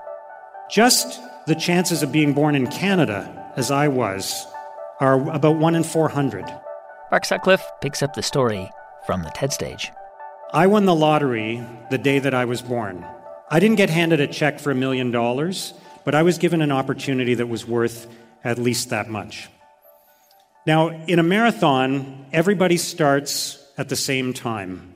Just 0.71 1.21
the 1.47 1.55
chances 1.55 2.03
of 2.03 2.13
being 2.13 2.35
born 2.35 2.55
in 2.55 2.67
Canada, 2.67 3.53
as 3.57 3.71
I 3.71 3.89
was, 3.89 4.47
are 5.01 5.29
about 5.31 5.57
1 5.57 5.75
in 5.75 5.83
400. 5.83 6.45
Mark 7.11 7.25
Sutcliffe 7.25 7.67
picks 7.81 8.03
up 8.03 8.15
the 8.15 8.23
story 8.23 8.71
from 9.07 9.23
the 9.23 9.31
TED 9.31 9.53
stage. 9.53 9.91
I 10.53 10.67
won 10.67 10.85
the 10.85 10.95
lottery 10.95 11.67
the 11.91 11.99
day 11.99 12.19
that 12.19 12.35
I 12.35 12.45
was 12.45 12.61
born. 12.61 13.05
I 13.51 13.59
didn't 13.59 13.77
get 13.77 13.91
handed 13.91 14.21
a 14.21 14.29
check 14.29 14.61
for 14.61 14.71
a 14.71 14.77
million 14.77 15.11
dollars, 15.11 15.75
but 16.11 16.17
I 16.17 16.25
was 16.25 16.39
given 16.39 16.61
an 16.61 16.73
opportunity 16.73 17.35
that 17.35 17.47
was 17.47 17.65
worth 17.65 18.09
at 18.43 18.59
least 18.59 18.91
that 18.91 19.09
much. 19.09 19.49
Now, 20.67 20.89
in 20.89 21.21
a 21.21 21.23
marathon, 21.23 22.27
everybody 22.33 22.79
starts 22.79 23.65
at 23.79 23.89
the 23.89 23.95
same 23.95 24.33
time. 24.33 24.93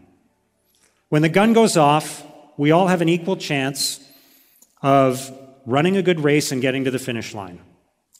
When 1.10 1.22
the 1.22 1.28
gun 1.28 1.52
goes 1.52 1.76
off, 1.76 2.24
we 2.56 2.72
all 2.72 2.88
have 2.88 3.00
an 3.00 3.08
equal 3.08 3.36
chance 3.36 4.04
of 4.82 5.30
running 5.64 5.96
a 5.96 6.02
good 6.02 6.18
race 6.18 6.50
and 6.50 6.60
getting 6.60 6.82
to 6.82 6.90
the 6.90 6.98
finish 6.98 7.32
line. 7.32 7.60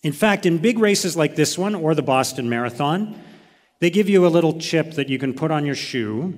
In 0.04 0.12
fact, 0.12 0.46
in 0.46 0.58
big 0.58 0.78
races 0.78 1.16
like 1.16 1.34
this 1.34 1.58
one 1.58 1.74
or 1.74 1.96
the 1.96 2.02
Boston 2.02 2.48
Marathon, 2.48 3.20
they 3.80 3.90
give 3.90 4.08
you 4.08 4.24
a 4.24 4.28
little 4.28 4.60
chip 4.60 4.92
that 4.92 5.08
you 5.08 5.18
can 5.18 5.34
put 5.34 5.50
on 5.50 5.66
your 5.66 5.74
shoe 5.74 6.32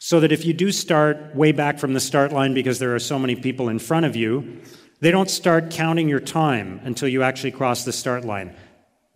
so 0.00 0.18
that 0.18 0.32
if 0.32 0.44
you 0.44 0.54
do 0.54 0.72
start 0.72 1.36
way 1.36 1.52
back 1.52 1.78
from 1.78 1.92
the 1.92 2.00
start 2.00 2.32
line 2.32 2.52
because 2.52 2.80
there 2.80 2.96
are 2.96 2.98
so 2.98 3.16
many 3.16 3.36
people 3.36 3.68
in 3.68 3.78
front 3.78 4.06
of 4.06 4.16
you, 4.16 4.60
they 5.00 5.10
don't 5.10 5.30
start 5.30 5.70
counting 5.70 6.08
your 6.08 6.20
time 6.20 6.80
until 6.84 7.08
you 7.08 7.22
actually 7.22 7.52
cross 7.52 7.84
the 7.84 7.92
start 7.92 8.24
line. 8.24 8.54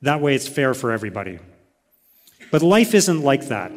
That 0.03 0.21
way 0.21 0.35
it's 0.35 0.49
fair 0.49 0.75
for 0.75 0.93
everybody. 0.93 1.39
But 2.51 2.63
life 2.63 2.95
isn't 2.95 3.23
like 3.23 3.49
that. 3.49 3.73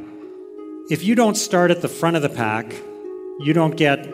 If 0.90 1.04
you 1.04 1.16
don't 1.16 1.36
start 1.36 1.72
at 1.72 1.82
the 1.82 1.88
front 1.88 2.16
of 2.16 2.22
the 2.22 2.30
pack, 2.30 2.72
you 3.40 3.54
don't 3.54 3.76
get 3.76 4.08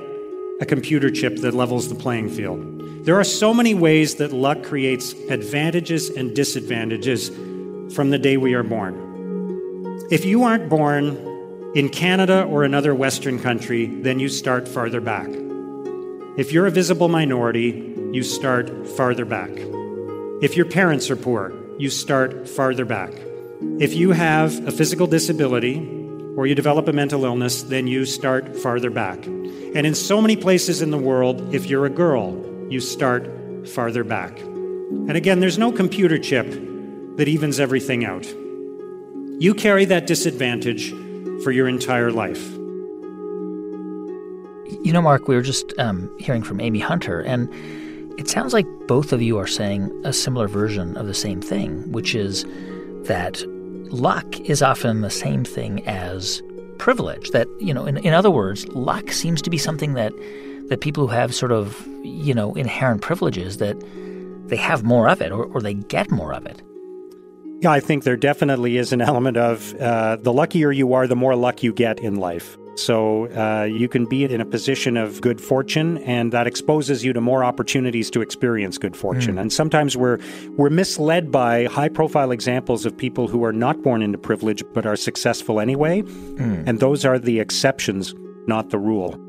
a 0.61 0.65
computer 0.65 1.09
chip 1.09 1.37
that 1.37 1.53
levels 1.53 1.89
the 1.89 1.95
playing 1.95 2.29
field. 2.29 3.05
There 3.05 3.19
are 3.19 3.23
so 3.23 3.53
many 3.53 3.73
ways 3.73 4.15
that 4.15 4.31
luck 4.31 4.63
creates 4.63 5.13
advantages 5.29 6.09
and 6.09 6.35
disadvantages 6.35 7.29
from 7.95 8.09
the 8.11 8.19
day 8.19 8.37
we 8.37 8.53
are 8.53 8.63
born. 8.63 8.95
If 10.11 10.23
you 10.23 10.43
aren't 10.43 10.69
born 10.69 11.17
in 11.75 11.89
Canada 11.89 12.43
or 12.43 12.63
another 12.63 12.93
Western 12.93 13.39
country, 13.39 13.87
then 13.87 14.19
you 14.19 14.29
start 14.29 14.67
farther 14.67 15.01
back. 15.01 15.29
If 16.37 16.53
you're 16.53 16.65
a 16.65 16.71
visible 16.71 17.09
minority, 17.09 17.93
you 18.13 18.23
start 18.23 18.87
farther 18.87 19.25
back. 19.25 19.49
If 20.41 20.55
your 20.55 20.65
parents 20.65 21.09
are 21.09 21.17
poor, 21.17 21.51
you 21.77 21.89
start 21.89 22.47
farther 22.47 22.85
back. 22.85 23.11
If 23.79 23.93
you 23.93 24.11
have 24.11 24.65
a 24.65 24.71
physical 24.71 25.07
disability 25.07 25.79
or 26.37 26.47
you 26.47 26.55
develop 26.55 26.87
a 26.87 26.93
mental 26.93 27.25
illness, 27.25 27.63
then 27.63 27.85
you 27.85 28.05
start 28.05 28.55
farther 28.55 28.89
back. 28.89 29.25
And 29.25 29.85
in 29.85 29.93
so 29.93 30.21
many 30.21 30.37
places 30.37 30.81
in 30.81 30.89
the 30.89 30.97
world, 30.97 31.53
if 31.53 31.65
you're 31.65 31.85
a 31.85 31.89
girl, 31.89 32.33
you 32.69 32.79
start 32.79 33.67
farther 33.67 34.05
back. 34.05 34.39
And 34.39 35.17
again, 35.17 35.41
there's 35.41 35.57
no 35.57 35.69
computer 35.69 36.17
chip 36.17 36.49
that 37.17 37.27
evens 37.27 37.59
everything 37.59 38.05
out. 38.05 38.25
You 39.37 39.53
carry 39.53 39.83
that 39.85 40.07
disadvantage 40.07 40.91
for 41.43 41.51
your 41.51 41.67
entire 41.67 42.09
life. 42.09 42.60
You 44.83 44.93
know, 44.93 45.01
Mark, 45.01 45.27
we 45.27 45.35
were 45.35 45.41
just 45.41 45.73
um, 45.77 46.09
hearing 46.19 46.43
from 46.43 46.59
Amy 46.61 46.79
Hunter, 46.79 47.21
and 47.21 47.49
it 48.19 48.29
sounds 48.29 48.53
like 48.53 48.65
both 48.87 49.13
of 49.13 49.21
you 49.21 49.37
are 49.37 49.47
saying 49.47 49.91
a 50.05 50.13
similar 50.13 50.47
version 50.47 50.95
of 50.97 51.07
the 51.07 51.13
same 51.13 51.41
thing, 51.41 51.91
which 51.91 52.15
is 52.15 52.45
that 53.05 53.43
luck 53.91 54.39
is 54.41 54.61
often 54.61 55.01
the 55.01 55.09
same 55.09 55.43
thing 55.43 55.85
as 55.87 56.41
privilege. 56.77 57.31
That, 57.31 57.47
you 57.59 57.73
know, 57.73 57.85
in, 57.85 57.97
in 57.97 58.13
other 58.13 58.31
words, 58.31 58.67
luck 58.69 59.11
seems 59.11 59.41
to 59.41 59.49
be 59.49 59.57
something 59.57 59.93
that, 59.93 60.13
that 60.69 60.81
people 60.81 61.07
who 61.07 61.13
have 61.13 61.35
sort 61.35 61.51
of, 61.51 61.85
you 62.03 62.33
know, 62.33 62.53
inherent 62.53 63.01
privileges, 63.01 63.57
that 63.57 63.77
they 64.47 64.55
have 64.55 64.83
more 64.83 65.09
of 65.09 65.21
it 65.21 65.31
or, 65.31 65.45
or 65.45 65.61
they 65.61 65.73
get 65.73 66.11
more 66.11 66.33
of 66.33 66.45
it. 66.45 66.61
Yeah, 67.61 67.71
I 67.71 67.79
think 67.79 68.03
there 68.03 68.17
definitely 68.17 68.77
is 68.77 68.91
an 68.91 69.01
element 69.01 69.37
of 69.37 69.75
uh, 69.75 70.15
the 70.15 70.33
luckier 70.33 70.71
you 70.71 70.93
are, 70.93 71.05
the 71.05 71.15
more 71.15 71.35
luck 71.35 71.61
you 71.61 71.71
get 71.71 71.99
in 71.99 72.15
life. 72.15 72.57
So 72.75 73.27
uh, 73.31 73.65
you 73.65 73.89
can 73.89 74.05
be 74.05 74.23
in 74.23 74.39
a 74.39 74.45
position 74.45 74.95
of 74.95 75.19
good 75.21 75.41
fortune, 75.41 75.97
and 75.99 76.31
that 76.31 76.47
exposes 76.47 77.03
you 77.03 77.11
to 77.13 77.19
more 77.21 77.43
opportunities 77.43 78.09
to 78.11 78.21
experience 78.21 78.77
good 78.77 78.95
fortune. 78.95 79.35
Mm. 79.35 79.41
And 79.41 79.53
sometimes 79.53 79.97
we're 79.97 80.19
we're 80.57 80.69
misled 80.69 81.31
by 81.31 81.65
high-profile 81.65 82.31
examples 82.31 82.85
of 82.85 82.95
people 82.95 83.27
who 83.27 83.43
are 83.43 83.51
not 83.51 83.83
born 83.83 84.01
into 84.01 84.17
privilege 84.17 84.63
but 84.73 84.85
are 84.85 84.95
successful 84.95 85.59
anyway, 85.59 86.01
mm. 86.01 86.63
and 86.65 86.79
those 86.79 87.03
are 87.03 87.19
the 87.19 87.39
exceptions, 87.39 88.15
not 88.47 88.69
the 88.69 88.79
rule. 88.79 89.19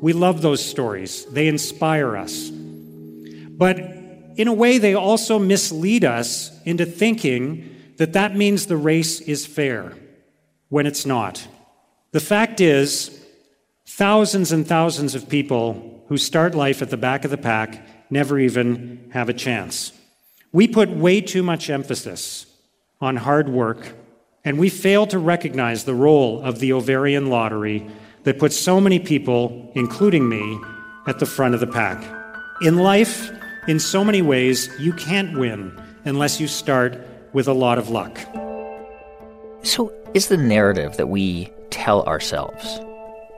We 0.00 0.12
love 0.12 0.42
those 0.42 0.64
stories; 0.64 1.26
they 1.26 1.46
inspire 1.46 2.16
us. 2.16 2.50
But 2.50 3.78
in 4.36 4.48
a 4.48 4.54
way, 4.54 4.78
they 4.78 4.94
also 4.94 5.38
mislead 5.38 6.04
us 6.04 6.50
into 6.64 6.84
thinking 6.84 7.76
that 7.98 8.14
that 8.14 8.34
means 8.34 8.66
the 8.66 8.76
race 8.76 9.20
is 9.20 9.46
fair 9.46 9.92
when 10.68 10.86
it's 10.86 11.06
not. 11.06 11.46
The 12.12 12.20
fact 12.20 12.60
is, 12.60 13.24
thousands 13.86 14.50
and 14.50 14.66
thousands 14.66 15.14
of 15.14 15.28
people 15.28 16.04
who 16.08 16.16
start 16.16 16.56
life 16.56 16.82
at 16.82 16.90
the 16.90 16.96
back 16.96 17.24
of 17.24 17.30
the 17.30 17.38
pack 17.38 17.86
never 18.10 18.38
even 18.38 19.08
have 19.12 19.28
a 19.28 19.32
chance. 19.32 19.92
We 20.52 20.66
put 20.66 20.90
way 20.90 21.20
too 21.20 21.44
much 21.44 21.70
emphasis 21.70 22.46
on 23.00 23.16
hard 23.16 23.48
work, 23.48 23.94
and 24.44 24.58
we 24.58 24.68
fail 24.68 25.06
to 25.06 25.20
recognize 25.20 25.84
the 25.84 25.94
role 25.94 26.42
of 26.42 26.58
the 26.58 26.72
ovarian 26.72 27.30
lottery 27.30 27.86
that 28.24 28.40
puts 28.40 28.56
so 28.56 28.80
many 28.80 28.98
people, 28.98 29.70
including 29.76 30.28
me, 30.28 30.58
at 31.06 31.20
the 31.20 31.26
front 31.26 31.54
of 31.54 31.60
the 31.60 31.66
pack. 31.66 32.04
In 32.62 32.78
life, 32.78 33.30
in 33.68 33.78
so 33.78 34.04
many 34.04 34.20
ways, 34.20 34.68
you 34.80 34.92
can't 34.92 35.38
win 35.38 35.80
unless 36.04 36.40
you 36.40 36.48
start 36.48 37.06
with 37.32 37.46
a 37.46 37.52
lot 37.52 37.78
of 37.78 37.88
luck. 37.88 38.18
So, 39.62 39.92
is 40.14 40.28
the 40.28 40.36
narrative 40.36 40.96
that 40.96 41.08
we 41.08 41.52
tell 41.70 42.02
ourselves 42.04 42.80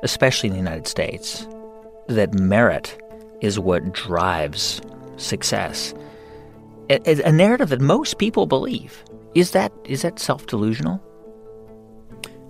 especially 0.02 0.48
in 0.48 0.52
the 0.52 0.58
United 0.58 0.86
States, 0.86 1.46
that 2.08 2.34
merit 2.34 3.00
is 3.40 3.58
what 3.58 3.92
drives 3.92 4.80
success. 5.16 5.94
A, 6.90 7.22
a 7.22 7.32
narrative 7.32 7.70
that 7.70 7.80
most 7.80 8.18
people 8.18 8.46
believe. 8.46 9.02
Is 9.34 9.52
that 9.52 9.72
is 9.84 10.02
that 10.02 10.18
self-delusional? 10.18 11.02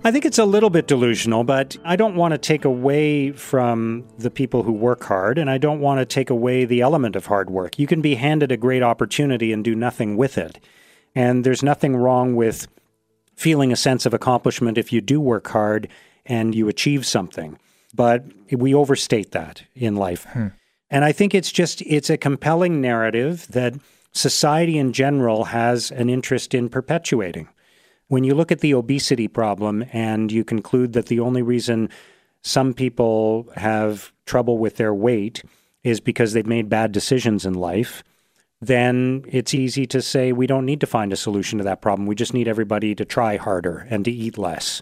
I 0.04 0.10
think 0.10 0.24
it's 0.24 0.38
a 0.38 0.44
little 0.44 0.70
bit 0.70 0.88
delusional, 0.88 1.44
but 1.44 1.76
I 1.84 1.94
don't 1.94 2.16
want 2.16 2.32
to 2.32 2.38
take 2.38 2.64
away 2.64 3.30
from 3.30 4.04
the 4.18 4.32
people 4.32 4.64
who 4.64 4.72
work 4.72 5.04
hard, 5.04 5.38
and 5.38 5.48
I 5.48 5.58
don't 5.58 5.78
want 5.78 6.00
to 6.00 6.04
take 6.04 6.28
away 6.28 6.64
the 6.64 6.80
element 6.80 7.14
of 7.14 7.26
hard 7.26 7.50
work. 7.50 7.78
You 7.78 7.86
can 7.86 8.00
be 8.00 8.16
handed 8.16 8.50
a 8.50 8.56
great 8.56 8.82
opportunity 8.82 9.52
and 9.52 9.62
do 9.62 9.76
nothing 9.76 10.16
with 10.16 10.38
it. 10.38 10.58
And 11.14 11.44
there's 11.44 11.62
nothing 11.62 11.94
wrong 11.94 12.34
with 12.34 12.66
feeling 13.34 13.72
a 13.72 13.76
sense 13.76 14.06
of 14.06 14.14
accomplishment 14.14 14.78
if 14.78 14.92
you 14.92 15.00
do 15.00 15.20
work 15.20 15.48
hard 15.48 15.88
and 16.26 16.54
you 16.54 16.68
achieve 16.68 17.06
something. 17.06 17.58
But 17.94 18.24
we 18.50 18.74
overstate 18.74 19.32
that 19.32 19.62
in 19.74 19.96
life. 19.96 20.24
Hmm. 20.24 20.48
And 20.90 21.04
I 21.04 21.12
think 21.12 21.34
it's 21.34 21.50
just 21.50 21.82
it's 21.82 22.10
a 22.10 22.16
compelling 22.16 22.80
narrative 22.80 23.46
that 23.50 23.74
society 24.12 24.78
in 24.78 24.92
general 24.92 25.44
has 25.44 25.90
an 25.90 26.10
interest 26.10 26.54
in 26.54 26.68
perpetuating. 26.68 27.48
When 28.08 28.24
you 28.24 28.34
look 28.34 28.52
at 28.52 28.60
the 28.60 28.74
obesity 28.74 29.26
problem 29.26 29.86
and 29.92 30.30
you 30.30 30.44
conclude 30.44 30.92
that 30.92 31.06
the 31.06 31.20
only 31.20 31.40
reason 31.40 31.88
some 32.42 32.74
people 32.74 33.48
have 33.56 34.12
trouble 34.26 34.58
with 34.58 34.76
their 34.76 34.92
weight 34.92 35.42
is 35.82 36.00
because 36.00 36.32
they've 36.32 36.46
made 36.46 36.68
bad 36.68 36.92
decisions 36.92 37.46
in 37.46 37.54
life, 37.54 38.04
then 38.62 39.24
it's 39.26 39.52
easy 39.52 39.86
to 39.88 40.00
say 40.00 40.32
we 40.32 40.46
don't 40.46 40.64
need 40.64 40.80
to 40.80 40.86
find 40.86 41.12
a 41.12 41.16
solution 41.16 41.58
to 41.58 41.64
that 41.64 41.82
problem. 41.82 42.06
We 42.06 42.14
just 42.14 42.32
need 42.32 42.46
everybody 42.46 42.94
to 42.94 43.04
try 43.04 43.36
harder 43.36 43.88
and 43.90 44.04
to 44.04 44.10
eat 44.10 44.38
less. 44.38 44.80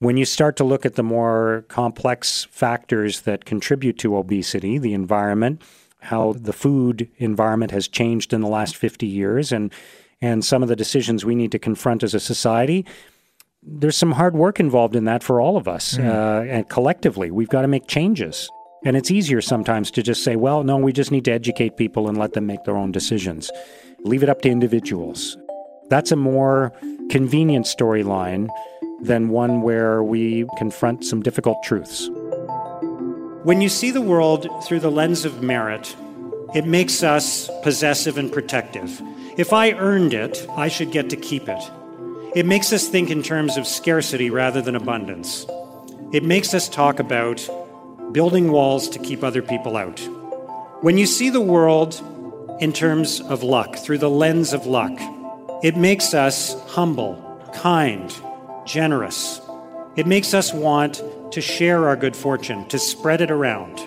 When 0.00 0.16
you 0.16 0.24
start 0.24 0.56
to 0.56 0.64
look 0.64 0.84
at 0.84 0.96
the 0.96 1.04
more 1.04 1.64
complex 1.68 2.48
factors 2.50 3.20
that 3.20 3.44
contribute 3.44 3.98
to 3.98 4.16
obesity, 4.16 4.78
the 4.78 4.94
environment, 4.94 5.62
how 6.00 6.32
the 6.32 6.52
food 6.52 7.08
environment 7.18 7.70
has 7.70 7.86
changed 7.86 8.32
in 8.32 8.40
the 8.40 8.48
last 8.48 8.76
50 8.76 9.06
years, 9.06 9.52
and 9.52 9.72
and 10.20 10.44
some 10.44 10.62
of 10.62 10.68
the 10.68 10.76
decisions 10.76 11.24
we 11.24 11.34
need 11.36 11.52
to 11.52 11.58
confront 11.58 12.02
as 12.02 12.14
a 12.14 12.20
society, 12.20 12.84
there's 13.62 13.96
some 13.96 14.12
hard 14.12 14.34
work 14.34 14.58
involved 14.58 14.96
in 14.96 15.04
that 15.04 15.22
for 15.22 15.40
all 15.40 15.56
of 15.56 15.68
us. 15.68 15.96
Mm. 15.96 16.08
Uh, 16.08 16.50
and 16.50 16.68
collectively, 16.68 17.30
we've 17.30 17.48
got 17.48 17.62
to 17.62 17.68
make 17.68 17.86
changes. 17.86 18.50
And 18.84 18.96
it's 18.96 19.10
easier 19.10 19.40
sometimes 19.40 19.90
to 19.92 20.02
just 20.02 20.22
say, 20.22 20.36
well, 20.36 20.62
no, 20.62 20.76
we 20.76 20.92
just 20.92 21.10
need 21.10 21.24
to 21.24 21.32
educate 21.32 21.76
people 21.76 22.08
and 22.08 22.18
let 22.18 22.34
them 22.34 22.46
make 22.46 22.64
their 22.64 22.76
own 22.76 22.92
decisions. 22.92 23.50
Leave 24.00 24.22
it 24.22 24.28
up 24.28 24.42
to 24.42 24.50
individuals. 24.50 25.38
That's 25.88 26.12
a 26.12 26.16
more 26.16 26.72
convenient 27.10 27.66
storyline 27.66 28.48
than 29.00 29.28
one 29.28 29.62
where 29.62 30.02
we 30.02 30.46
confront 30.56 31.04
some 31.04 31.22
difficult 31.22 31.62
truths. 31.62 32.08
When 33.42 33.60
you 33.60 33.68
see 33.68 33.90
the 33.90 34.00
world 34.00 34.46
through 34.64 34.80
the 34.80 34.90
lens 34.90 35.24
of 35.24 35.42
merit, 35.42 35.96
it 36.54 36.66
makes 36.66 37.02
us 37.02 37.50
possessive 37.62 38.16
and 38.16 38.32
protective. 38.32 39.02
If 39.36 39.52
I 39.52 39.72
earned 39.72 40.14
it, 40.14 40.46
I 40.56 40.68
should 40.68 40.92
get 40.92 41.10
to 41.10 41.16
keep 41.16 41.48
it. 41.48 41.70
It 42.34 42.46
makes 42.46 42.72
us 42.72 42.88
think 42.88 43.10
in 43.10 43.22
terms 43.22 43.56
of 43.56 43.66
scarcity 43.66 44.30
rather 44.30 44.62
than 44.62 44.76
abundance. 44.76 45.46
It 46.12 46.22
makes 46.22 46.54
us 46.54 46.68
talk 46.68 46.98
about 47.00 47.46
building 48.14 48.52
walls 48.52 48.88
to 48.88 48.98
keep 49.00 49.24
other 49.24 49.42
people 49.42 49.76
out. 49.76 49.98
When 50.82 50.96
you 50.96 51.04
see 51.04 51.30
the 51.30 51.40
world 51.40 52.00
in 52.60 52.72
terms 52.72 53.20
of 53.20 53.42
luck, 53.42 53.76
through 53.76 53.98
the 53.98 54.08
lens 54.08 54.52
of 54.52 54.66
luck, 54.66 54.92
it 55.64 55.76
makes 55.76 56.14
us 56.14 56.54
humble, 56.70 57.16
kind, 57.52 58.14
generous. 58.64 59.40
It 59.96 60.06
makes 60.06 60.32
us 60.32 60.54
want 60.54 61.02
to 61.32 61.40
share 61.40 61.88
our 61.88 61.96
good 61.96 62.14
fortune, 62.14 62.68
to 62.68 62.78
spread 62.78 63.20
it 63.20 63.32
around. 63.32 63.80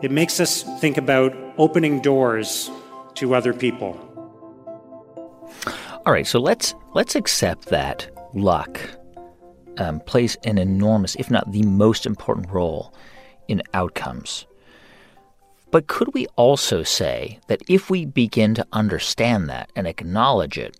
It 0.00 0.12
makes 0.12 0.38
us 0.38 0.62
think 0.80 0.96
about 0.96 1.34
opening 1.58 2.00
doors 2.00 2.70
to 3.14 3.34
other 3.34 3.52
people. 3.52 3.98
All 6.06 6.12
right, 6.12 6.26
so 6.26 6.38
let's 6.38 6.74
let's 6.94 7.16
accept 7.16 7.66
that 7.66 8.08
luck 8.32 8.80
um, 9.78 9.98
plays 10.00 10.36
an 10.44 10.58
enormous, 10.58 11.16
if 11.16 11.32
not 11.32 11.50
the 11.50 11.62
most 11.62 12.06
important 12.06 12.48
role 12.48 12.94
in 13.48 13.62
outcomes. 13.74 14.46
But 15.70 15.86
could 15.86 16.12
we 16.12 16.26
also 16.36 16.82
say 16.82 17.38
that 17.48 17.62
if 17.68 17.88
we 17.88 18.04
begin 18.04 18.54
to 18.54 18.66
understand 18.72 19.48
that 19.48 19.70
and 19.74 19.86
acknowledge 19.86 20.58
it, 20.58 20.76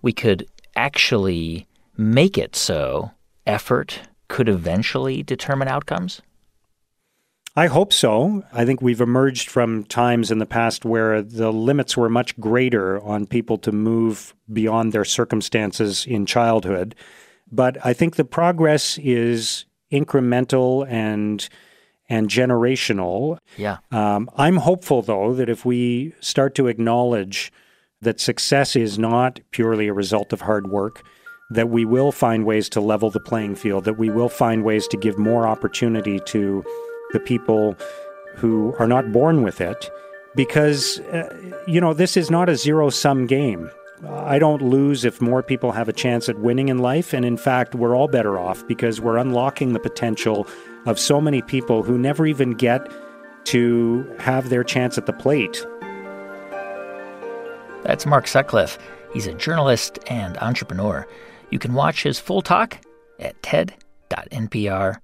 we 0.00 0.12
could 0.12 0.46
actually 0.76 1.66
make 1.96 2.38
it 2.38 2.54
so 2.54 3.10
effort 3.46 4.00
could 4.28 4.48
eventually 4.48 5.22
determine 5.22 5.66
outcomes? 5.66 6.22
I 7.56 7.66
hope 7.66 7.92
so. 7.92 8.44
I 8.52 8.64
think 8.64 8.80
we've 8.80 9.00
emerged 9.00 9.50
from 9.50 9.82
times 9.82 10.30
in 10.30 10.38
the 10.38 10.46
past 10.46 10.84
where 10.84 11.20
the 11.20 11.52
limits 11.52 11.96
were 11.96 12.08
much 12.08 12.38
greater 12.38 13.02
on 13.02 13.26
people 13.26 13.58
to 13.58 13.72
move 13.72 14.32
beyond 14.52 14.92
their 14.92 15.04
circumstances 15.04 16.06
in 16.06 16.24
childhood. 16.24 16.94
But 17.50 17.76
I 17.84 17.94
think 17.94 18.14
the 18.14 18.24
progress 18.24 18.96
is 18.98 19.64
incremental 19.90 20.88
and 20.88 21.48
and 22.08 22.28
generational. 22.28 23.38
Yeah. 23.56 23.78
Um, 23.90 24.30
I'm 24.36 24.56
hopeful, 24.56 25.02
though, 25.02 25.34
that 25.34 25.48
if 25.48 25.64
we 25.64 26.14
start 26.20 26.54
to 26.56 26.66
acknowledge 26.66 27.52
that 28.00 28.20
success 28.20 28.76
is 28.76 28.98
not 28.98 29.40
purely 29.50 29.88
a 29.88 29.92
result 29.92 30.32
of 30.32 30.42
hard 30.42 30.68
work, 30.68 31.02
that 31.50 31.68
we 31.68 31.84
will 31.84 32.12
find 32.12 32.44
ways 32.44 32.68
to 32.70 32.80
level 32.80 33.10
the 33.10 33.20
playing 33.20 33.56
field, 33.56 33.84
that 33.84 33.98
we 33.98 34.10
will 34.10 34.28
find 34.28 34.64
ways 34.64 34.86
to 34.88 34.96
give 34.96 35.18
more 35.18 35.46
opportunity 35.46 36.20
to 36.20 36.64
the 37.12 37.20
people 37.20 37.74
who 38.36 38.74
are 38.78 38.86
not 38.86 39.10
born 39.12 39.42
with 39.42 39.60
it 39.60 39.90
because 40.36 41.00
uh, 41.00 41.52
you 41.66 41.80
know 41.80 41.92
this 41.92 42.16
is 42.16 42.30
not 42.30 42.48
a 42.48 42.56
zero 42.56 42.90
sum 42.90 43.26
game 43.26 43.70
i 44.06 44.38
don't 44.38 44.62
lose 44.62 45.04
if 45.04 45.20
more 45.20 45.42
people 45.42 45.72
have 45.72 45.88
a 45.88 45.92
chance 45.92 46.28
at 46.28 46.38
winning 46.38 46.68
in 46.68 46.78
life 46.78 47.12
and 47.12 47.24
in 47.24 47.36
fact 47.36 47.74
we're 47.74 47.96
all 47.96 48.06
better 48.06 48.38
off 48.38 48.66
because 48.68 49.00
we're 49.00 49.16
unlocking 49.16 49.72
the 49.72 49.80
potential 49.80 50.46
of 50.88 50.98
so 50.98 51.20
many 51.20 51.42
people 51.42 51.82
who 51.82 51.98
never 51.98 52.26
even 52.26 52.52
get 52.52 52.90
to 53.44 54.10
have 54.18 54.48
their 54.48 54.64
chance 54.64 54.98
at 54.98 55.06
the 55.06 55.12
plate. 55.12 55.64
That's 57.82 58.06
mark 58.06 58.26
sutcliffe. 58.26 58.78
He's 59.12 59.26
a 59.26 59.34
journalist 59.34 59.98
and 60.08 60.36
entrepreneur. 60.38 61.06
You 61.50 61.58
can 61.58 61.74
watch 61.74 62.02
his 62.02 62.18
full 62.18 62.42
talk 62.42 62.78
at 63.18 63.42
ted.npr.org 63.42 64.98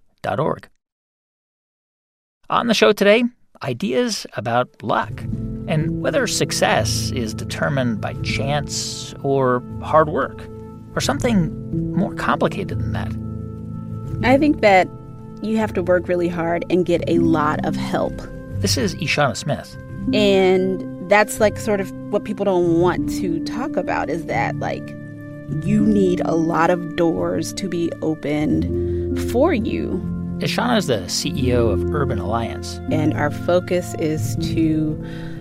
on 2.50 2.66
the 2.66 2.74
show 2.74 2.92
today, 2.92 3.24
ideas 3.62 4.26
about 4.36 4.82
luck 4.82 5.22
and 5.66 6.02
whether 6.02 6.26
success 6.26 7.10
is 7.12 7.32
determined 7.32 8.00
by 8.00 8.12
chance 8.22 9.14
or 9.22 9.62
hard 9.82 10.08
work 10.08 10.46
or 10.94 11.00
something 11.00 11.92
more 11.94 12.14
complicated 12.14 12.78
than 12.78 12.92
that. 12.92 14.28
I 14.28 14.36
think 14.38 14.60
that 14.60 14.88
you 15.44 15.56
have 15.58 15.72
to 15.74 15.82
work 15.82 16.08
really 16.08 16.28
hard 16.28 16.64
and 16.70 16.86
get 16.86 17.02
a 17.08 17.18
lot 17.18 17.64
of 17.64 17.76
help. 17.76 18.14
This 18.60 18.76
is 18.76 18.94
Eshauna 18.96 19.36
Smith. 19.36 19.76
And 20.12 21.10
that's 21.10 21.40
like 21.40 21.58
sort 21.58 21.80
of 21.80 21.90
what 22.10 22.24
people 22.24 22.44
don't 22.44 22.80
want 22.80 23.08
to 23.10 23.42
talk 23.44 23.76
about 23.76 24.08
is 24.08 24.26
that 24.26 24.58
like 24.58 24.88
you 25.62 25.84
need 25.84 26.22
a 26.24 26.34
lot 26.34 26.70
of 26.70 26.96
doors 26.96 27.52
to 27.54 27.68
be 27.68 27.90
opened 28.00 29.30
for 29.30 29.52
you 29.52 30.02
Eshauna 30.38 30.78
is 30.78 30.88
the 30.88 30.98
CEO 31.02 31.72
of 31.72 31.94
Urban 31.94 32.18
Alliance. 32.18 32.80
And 32.90 33.14
our 33.14 33.30
focus 33.30 33.94
is 34.00 34.34
to 34.52 35.00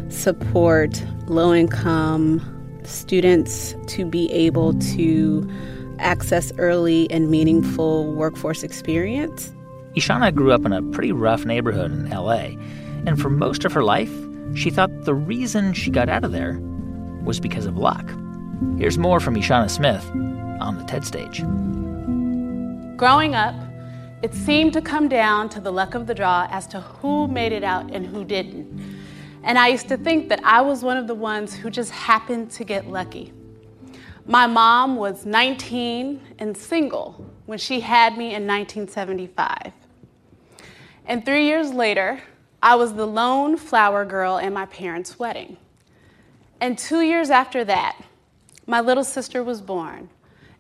support 0.09 1.03
low 1.25 1.51
income 1.51 2.39
students 2.83 3.75
to 3.87 4.05
be 4.05 4.31
able 4.31 4.79
to 4.79 5.49
access 5.97 6.53
early 6.59 7.09
and 7.09 7.31
meaningful 7.31 8.13
workforce 8.13 8.61
experience. 8.61 9.51
Eshauna 9.95 10.33
grew 10.33 10.51
up 10.51 10.65
in 10.65 10.73
a 10.73 10.81
pretty 10.81 11.11
rough 11.11 11.45
neighborhood 11.45 11.91
in 11.91 12.09
LA, 12.09 12.55
and 13.05 13.21
for 13.21 13.29
most 13.29 13.63
of 13.63 13.73
her 13.73 13.83
life, 13.83 14.11
she 14.55 14.71
thought 14.71 14.89
the 15.05 15.13
reason 15.13 15.71
she 15.73 15.91
got 15.91 16.09
out 16.09 16.23
of 16.23 16.31
there 16.31 16.59
was 17.23 17.39
because 17.39 17.67
of 17.67 17.77
luck. 17.77 18.09
Here's 18.77 18.97
more 18.97 19.19
from 19.19 19.35
Eshauna 19.35 19.69
Smith 19.69 20.03
on 20.59 20.77
the 20.79 20.83
TED 20.85 21.05
stage. 21.05 21.41
Growing 22.97 23.35
up, 23.35 23.53
it 24.23 24.33
seemed 24.33 24.73
to 24.73 24.81
come 24.81 25.09
down 25.09 25.47
to 25.49 25.59
the 25.59 25.71
luck 25.71 25.93
of 25.93 26.07
the 26.07 26.15
draw 26.15 26.47
as 26.49 26.65
to 26.67 26.81
who 26.81 27.27
made 27.27 27.51
it 27.51 27.63
out 27.63 27.91
and 27.91 28.07
who 28.07 28.23
didn't. 28.23 28.67
And 29.43 29.59
I 29.59 29.67
used 29.67 29.89
to 29.89 29.97
think 29.97 30.29
that 30.29 30.39
I 30.43 30.61
was 30.61 30.81
one 30.81 30.97
of 30.97 31.05
the 31.05 31.15
ones 31.15 31.53
who 31.53 31.69
just 31.69 31.91
happened 31.91 32.49
to 32.51 32.63
get 32.63 32.87
lucky. 32.87 33.31
My 34.25 34.47
mom 34.47 34.95
was 34.95 35.25
19 35.25 36.19
and 36.39 36.57
single 36.57 37.29
when 37.45 37.59
she 37.59 37.81
had 37.81 38.17
me 38.17 38.33
in 38.33 38.47
1975. 38.47 39.73
And 41.05 41.25
three 41.25 41.45
years 41.45 41.71
later, 41.73 42.21
I 42.61 42.75
was 42.75 42.93
the 42.93 43.05
lone 43.05 43.57
flower 43.57 44.05
girl 44.05 44.37
at 44.37 44.53
my 44.53 44.65
parents' 44.65 45.19
wedding. 45.19 45.57
And 46.61 46.77
two 46.77 47.01
years 47.01 47.29
after 47.29 47.65
that, 47.65 48.01
my 48.65 48.79
little 48.79 49.03
sister 49.03 49.43
was 49.43 49.61
born. 49.61 50.09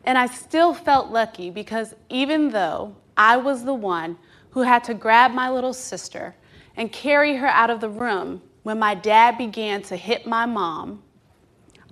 And 0.03 0.17
I 0.17 0.25
still 0.25 0.73
felt 0.73 1.11
lucky 1.11 1.49
because 1.49 1.95
even 2.09 2.49
though 2.49 2.95
I 3.15 3.37
was 3.37 3.63
the 3.63 3.73
one 3.73 4.17
who 4.51 4.61
had 4.61 4.83
to 4.85 4.93
grab 4.93 5.31
my 5.31 5.49
little 5.49 5.73
sister 5.73 6.35
and 6.75 6.91
carry 6.91 7.37
her 7.37 7.47
out 7.47 7.69
of 7.69 7.79
the 7.79 7.89
room 7.89 8.41
when 8.63 8.79
my 8.79 8.95
dad 8.95 9.37
began 9.37 9.81
to 9.83 9.95
hit 9.95 10.25
my 10.25 10.45
mom. 10.45 11.03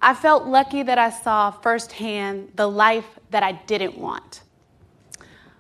I 0.02 0.14
felt 0.14 0.46
lucky 0.46 0.84
that 0.84 0.98
I 0.98 1.12
saw 1.12 1.52
firsthand 1.52 2.54
the 2.56 2.68
life 2.68 3.20
that 3.30 3.44
I 3.44 3.52
didn't 3.52 3.98
want. 3.98 4.42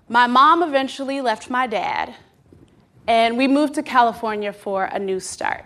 My 0.10 0.28
mom 0.28 0.64
eventually 0.64 1.22
left 1.22 1.50
my 1.50 1.68
dad, 1.68 2.16
and 3.12 3.38
we 3.38 3.46
moved 3.46 3.74
to 3.74 3.84
California 3.84 4.54
for 4.54 4.86
a 4.86 4.98
new 4.98 5.20
start. 5.20 5.66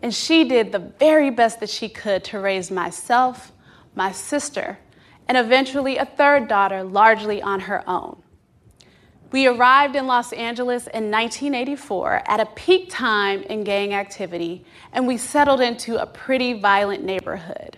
And 0.00 0.14
she 0.14 0.48
did 0.48 0.72
the 0.72 0.78
very 0.78 1.28
best 1.28 1.60
that 1.60 1.68
she 1.68 1.90
could 1.90 2.24
to 2.24 2.38
raise 2.38 2.70
myself, 2.70 3.52
my 3.94 4.12
sister, 4.12 4.78
and 5.28 5.36
eventually 5.36 5.98
a 5.98 6.06
third 6.06 6.48
daughter 6.48 6.82
largely 6.82 7.42
on 7.42 7.60
her 7.60 7.86
own. 7.86 8.22
We 9.30 9.46
arrived 9.46 9.94
in 9.94 10.06
Los 10.06 10.32
Angeles 10.32 10.86
in 10.86 11.10
1984 11.10 12.22
at 12.26 12.40
a 12.40 12.46
peak 12.46 12.88
time 12.88 13.42
in 13.42 13.62
gang 13.62 13.92
activity, 13.92 14.64
and 14.94 15.06
we 15.06 15.18
settled 15.18 15.60
into 15.60 16.00
a 16.00 16.06
pretty 16.06 16.54
violent 16.54 17.04
neighborhood. 17.04 17.76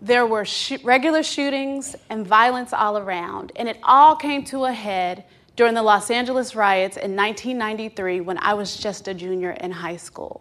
There 0.00 0.24
were 0.24 0.46
sh- 0.46 0.82
regular 0.82 1.22
shootings 1.22 1.94
and 2.08 2.26
violence 2.26 2.72
all 2.72 2.96
around, 2.96 3.52
and 3.56 3.68
it 3.68 3.78
all 3.82 4.16
came 4.16 4.44
to 4.44 4.64
a 4.64 4.72
head 4.72 5.24
during 5.60 5.74
the 5.74 5.82
Los 5.82 6.10
Angeles 6.10 6.56
riots 6.56 6.96
in 6.96 7.14
1993 7.14 8.22
when 8.22 8.38
I 8.38 8.54
was 8.54 8.78
just 8.78 9.08
a 9.08 9.12
junior 9.12 9.50
in 9.50 9.70
high 9.70 9.98
school. 9.98 10.40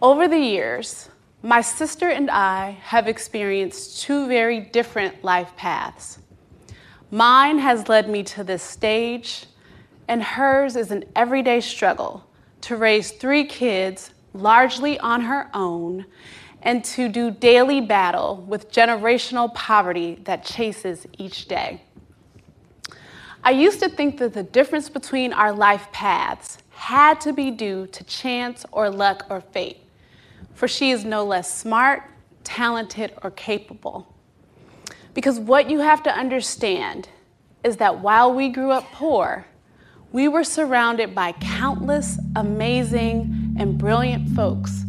Over 0.00 0.28
the 0.28 0.38
years, 0.38 1.08
my 1.42 1.60
sister 1.60 2.08
and 2.10 2.30
I 2.30 2.78
have 2.82 3.08
experienced 3.08 4.02
two 4.02 4.28
very 4.28 4.60
different 4.60 5.24
life 5.24 5.56
paths. 5.56 6.20
Mine 7.10 7.58
has 7.58 7.88
led 7.88 8.08
me 8.08 8.22
to 8.22 8.44
this 8.44 8.62
stage, 8.62 9.46
and 10.06 10.22
hers 10.22 10.76
is 10.76 10.92
an 10.92 11.02
everyday 11.16 11.60
struggle 11.60 12.30
to 12.60 12.76
raise 12.76 13.10
three 13.10 13.44
kids 13.44 14.12
largely 14.34 15.00
on 15.00 15.22
her 15.22 15.50
own 15.52 16.06
and 16.62 16.84
to 16.84 17.08
do 17.08 17.32
daily 17.32 17.80
battle 17.80 18.44
with 18.46 18.70
generational 18.70 19.52
poverty 19.52 20.20
that 20.22 20.44
chases 20.44 21.08
each 21.18 21.48
day. 21.48 21.82
I 23.46 23.50
used 23.50 23.78
to 23.78 23.88
think 23.88 24.18
that 24.18 24.34
the 24.34 24.42
difference 24.42 24.88
between 24.88 25.32
our 25.32 25.52
life 25.52 25.86
paths 25.92 26.58
had 26.70 27.20
to 27.20 27.32
be 27.32 27.52
due 27.52 27.86
to 27.86 28.02
chance 28.02 28.66
or 28.72 28.90
luck 28.90 29.24
or 29.30 29.40
fate, 29.40 29.78
for 30.54 30.66
she 30.66 30.90
is 30.90 31.04
no 31.04 31.24
less 31.24 31.56
smart, 31.56 32.02
talented, 32.42 33.12
or 33.22 33.30
capable. 33.30 34.12
Because 35.14 35.38
what 35.38 35.70
you 35.70 35.78
have 35.78 36.02
to 36.02 36.10
understand 36.10 37.08
is 37.62 37.76
that 37.76 38.00
while 38.00 38.34
we 38.34 38.48
grew 38.48 38.72
up 38.72 38.82
poor, 38.90 39.46
we 40.10 40.26
were 40.26 40.42
surrounded 40.42 41.14
by 41.14 41.30
countless 41.30 42.18
amazing 42.34 43.54
and 43.60 43.78
brilliant 43.78 44.28
folks 44.30 44.82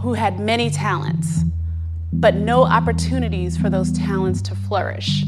who 0.00 0.14
had 0.14 0.40
many 0.40 0.70
talents, 0.70 1.42
but 2.14 2.34
no 2.34 2.64
opportunities 2.64 3.58
for 3.58 3.68
those 3.68 3.92
talents 3.92 4.40
to 4.40 4.54
flourish. 4.54 5.26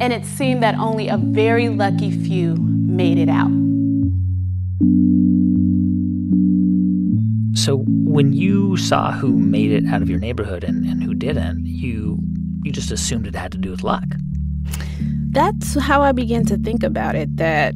And 0.00 0.12
it 0.12 0.24
seemed 0.24 0.62
that 0.62 0.74
only 0.76 1.08
a 1.08 1.16
very 1.16 1.68
lucky 1.68 2.10
few 2.10 2.56
made 2.56 3.18
it 3.18 3.28
out. 3.28 3.50
So 7.56 7.84
when 7.86 8.32
you 8.32 8.76
saw 8.76 9.12
who 9.12 9.38
made 9.38 9.70
it 9.70 9.86
out 9.86 10.02
of 10.02 10.10
your 10.10 10.18
neighborhood 10.18 10.64
and, 10.64 10.84
and 10.84 11.02
who 11.02 11.14
didn't, 11.14 11.64
you 11.66 12.18
you 12.64 12.72
just 12.72 12.90
assumed 12.90 13.26
it 13.26 13.34
had 13.34 13.52
to 13.52 13.58
do 13.58 13.70
with 13.70 13.82
luck. 13.82 14.04
That's 15.30 15.74
how 15.74 16.00
I 16.02 16.12
began 16.12 16.46
to 16.46 16.56
think 16.56 16.82
about 16.82 17.14
it 17.14 17.36
that 17.36 17.74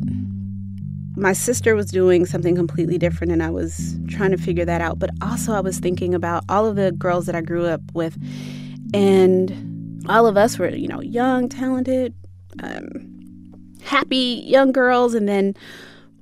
my 1.16 1.32
sister 1.32 1.74
was 1.74 1.90
doing 1.90 2.24
something 2.24 2.54
completely 2.54 2.96
different 2.96 3.32
and 3.32 3.42
I 3.42 3.50
was 3.50 3.98
trying 4.08 4.30
to 4.30 4.38
figure 4.38 4.64
that 4.64 4.80
out. 4.80 4.98
But 4.98 5.10
also, 5.20 5.52
I 5.52 5.60
was 5.60 5.78
thinking 5.78 6.14
about 6.14 6.44
all 6.48 6.66
of 6.66 6.76
the 6.76 6.92
girls 6.92 7.26
that 7.26 7.34
I 7.34 7.40
grew 7.40 7.66
up 7.66 7.82
with, 7.92 8.16
and 8.94 9.67
all 10.08 10.26
of 10.26 10.36
us 10.36 10.58
were, 10.58 10.70
you 10.70 10.88
know, 10.88 11.00
young, 11.00 11.48
talented, 11.48 12.14
um, 12.62 13.54
happy 13.82 14.42
young 14.46 14.72
girls. 14.72 15.14
And 15.14 15.28
then 15.28 15.54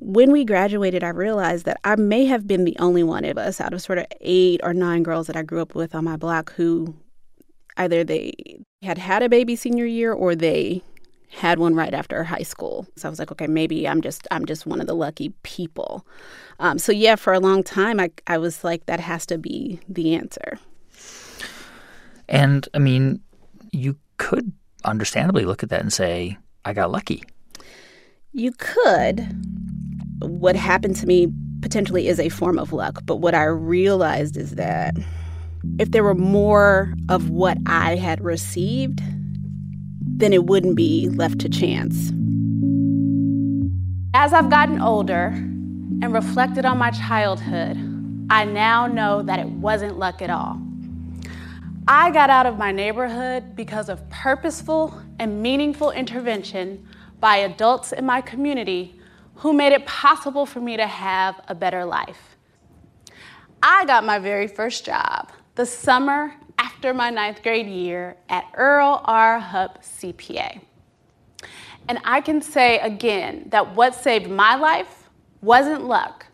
when 0.01 0.31
we 0.31 0.45
graduated, 0.45 1.03
I 1.03 1.09
realized 1.09 1.65
that 1.67 1.79
I 1.85 1.97
may 1.97 2.25
have 2.27 2.47
been 2.47 2.65
the 2.65 2.77
only 2.79 3.03
one 3.03 3.25
of 3.25 3.39
us 3.39 3.61
out 3.61 3.73
of 3.73 3.83
sort 3.83 3.99
of 3.99 4.07
eight 4.21 4.61
or 4.63 4.75
nine 4.75 5.03
girls 5.03 5.27
that 5.27 5.37
I 5.37 5.43
grew 5.43 5.61
up 5.61 5.75
with 5.75 5.95
on 5.95 6.05
my 6.05 6.17
block 6.17 6.53
who 6.53 6.95
either 7.77 8.05
they 8.05 8.35
had 8.83 8.99
had 8.99 9.23
a 9.23 9.29
baby 9.29 9.57
senior 9.57 9.87
year 9.87 10.13
or 10.13 10.35
they 10.35 10.83
had 11.31 11.59
one 11.59 11.75
right 11.75 11.93
after 11.93 12.23
high 12.25 12.43
school. 12.43 12.87
So 12.97 13.09
I 13.09 13.11
was 13.11 13.19
like, 13.19 13.33
okay, 13.33 13.47
maybe 13.47 13.87
I'm 13.89 14.01
just 14.01 14.27
I'm 14.31 14.47
just 14.47 14.67
one 14.67 14.81
of 14.81 14.87
the 14.87 14.95
lucky 14.95 15.31
people. 15.43 16.07
Um, 16.59 16.79
so 16.79 16.93
yeah, 16.93 17.17
for 17.17 17.33
a 17.33 17.41
long 17.41 17.63
time, 17.63 18.01
I 18.01 18.11
I 18.27 18.39
was 18.39 18.65
like, 18.65 18.87
that 18.87 19.01
has 19.01 19.27
to 19.27 19.39
be 19.39 19.81
the 19.89 20.15
answer. 20.15 20.59
And 22.29 22.69
I 22.75 22.79
mean, 22.79 23.21
you 23.77 23.97
could 24.17 24.53
understandably 24.85 25.45
look 25.45 25.63
at 25.63 25.69
that 25.69 25.81
and 25.81 25.93
say, 25.93 26.37
I 26.65 26.73
got 26.73 26.91
lucky. 26.91 27.23
You 28.33 28.53
could. 28.53 29.27
What 30.21 30.57
happened 30.57 30.97
to 30.97 31.07
me 31.07 31.29
potentially 31.61 32.09
is 32.09 32.19
a 32.19 32.29
form 32.29 32.59
of 32.59 32.73
luck, 32.73 33.01
but 33.05 33.17
what 33.17 33.35
I 33.35 33.45
realized 33.45 34.37
is 34.37 34.53
that 34.53 34.97
if 35.79 35.91
there 35.91 36.05
were 36.05 36.15
more 36.15 36.95
of 37.09 37.31
what 37.31 37.59
I 37.67 37.97
had 37.97 38.23
received, 38.25 39.01
then 40.01 40.33
it 40.33 40.47
wouldn't 40.47 40.77
be 40.77 41.09
left 41.11 41.41
to 41.41 41.49
chance. 41.49 42.13
As 44.15 44.33
I've 44.33 44.49
gotten 44.49 44.81
older 44.81 45.27
and 46.03 46.15
reflected 46.15 46.65
on 46.65 46.79
my 46.79 46.91
childhood, 46.91 47.77
I 48.31 48.45
now 48.45 48.87
know 48.87 49.23
that 49.23 49.39
it 49.39 49.49
wasn't 49.49 49.99
luck 49.99 50.23
at 50.23 50.31
all. 50.31 50.61
I 51.89 52.11
got 52.11 52.31
out 52.31 52.47
of 52.47 52.59
my 52.59 52.73
neighborhood 52.73 53.55
because 53.55 53.89
of 53.89 54.11
purposeful 54.11 55.01
and 55.21 55.41
meaningful 55.41 55.93
intervention 55.93 56.85
by 57.21 57.37
adults 57.37 57.93
in 57.93 58.05
my 58.05 58.21
community 58.21 58.99
who 59.37 59.53
made 59.53 59.73
it 59.73 59.87
possible 59.87 60.47
for 60.47 60.61
me 60.61 60.77
to 60.77 60.87
have 60.87 61.41
a 61.47 61.55
better 61.55 61.85
life. 61.85 62.37
I 63.63 63.85
got 63.85 64.05
my 64.05 64.19
very 64.19 64.49
first 64.49 64.85
job 64.85 65.31
the 65.55 65.65
summer 65.65 66.35
after 66.59 66.93
my 66.93 67.11
ninth 67.11 67.45
grade 67.45 67.69
year 67.69 68.17
at 68.29 68.47
Earl 68.57 69.01
R. 69.05 69.39
Hupp 69.39 69.85
CPA. 69.85 70.61
And 71.89 72.01
I 72.03 72.21
can 72.21 72.43
say 72.43 72.81
again 72.81 73.47
that 73.51 73.77
what 73.77 73.95
saved 73.95 74.29
my 74.29 74.57
life 74.57 75.09
wasn't 75.41 75.85
luck, 75.85 76.27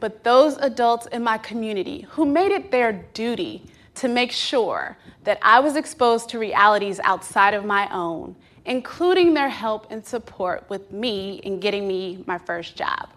but 0.00 0.24
those 0.24 0.56
adults 0.56 1.06
in 1.08 1.22
my 1.22 1.36
community 1.36 2.06
who 2.12 2.24
made 2.24 2.50
it 2.50 2.70
their 2.70 2.92
duty 2.92 3.66
to 3.96 4.08
make 4.08 4.32
sure 4.32 4.96
that 5.24 5.38
I 5.42 5.60
was 5.60 5.76
exposed 5.76 6.28
to 6.30 6.38
realities 6.38 7.00
outside 7.02 7.54
of 7.54 7.64
my 7.64 7.92
own, 7.92 8.36
including 8.64 9.34
their 9.34 9.48
help 9.48 9.86
and 9.90 10.04
support 10.04 10.68
with 10.68 10.92
me 10.92 11.40
in 11.42 11.60
getting 11.60 11.86
me 11.88 12.22
my 12.26 12.38
first 12.38 12.76
job. 12.76 13.10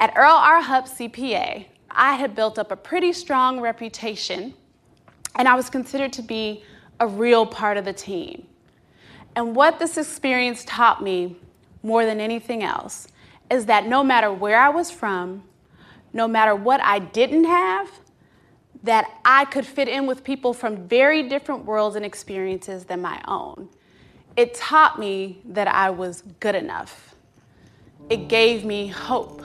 At 0.00 0.12
Earl 0.16 0.36
R. 0.36 0.60
Hupp 0.60 0.86
CPA, 0.86 1.66
I 1.90 2.14
had 2.14 2.34
built 2.34 2.58
up 2.58 2.70
a 2.70 2.76
pretty 2.76 3.12
strong 3.12 3.60
reputation 3.60 4.54
and 5.34 5.48
I 5.48 5.54
was 5.54 5.70
considered 5.70 6.12
to 6.14 6.22
be 6.22 6.62
a 7.00 7.06
real 7.06 7.46
part 7.46 7.76
of 7.76 7.84
the 7.84 7.92
team. 7.92 8.46
And 9.34 9.54
what 9.54 9.78
this 9.78 9.96
experience 9.96 10.64
taught 10.64 11.02
me 11.02 11.36
more 11.82 12.04
than 12.04 12.20
anything 12.20 12.62
else 12.62 13.08
is 13.50 13.66
that 13.66 13.86
no 13.86 14.02
matter 14.04 14.32
where 14.32 14.58
I 14.58 14.68
was 14.68 14.90
from, 14.90 15.44
no 16.12 16.26
matter 16.26 16.54
what 16.54 16.80
I 16.82 16.98
didn't 16.98 17.44
have, 17.44 17.90
that 18.82 19.10
I 19.24 19.44
could 19.46 19.66
fit 19.66 19.88
in 19.88 20.06
with 20.06 20.24
people 20.24 20.52
from 20.54 20.88
very 20.88 21.28
different 21.28 21.64
worlds 21.64 21.96
and 21.96 22.04
experiences 22.04 22.84
than 22.84 23.02
my 23.02 23.20
own. 23.26 23.68
It 24.36 24.54
taught 24.54 24.98
me 24.98 25.40
that 25.46 25.68
I 25.68 25.90
was 25.90 26.22
good 26.40 26.54
enough. 26.54 27.14
It 28.08 28.28
gave 28.28 28.64
me 28.64 28.88
hope. 28.88 29.42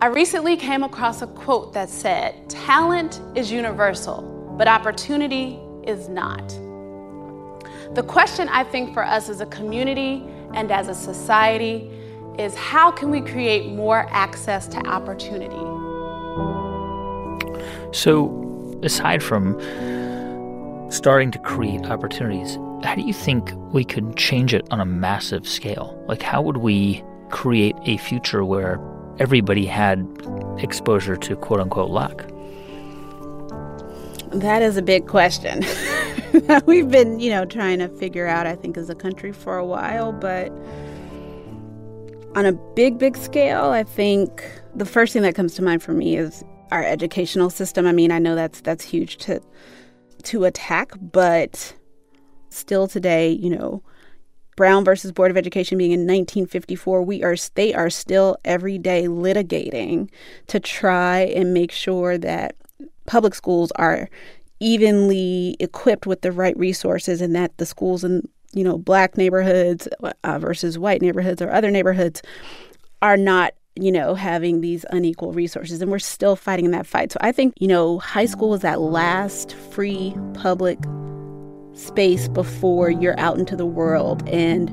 I 0.00 0.06
recently 0.06 0.56
came 0.56 0.82
across 0.82 1.22
a 1.22 1.26
quote 1.26 1.72
that 1.74 1.88
said, 1.88 2.48
Talent 2.50 3.20
is 3.34 3.52
universal 3.52 4.34
but 4.56 4.68
opportunity 4.68 5.58
is 5.84 6.08
not. 6.08 6.48
The 7.94 8.02
question 8.02 8.48
I 8.48 8.64
think 8.64 8.94
for 8.94 9.04
us 9.04 9.28
as 9.28 9.40
a 9.40 9.46
community 9.46 10.24
and 10.54 10.70
as 10.70 10.88
a 10.88 10.94
society 10.94 11.90
is 12.38 12.54
how 12.54 12.90
can 12.90 13.10
we 13.10 13.20
create 13.20 13.72
more 13.72 14.06
access 14.10 14.66
to 14.68 14.78
opportunity? 14.86 15.83
So, 17.94 18.78
aside 18.82 19.22
from 19.22 19.56
starting 20.90 21.30
to 21.30 21.38
create 21.38 21.86
opportunities, 21.86 22.56
how 22.82 22.96
do 22.96 23.02
you 23.02 23.12
think 23.14 23.52
we 23.72 23.84
could 23.84 24.16
change 24.16 24.52
it 24.52 24.66
on 24.72 24.80
a 24.80 24.84
massive 24.84 25.48
scale? 25.48 25.96
Like, 26.08 26.20
how 26.20 26.42
would 26.42 26.56
we 26.56 27.04
create 27.30 27.76
a 27.84 27.96
future 27.98 28.44
where 28.44 28.80
everybody 29.20 29.64
had 29.64 30.06
exposure 30.58 31.16
to 31.16 31.36
quote 31.36 31.60
unquote 31.60 31.90
luck? 31.90 32.26
That 34.32 34.60
is 34.62 34.76
a 34.76 34.82
big 34.82 35.06
question. 35.06 35.64
We've 36.66 36.90
been, 36.90 37.20
you 37.20 37.30
know, 37.30 37.44
trying 37.44 37.78
to 37.78 37.88
figure 37.88 38.26
out, 38.26 38.46
I 38.46 38.56
think, 38.56 38.76
as 38.76 38.90
a 38.90 38.96
country 38.96 39.30
for 39.30 39.56
a 39.56 39.64
while, 39.64 40.12
but 40.12 40.50
On 42.34 42.44
a 42.44 42.52
big, 42.52 42.98
big 42.98 43.16
scale, 43.16 43.66
I 43.66 43.84
think 43.84 44.42
the 44.74 44.84
first 44.84 45.12
thing 45.12 45.22
that 45.22 45.36
comes 45.36 45.54
to 45.54 45.62
mind 45.62 45.84
for 45.84 45.92
me 45.92 46.16
is 46.16 46.42
our 46.70 46.82
educational 46.82 47.50
system. 47.50 47.86
I 47.86 47.92
mean, 47.92 48.10
I 48.12 48.18
know 48.18 48.34
that's 48.34 48.60
that's 48.60 48.84
huge 48.84 49.16
to 49.18 49.40
to 50.24 50.44
attack, 50.44 50.92
but 51.00 51.74
still 52.50 52.88
today, 52.88 53.30
you 53.30 53.50
know, 53.50 53.82
Brown 54.56 54.84
versus 54.84 55.12
Board 55.12 55.30
of 55.30 55.36
Education 55.36 55.78
being 55.78 55.92
in 55.92 56.00
1954, 56.00 57.02
we 57.02 57.22
are 57.22 57.36
they 57.54 57.74
are 57.74 57.90
still 57.90 58.36
every 58.44 58.78
day 58.78 59.04
litigating 59.04 60.10
to 60.46 60.60
try 60.60 61.20
and 61.20 61.52
make 61.52 61.72
sure 61.72 62.16
that 62.18 62.54
public 63.06 63.34
schools 63.34 63.72
are 63.72 64.08
evenly 64.60 65.56
equipped 65.60 66.06
with 66.06 66.22
the 66.22 66.32
right 66.32 66.56
resources 66.56 67.20
and 67.20 67.34
that 67.34 67.56
the 67.58 67.66
schools 67.66 68.04
in 68.04 68.26
you 68.52 68.62
know 68.62 68.78
black 68.78 69.16
neighborhoods 69.16 69.88
uh, 70.22 70.38
versus 70.38 70.78
white 70.78 71.02
neighborhoods 71.02 71.42
or 71.42 71.50
other 71.50 71.70
neighborhoods 71.70 72.22
are 73.02 73.16
not 73.16 73.52
you 73.76 73.90
know 73.90 74.14
having 74.14 74.60
these 74.60 74.84
unequal 74.90 75.32
resources 75.32 75.82
and 75.82 75.90
we're 75.90 75.98
still 75.98 76.36
fighting 76.36 76.70
that 76.70 76.86
fight 76.86 77.10
so 77.10 77.18
i 77.20 77.32
think 77.32 77.54
you 77.58 77.66
know 77.66 77.98
high 77.98 78.26
school 78.26 78.54
is 78.54 78.60
that 78.60 78.80
last 78.80 79.52
free 79.54 80.14
public 80.34 80.78
space 81.74 82.28
before 82.28 82.90
you're 82.90 83.18
out 83.18 83.38
into 83.38 83.56
the 83.56 83.66
world. 83.66 84.26
And, 84.28 84.70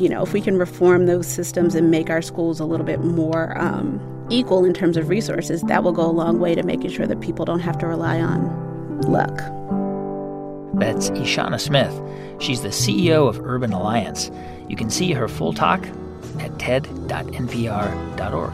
you 0.00 0.08
know, 0.08 0.22
if 0.22 0.32
we 0.32 0.40
can 0.40 0.58
reform 0.58 1.06
those 1.06 1.26
systems 1.26 1.74
and 1.74 1.90
make 1.90 2.10
our 2.10 2.22
schools 2.22 2.60
a 2.60 2.64
little 2.64 2.86
bit 2.86 3.00
more 3.00 3.56
um, 3.58 4.00
equal 4.30 4.64
in 4.64 4.74
terms 4.74 4.96
of 4.96 5.08
resources, 5.08 5.62
that 5.62 5.82
will 5.82 5.92
go 5.92 6.04
a 6.04 6.12
long 6.12 6.40
way 6.40 6.54
to 6.54 6.62
making 6.62 6.90
sure 6.90 7.06
that 7.06 7.20
people 7.20 7.44
don't 7.44 7.60
have 7.60 7.78
to 7.78 7.86
rely 7.86 8.20
on 8.20 9.00
luck. 9.02 9.36
That's 10.74 11.10
Eshauna 11.10 11.60
Smith. 11.60 11.92
She's 12.40 12.62
the 12.62 12.68
CEO 12.68 13.28
of 13.28 13.40
Urban 13.40 13.72
Alliance. 13.72 14.30
You 14.68 14.76
can 14.76 14.90
see 14.90 15.12
her 15.12 15.28
full 15.28 15.52
talk 15.52 15.84
at 16.38 16.58
ted.npr.org. 16.58 18.52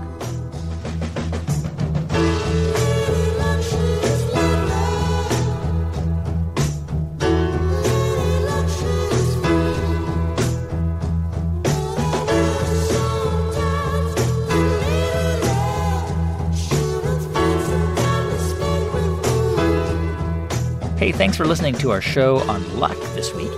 Hey, 20.99 21.13
thanks 21.13 21.37
for 21.37 21.45
listening 21.45 21.75
to 21.75 21.93
our 21.93 22.01
show 22.01 22.39
on 22.49 22.81
luck 22.81 22.99
this 23.15 23.33
week. 23.33 23.56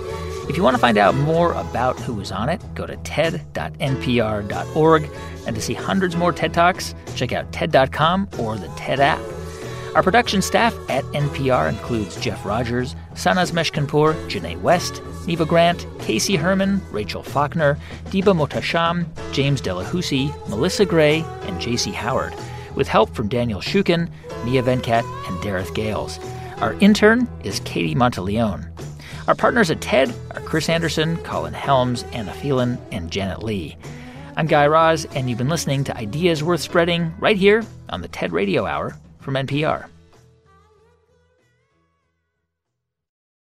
If 0.49 0.57
you 0.57 0.63
want 0.63 0.75
to 0.75 0.81
find 0.81 0.97
out 0.97 1.13
more 1.13 1.53
about 1.53 1.99
who 1.99 2.15
was 2.15 2.31
on 2.31 2.49
it, 2.49 2.59
go 2.73 2.87
to 2.87 2.97
ted.npr.org. 2.97 3.49
And 5.45 5.55
to 5.55 5.61
see 5.61 5.75
hundreds 5.75 6.15
more 6.15 6.31
TED 6.31 6.55
Talks, 6.55 6.95
check 7.15 7.31
out 7.31 7.53
TED.com 7.53 8.27
or 8.39 8.57
the 8.57 8.67
TED 8.69 8.99
app. 8.99 9.21
Our 9.93 10.01
production 10.01 10.41
staff 10.41 10.75
at 10.89 11.03
NPR 11.05 11.69
includes 11.69 12.19
Jeff 12.19 12.43
Rogers, 12.45 12.95
Sanaz 13.13 13.53
Meshkinpour, 13.53 14.13
Janae 14.27 14.59
West, 14.61 15.01
Neva 15.27 15.45
Grant, 15.45 15.85
Casey 15.99 16.35
Herman, 16.35 16.81
Rachel 16.91 17.21
Faulkner, 17.23 17.77
Diba 18.05 18.35
Mohtasham, 18.35 19.05
James 19.31 19.61
Delahoussaye, 19.61 20.49
Melissa 20.49 20.85
Gray, 20.85 21.19
and 21.41 21.59
JC 21.61 21.91
Howard, 21.91 22.35
with 22.75 22.87
help 22.87 23.13
from 23.15 23.27
Daniel 23.27 23.61
Shukin, 23.61 24.09
Mia 24.45 24.63
Venkat, 24.63 25.03
and 25.27 25.37
Dareth 25.43 25.73
Gales. 25.75 26.19
Our 26.57 26.73
intern 26.75 27.27
is 27.43 27.59
Katie 27.61 27.95
Monteleone. 27.95 28.68
Our 29.29 29.35
partners 29.35 29.69
at 29.69 29.79
TED 29.79 30.11
are 30.31 30.41
Chris 30.41 30.69
Anderson, 30.69 31.15
Colin 31.17 31.53
Helms, 31.53 32.01
Anna 32.13 32.33
Phelan, 32.33 32.79
and 32.91 33.11
Janet 33.11 33.43
Lee. 33.43 33.77
I'm 34.35 34.47
Guy 34.47 34.65
Raz, 34.65 35.05
and 35.13 35.29
you've 35.29 35.37
been 35.37 35.49
listening 35.49 35.83
to 35.83 35.95
Ideas 35.95 36.43
Worth 36.43 36.61
Spreading 36.61 37.13
right 37.19 37.37
here 37.37 37.63
on 37.89 38.01
the 38.01 38.07
TED 38.07 38.31
Radio 38.31 38.65
Hour 38.65 38.97
from 39.19 39.35
NPR. 39.35 39.87